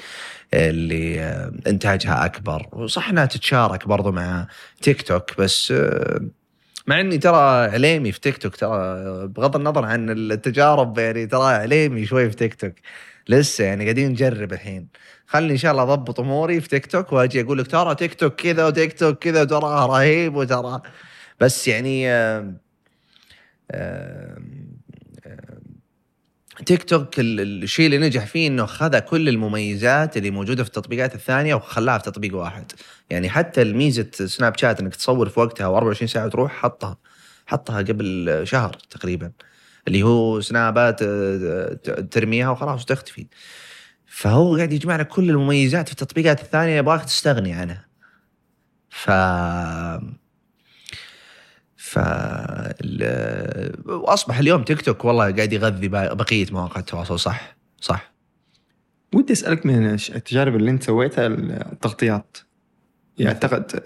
اللي 0.54 1.20
آه، 1.20 1.52
إنتاجها 1.66 2.24
أكبر. 2.24 2.66
وصح 2.72 3.08
إنها 3.08 3.26
تتشارك 3.26 3.88
برضو 3.88 4.12
مع 4.12 4.46
تيك 4.82 5.02
توك 5.02 5.40
بس 5.40 5.72
آه، 5.72 6.20
مع 6.86 7.00
إني 7.00 7.18
ترى 7.18 7.70
عليمي 7.72 8.12
في 8.12 8.20
تيك 8.20 8.38
توك 8.38 8.56
ترى 8.56 8.78
بغض 9.28 9.56
النظر 9.56 9.84
عن 9.84 10.10
التجارب 10.10 10.98
يعني 10.98 11.26
ترى 11.26 11.54
عليمي 11.54 12.06
شوي 12.06 12.30
في 12.30 12.36
تيك 12.36 12.54
توك. 12.54 12.72
لسه 13.28 13.64
يعني 13.64 13.84
قاعدين 13.84 14.10
نجرب 14.10 14.52
الحين. 14.52 14.88
خلني 15.26 15.52
إن 15.52 15.56
شاء 15.56 15.72
الله 15.72 15.82
أضبط 15.82 16.20
أموري 16.20 16.60
في 16.60 16.68
تيك 16.68 16.86
توك 16.86 17.12
وأجي 17.12 17.40
أقول 17.40 17.58
لك 17.58 17.66
ترى 17.66 17.94
تيك 17.94 18.14
توك 18.14 18.34
كذا 18.34 18.66
وتيك 18.66 18.98
توك 18.98 19.18
كذا 19.18 19.42
وترى 19.42 19.86
رهيب 19.86 20.36
وترى. 20.36 20.80
بس 21.40 21.68
يعني 21.68 22.10
آه، 22.10 22.38
آه، 22.38 22.54
آه، 23.70 24.38
تيك 26.64 26.82
توك 26.84 27.20
ال- 27.20 27.40
ال- 27.40 27.62
الشيء 27.62 27.86
اللي 27.86 27.98
نجح 27.98 28.26
فيه 28.26 28.46
إنه 28.46 28.66
خذ 28.66 28.98
كل 28.98 29.28
المميزات 29.28 30.16
اللي 30.16 30.30
موجودة 30.30 30.62
في 30.64 30.68
التطبيقات 30.68 31.14
الثانية 31.14 31.54
وخلاها 31.54 31.98
في 31.98 32.04
تطبيق 32.04 32.36
واحد. 32.36 32.72
يعني 33.10 33.28
حتى 33.28 33.62
الميزة 33.62 34.06
سناب 34.12 34.56
شات 34.58 34.80
إنك 34.80 34.96
تصور 34.96 35.28
في 35.28 35.40
وقتها 35.40 35.80
و24 35.94 36.04
ساعة 36.04 36.26
وتروح 36.26 36.52
حطها 36.52 36.96
حطها 37.46 37.78
قبل 37.82 38.40
شهر 38.44 38.76
تقريبا 38.90 39.32
اللي 39.88 40.02
هو 40.02 40.40
سنابات 40.40 41.02
آه، 41.02 41.78
ترميها 42.10 42.50
وخلاص 42.50 42.82
وتختفي. 42.82 43.26
فهو 44.06 44.56
قاعد 44.56 44.72
يجمع 44.72 44.96
لك 44.96 45.08
كل 45.08 45.30
المميزات 45.30 45.86
في 45.86 45.92
التطبيقات 45.92 46.40
الثانية 46.42 46.76
يبغاك 46.78 47.04
تستغني 47.04 47.52
عنها. 47.52 47.86
ف 48.90 49.10
ف 51.84 51.98
ال- 51.98 53.90
واصبح 53.90 54.38
اليوم 54.38 54.62
تيك 54.62 54.80
توك 54.80 55.04
والله 55.04 55.32
قاعد 55.32 55.52
يغذي 55.52 55.88
بقية 55.88 56.46
مواقع 56.50 56.80
التواصل. 56.80 57.18
صح. 57.18 57.56
صح. 57.80 58.12
ودي 59.14 59.32
أسألك 59.32 59.66
من 59.66 59.86
التجارب 59.94 60.56
اللي 60.56 60.70
أنت 60.70 60.82
سويتها 60.82 61.26
التغطيات. 61.26 62.36
يعني 63.18 63.32
أعتقد 63.32 63.82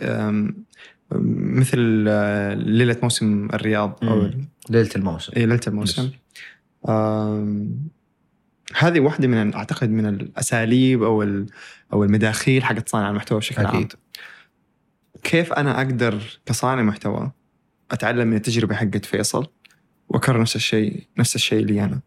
مثل 1.59 2.05
آه، 2.09 2.55
ليلة 2.55 2.96
موسم 3.03 3.49
الرياض 3.55 3.99
أو. 4.03 4.30
ليلة 4.70 4.90
الموسم. 4.96 5.32
اي 5.36 5.46
ليلة 5.46 5.61
الموسم. 5.66 6.11
هذه 8.76 9.01
واحدة 9.01 9.28
من 9.28 9.55
أعتقد 9.55 9.90
من 9.90 10.07
الأساليب 10.07 11.03
أو 11.03 11.22
أو 11.92 12.05
المداخيل 12.05 12.64
حقت 12.64 12.88
صانع 12.88 13.11
المحتوى 13.11 13.38
بشكل 13.38 13.66
عام. 13.66 13.88
كيف 15.22 15.53
أنا 15.53 15.76
أقدر 15.78 16.22
كصانع 16.46 16.82
محتوى 16.82 17.30
أتعلم 17.91 18.28
من 18.28 18.36
التجربة 18.36 18.74
حقت 18.74 19.05
فيصل 19.05 19.47
وأكرر 20.09 20.41
نفس 20.41 20.57
الشيء 20.57 21.07
نفس 21.18 21.34
الشيء 21.34 21.64
لي 21.64 21.84
أنا. 21.84 22.01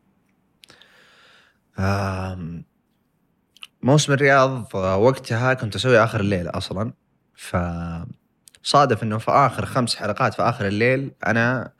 موسم 3.83 4.13
الرياض 4.13 4.75
وقتها 4.75 5.53
كنت 5.53 5.75
أسوي 5.75 6.03
آخر 6.03 6.19
الليل 6.19 6.47
أصلا. 6.47 6.93
فصادف 7.35 9.03
إنه 9.03 9.17
في 9.17 9.31
آخر 9.31 9.65
خمس 9.65 9.95
حلقات 9.95 10.33
في 10.33 10.41
آخر 10.41 10.67
الليل 10.67 11.11
أنا 11.27 11.71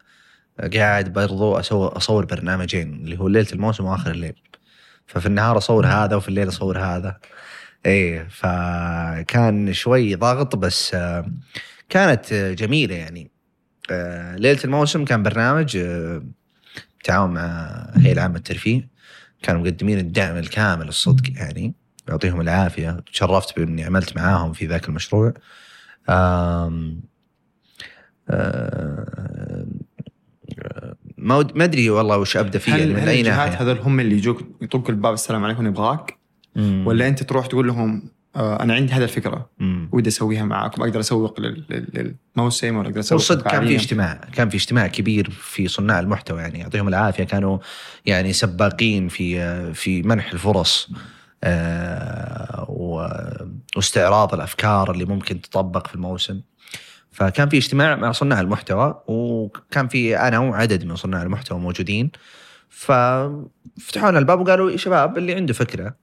قاعد 0.74 1.14
برضو 1.14 1.60
أسوي 1.60 1.88
أصور 1.88 2.26
برنامجين 2.26 2.94
اللي 2.94 3.20
هو 3.20 3.28
ليلة 3.28 3.48
الموسم 3.54 3.86
وآخر 3.86 4.12
الليل. 4.12 4.42
ففي 5.08 5.26
النهار 5.26 5.58
أصور 5.58 5.86
هذا 5.88 6.16
وفي 6.16 6.30
الليل 6.30 6.48
أصور 6.48 6.80
هذا. 6.80 7.20
إيه 7.86 8.28
فكان 8.28 9.74
شوي 9.74 10.16
ضغط 10.16 10.56
بس 10.56 10.96
كانت 11.90 12.34
جميلة 12.34 12.96
يعني. 12.96 13.32
آه، 13.92 14.36
ليلة 14.36 14.60
الموسم 14.66 15.06
كان 15.06 15.24
برنامج 15.24 15.78
آه، 15.78 16.24
بالتعاون 16.98 17.32
مع 17.34 17.68
هيئة 17.96 18.14
العامة 18.14 18.36
للترفيه. 18.36 18.88
كانوا 19.44 19.62
مقدمين 19.62 19.98
الدعم 20.00 20.38
الكامل 20.38 20.88
الصدق 20.88 21.24
يعني 21.36 21.74
يعطيهم 22.10 22.42
العافية. 22.42 23.04
تشرفت 23.14 23.60
بإني 23.60 23.84
عملت 23.84 24.18
معاهم 24.18 24.54
في 24.54 24.66
ذاك 24.66 24.90
المشروع. 24.90 25.34
آم 26.10 27.02
آم، 28.30 29.80
ما 31.18 31.48
ما 31.56 31.64
أدري 31.64 31.90
والله 31.90 32.18
وش 32.18 32.38
أبدأ 32.38 32.60
فيه 32.60 32.72
يعني 32.72 32.84
هل, 32.84 32.94
من 32.94 33.00
هل 33.00 33.10
أي 33.10 33.20
الجهات 33.20 33.50
ناحية؟ 33.52 33.62
هذول 33.66 33.78
هم 33.80 34.00
اللي 34.00 34.16
يجوك 34.16 34.42
يطقوا 34.62 34.90
الباب 34.90 35.14
السلام 35.14 35.44
عليكم 35.44 35.68
نبغاك. 35.68 36.18
ولا 36.58 37.08
أنت 37.08 37.24
تروح 37.24 37.48
تقول 37.48 37.68
لهم 37.68 37.98
آه 37.98 38.21
أنا 38.36 38.74
عندي 38.74 38.94
هذه 38.94 39.04
الفكرة. 39.04 39.50
ودي 39.92 40.10
أسويها 40.10 40.44
معاكم 40.46 40.82
أقدر 40.84 41.00
أسوق 41.00 41.40
لل- 41.40 41.64
لل- 41.70 42.16
للموسم 42.38 42.78
ولا 42.78 42.88
أقدر 42.88 43.00
أسوق 43.00 43.14
والصدق 43.18 43.52
كان 43.52 43.68
في؟ 43.68 43.76
اجتماع 43.76 44.14
كان 44.34 44.50
في 44.50 44.58
اجتماع 44.58 44.88
كبير 44.88 45.30
في 45.30 45.68
صناع 45.68 46.00
المحتوى 46.00 46.42
يعني 46.42 46.60
يعطيهم 46.60 46.88
العافية 46.88 47.24
كانوا 47.24 47.58
يعني 48.06 48.34
سباقين 48.34 49.08
في 49.08 49.74
في 49.74 50.02
منح 50.04 50.32
الفرص 50.32 50.90
آه، 51.44 52.66
واستعراض 53.76 54.34
الأفكار 54.34 54.92
اللي 54.92 55.06
ممكن 55.06 55.42
تطبق 55.42 55.88
في 55.88 55.96
الموسم 55.96 56.42
فكان 57.12 57.50
في 57.50 57.58
اجتماع 57.58 57.96
مع 57.96 58.12
صناع 58.12 58.40
المحتوى 58.42 59.04
وكان 59.08 59.88
في 59.88 60.18
أنا 60.18 60.40
وعدد 60.40 60.86
من 60.86 60.96
صناع 60.96 61.22
المحتوى 61.24 61.60
موجودين 61.60 62.12
ففتحوا 62.70 64.10
لنا 64.10 64.20
الباب 64.20 64.40
وقالوا 64.40 64.72
يا 64.72 64.78
شباب 64.78 65.18
اللي 65.18 65.36
عنده 65.36 65.54
فكرة 65.54 65.96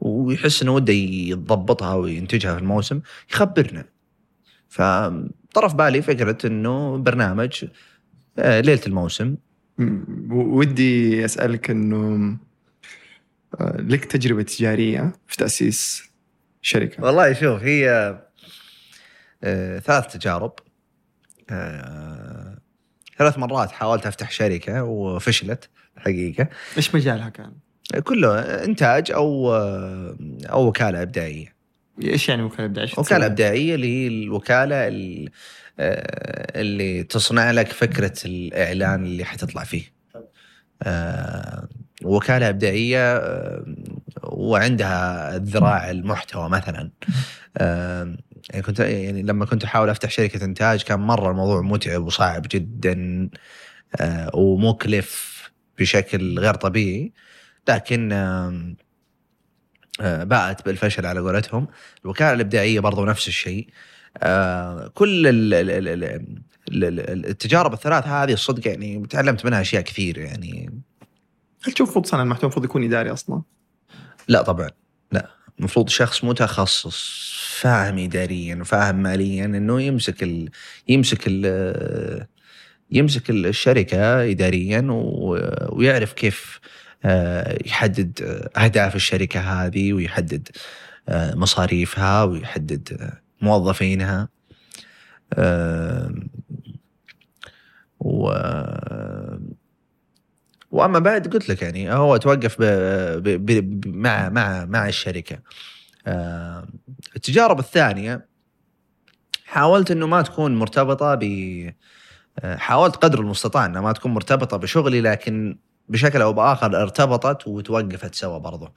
ويحس 0.00 0.62
إنه 0.62 0.74
وده 0.74 0.92
يضبطها 0.92 1.94
وينتجها 1.94 2.54
في 2.54 2.60
الموسم 2.60 3.00
يخبرنا. 3.32 3.84
فطرف 4.68 5.74
بالي 5.74 6.02
فكرة 6.02 6.46
إنه 6.46 6.96
برنامج 6.96 7.64
آه، 8.38 8.60
ليلة 8.60 8.80
الموسم. 8.86 9.36
ودي 10.30 11.24
أسألك 11.24 11.70
إنه 11.70 12.36
آه، 13.60 13.76
لك 13.80 14.04
تجربة 14.04 14.42
تجارية 14.42 15.12
في 15.26 15.36
تأسيس 15.36 16.02
شركة. 16.62 17.04
والله 17.04 17.32
شوف 17.32 17.62
هي 17.62 18.18
آه، 19.44 19.78
ثلاث 19.78 20.16
تجارب. 20.16 20.52
ثلاث 23.18 23.38
مرات 23.38 23.70
حاولت 23.70 24.06
أفتح 24.06 24.30
شركة 24.30 24.82
وفشلت 24.84 25.70
الحقيقة. 25.96 26.48
إيش 26.76 26.94
مجالها 26.94 27.28
كان؟ 27.28 27.52
كله 28.04 28.38
إنتاج 28.40 29.10
أو 29.12 29.54
أو 30.50 30.66
وكالة 30.66 31.02
إبداعية 31.02 31.56
إيش 32.02 32.28
يعني 32.28 32.42
وكالة 32.42 32.64
إبداعية؟ 32.66 32.90
وكالة؟ 32.98 33.26
إبداعية 33.26 33.74
اللي 33.74 33.86
هي 33.88 34.08
الوكالة 34.08 34.88
ال- 34.88 35.30
آه، 35.80 36.60
اللي 36.60 37.02
تصنع 37.02 37.50
لك 37.50 37.68
فكرة 37.68 38.12
الإعلان 38.24 39.04
اللي 39.04 39.24
حتطلع 39.24 39.64
فيه. 39.64 39.82
آه، 40.82 41.68
وكالة 42.04 42.48
إبداعية 42.48 43.16
آه، 43.16 43.64
وعندها 44.22 45.38
ذراع 45.38 45.90
المحتوى 45.90 46.48
مثلا. 46.48 46.90
يعني 48.50 48.62
كنت 48.62 48.80
يعني 48.80 49.22
لما 49.22 49.44
كنت 49.46 49.64
أحاول 49.64 49.90
أفتح 49.90 50.10
شركة 50.10 50.44
إنتاج 50.44 50.82
كان 50.82 51.00
مرة 51.00 51.30
الموضوع 51.30 51.60
متعب 51.60 52.04
وصعب 52.06 52.46
جدا 52.50 53.28
ومكلف 54.34 55.36
بشكل 55.78 56.38
غير 56.38 56.54
طبيعي 56.54 57.12
لكن 57.68 58.12
آه، 60.00 60.24
باءت 60.24 60.66
بالفشل 60.66 61.06
على 61.06 61.20
قولتهم. 61.20 61.66
الوكالة 62.04 62.32
الإبداعية 62.32 62.80
برضو 62.80 63.04
نفس 63.04 63.28
الشيء. 63.28 63.68
آه، 64.18 64.90
كل 64.94 65.26
ال- 65.26 65.54
ال- 65.54 65.70
ال- 65.70 65.88
ال- 65.88 66.04
ال- 66.72 67.00
ال- 67.10 67.26
التجارب 67.26 67.72
الثلاث 67.72 68.06
هذه 68.06 68.32
الصدق 68.32 68.68
يعني 68.68 69.06
تعلمت 69.10 69.44
منها 69.44 69.60
أشياء 69.60 69.82
كثير 69.82 70.18
يعني. 70.18 70.82
هل 71.64 71.72
تشوف 71.72 71.88
المفروض 71.88 72.06
صانع 72.06 72.22
المحتوى 72.22 72.42
المفروض 72.42 72.64
يكون 72.64 72.84
إداري 72.84 73.12
أصلا؟ 73.12 73.42
لا 74.28 74.42
طبعا 74.42 74.70
لا. 75.12 75.30
المفروض 75.58 75.88
شخص 75.88 76.24
متخصص 76.24 77.26
فاهم 77.60 77.98
اداريا 77.98 78.56
وفاهم 78.60 78.96
ماليا 78.96 79.44
إنه 79.44 79.82
يمسك 79.82 80.22
ال 80.22 80.50
يمسك 80.88 81.20
ال 81.26 82.26
يمسك 82.90 83.30
الشركة 83.30 84.30
اداريا 84.30 84.86
ويعرف 85.70 86.12
كيف 86.12 86.60
يحدد 87.66 88.22
آه، 88.22 88.64
أهداف 88.64 88.96
الشركة 88.96 89.40
هذه 89.40 89.92
ويحدد 89.92 90.48
آه، 91.08 91.34
مصاريفها 91.34 92.24
ويحدد 92.24 92.98
آه، 93.00 93.20
موظفينها 93.40 94.28
آه، 95.34 96.14
و 98.00 98.32
وأما 100.70 100.98
بعد 100.98 101.28
قلت 101.28 101.48
لك 101.48 101.62
يعني 101.62 101.92
هو 101.92 102.16
توقف 102.16 102.56
ب... 102.58 102.64
ب... 103.22 103.46
ب... 103.46 103.86
مع 103.86 104.28
مع 104.28 104.64
مع 104.64 104.88
الشركة. 104.88 105.38
آه، 106.06 106.68
التجارب 107.16 107.58
الثانية 107.58 108.26
حاولت 109.46 109.90
إنه 109.90 110.06
ما 110.06 110.22
تكون 110.22 110.56
مرتبطة 110.56 111.14
ب 111.14 111.22
آه، 112.38 112.56
حاولت 112.56 112.96
قدر 112.96 113.20
المستطاع 113.20 113.66
إنها 113.66 113.80
ما 113.80 113.92
تكون 113.92 114.14
مرتبطة 114.14 114.56
بشغلي 114.56 115.00
لكن 115.00 115.58
بشكل 115.88 116.22
أو 116.22 116.32
باخر 116.32 116.82
ارتبطت 116.82 117.46
وتوقفت 117.46 118.14
سوا 118.14 118.38
برضو. 118.38 118.68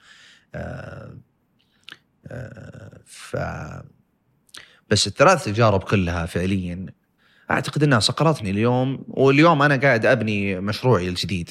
آه، 0.54 1.18
آه، 2.26 3.00
ف 3.06 3.36
بس 4.90 5.06
الثلاث 5.06 5.44
تجارب 5.44 5.82
كلها 5.82 6.26
فعليا 6.26 6.86
أعتقد 7.50 7.82
إنها 7.82 7.98
صقلتني 7.98 8.50
اليوم 8.50 9.04
واليوم 9.08 9.62
أنا 9.62 9.76
قاعد 9.76 10.06
أبني 10.06 10.60
مشروعي 10.60 11.08
الجديد. 11.08 11.50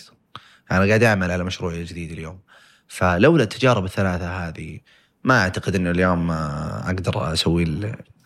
أنا 0.71 0.85
قاعد 0.85 1.03
أعمل 1.03 1.31
على 1.31 1.43
مشروعي 1.43 1.81
الجديد 1.81 2.11
اليوم. 2.11 2.39
فلولا 2.87 3.43
التجارب 3.43 3.85
الثلاثة 3.85 4.47
هذه 4.47 4.79
ما 5.23 5.41
أعتقد 5.41 5.75
إنه 5.75 5.91
اليوم 5.91 6.31
آه، 6.31 6.89
أقدر 6.89 7.33
أسوي 7.33 7.63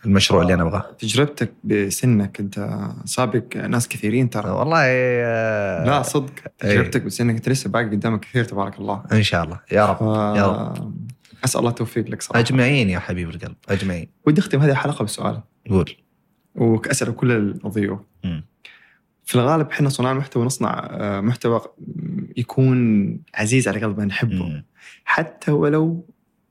المشروع 0.06 0.42
اللي 0.42 0.54
أنا 0.54 0.62
أبغاه. 0.62 0.96
تجربتك 0.98 1.52
بسنك 1.64 2.40
أنت 2.40 2.88
سابق 3.04 3.56
ناس 3.56 3.88
كثيرين 3.88 4.30
ترى. 4.30 4.50
والله 4.50 4.82
آه، 4.86 5.84
لا 5.86 6.02
صدق. 6.02 6.32
إيه. 6.64 6.70
تجربتك 6.70 7.02
بسنك 7.02 7.34
أنت 7.34 7.48
لسه 7.48 7.70
باقي 7.70 7.84
قدامك 7.84 8.20
كثير 8.20 8.44
تبارك 8.44 8.78
الله. 8.78 9.02
إن 9.12 9.22
شاء 9.22 9.44
الله. 9.44 9.60
يا 9.72 9.86
رب 9.86 9.96
ف... 9.96 10.36
يا 10.38 10.46
رب. 10.46 10.94
أسأل 11.44 11.58
الله 11.58 11.70
التوفيق 11.70 12.08
لك 12.08 12.22
صراحة. 12.22 12.40
أجمعين 12.40 12.90
يا 12.90 12.98
حبيب 12.98 13.30
القلب 13.30 13.56
أجمعين. 13.68 14.08
ودي 14.26 14.40
أختم 14.40 14.60
هذه 14.60 14.70
الحلقة 14.70 15.04
بسؤال. 15.04 15.40
قول. 15.70 15.96
وأسأل 16.54 17.16
كل 17.16 17.32
الضيوف. 17.32 18.00
في 19.24 19.34
الغالب 19.34 19.70
إحنا 19.70 19.88
صناع 19.88 20.12
المحتوى 20.12 20.44
نصنع 20.44 20.88
آه، 20.90 21.20
محتوى 21.20 21.60
يكون 22.36 23.18
عزيز 23.34 23.68
على 23.68 23.80
قلبنا 23.80 24.04
نحبه. 24.04 24.44
مم. 24.48 24.64
حتى 25.04 25.50
ولو 25.50 26.06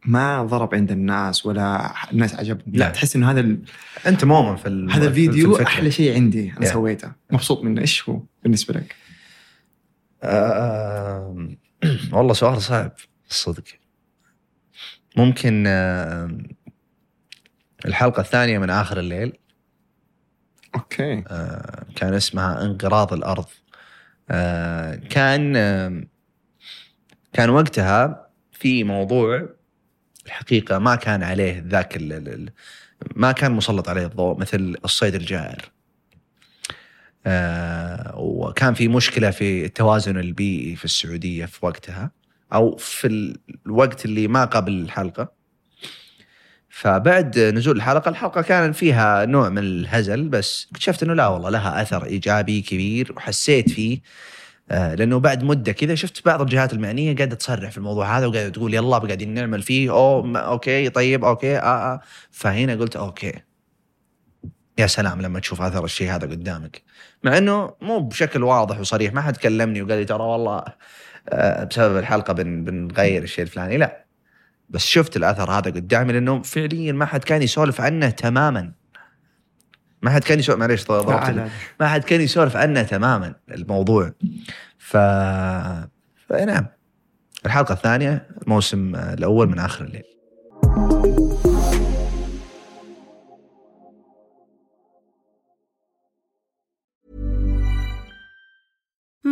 ما 0.06 0.43
ضرب 0.43 0.76
عند 0.76 0.91
الناس 0.91 1.45
ولا 1.45 1.93
الناس 2.12 2.36
عجبهم 2.36 2.64
لا. 2.76 2.89
تحس 2.89 3.16
إنه 3.16 3.32
هذا 3.32 3.39
ال... 3.39 3.62
أنت 4.08 4.26
مؤمن 4.26 4.56
في 4.56 4.68
الم- 4.68 4.89
هذا 4.89 5.01
في 5.01 5.08
الفيديو 5.08 5.51
الفكرة. 5.51 5.68
أحلى 5.68 5.91
شيء 5.91 6.14
عندي 6.16 6.54
أنا 6.58 6.66
Yeah. 6.70 6.74
سويته 6.74 7.12
مبسوط 7.32 7.64
منه 7.64 7.82
إيش 7.82 8.10
هو 8.10 8.22
بالنسبة 8.43 8.74
لك؟ 8.74 8.95
آه، 10.24 11.47
والله 12.12 12.34
سؤال 12.34 12.62
صعب 12.62 12.91
الصدق 13.30 13.64
ممكن 15.18 15.64
آه، 15.68 16.38
الحلقة 17.86 18.22
الثانية 18.22 18.58
من 18.60 18.70
آخر 18.70 18.99
الليل 18.99 19.34
أوكي 20.76 21.24
آه، 21.28 21.86
كان 21.95 22.14
اسمها 22.14 22.66
انقراض 22.66 23.14
الأرض 23.14 23.45
آه، 24.30 24.95
كان 24.95 25.54
آه، 25.56 26.04
كان 27.34 27.49
وقتها 27.49 28.28
في 28.51 28.84
موضوع 28.84 29.49
الحقيقة 30.26 30.80
ما 30.80 30.96
كان 30.96 31.24
عليه 31.24 31.64
ذاك 31.68 31.98
ما 33.16 33.32
كان 33.32 33.52
مسلط 33.52 33.90
عليه 33.90 34.06
الضوء 34.06 34.38
مثل 34.40 34.76
الصيد 34.86 35.16
الجائر. 35.16 35.72
آه، 37.26 38.14
وكان 38.18 38.74
في 38.74 38.88
مشكلة 38.88 39.32
في 39.32 39.66
التوازن 39.66 40.18
البيئي 40.18 40.76
في 40.76 40.86
السعودية 40.86 41.46
في 41.46 41.66
وقتها 41.66 42.12
أو 42.54 42.76
في 42.78 43.36
الوقت 43.66 44.06
اللي 44.06 44.28
ما 44.28 44.46
قبل 44.46 44.72
الحلقة. 44.72 45.32
فبعد 46.70 47.40
نزول 47.40 47.76
الحلقة 47.76 48.10
الحلقة 48.10 48.42
كان 48.42 48.72
فيها 48.72 49.26
نوع 49.26 49.50
من 49.50 49.58
الهزل 49.58 50.30
بس 50.30 50.68
اكتشفت 50.72 51.04
إنه 51.04 51.14
لا 51.14 51.28
والله 51.28 51.50
لها 51.50 51.82
أثر 51.82 52.06
إيجابي 52.06 52.62
كبير 52.62 53.14
وحسيت 53.18 53.70
فيه 53.70 54.00
لأنه 54.70 55.20
بعد 55.20 55.43
مدة 55.43 55.72
كذا 55.72 55.95
شفت 55.95 56.26
بعض 56.26 56.41
الجهات 56.41 56.74
المعنية 56.74 57.16
قاعدة 57.16 57.36
تصرح 57.36 57.72
في 57.72 57.78
الموضوع 57.78 58.18
هذا 58.18 58.26
وقاعدة 58.26 58.49
تقول 58.49 58.74
يلا 58.74 58.97
قاعدين 58.97 59.34
نعمل 59.34 59.61
فيه 59.61 59.91
أو 59.91 60.38
okay 60.38 60.89
طيب 60.89 61.26
okay 61.26 61.58
آه 61.57 61.93
آه. 61.93 62.01
فهنا 62.32 62.76
قلت 62.76 62.95
okay. 62.96 63.34
يا 64.78 64.88
سلام 64.88 65.22
لما 65.22 65.39
تشوف 65.39 65.61
اثر 65.61 65.86
الشيء 65.86 66.09
هذا 66.11 66.28
قدامك. 66.28 66.82
مع 67.24 67.38
إنه 67.38 67.74
مو 67.82 67.99
بشكل 67.99 68.43
واضح 68.43 68.80
وصريح 68.80 69.14
ما 69.14 69.22
حد 69.22 69.38
كلمني 69.38 69.82
وقال 69.82 69.97
لي 69.97 70.05
ترى 70.05 70.24
والله 70.24 70.64
آه، 71.30 71.64
بسبب 71.64 71.97
الحلقة 71.97 72.34
بن 72.34 72.64
بنغير 72.64 73.24
الشيء 73.24 73.43
الفلاني. 73.43 73.78
لا. 73.78 74.05
بس 74.70 74.86
شفت 74.86 75.18
الأثر 75.18 75.51
هذا 75.51 75.72
قدامي 75.72 76.14
لأنه 76.14 76.41
فعليا 76.41 76.91
ما 76.91 77.05
حد 77.05 77.24
كان 77.24 77.41
يسولف 77.41 77.82
عنه 77.82 78.09
تماما. 78.09 78.83
ما 80.04 80.10
حد 80.10 80.24
كان 80.24 80.39
يسولف 80.39 80.62
معليش. 80.62 80.89
ما 81.80 81.88
حد 81.88 82.04
كان 82.04 82.22
يسولف 82.22 82.56
عنه 82.58 82.84
تماما 82.84 83.34
الموضوع. 83.51 84.12
ف 84.78 84.97
فنعم. 86.30 86.66
الحلقة 87.45 87.74
الثانية 87.74 88.28
الموسم 88.41 88.95
الأول 88.95 89.49
من 89.49 89.60
آخر 89.60 89.86
الليل. 89.86 90.04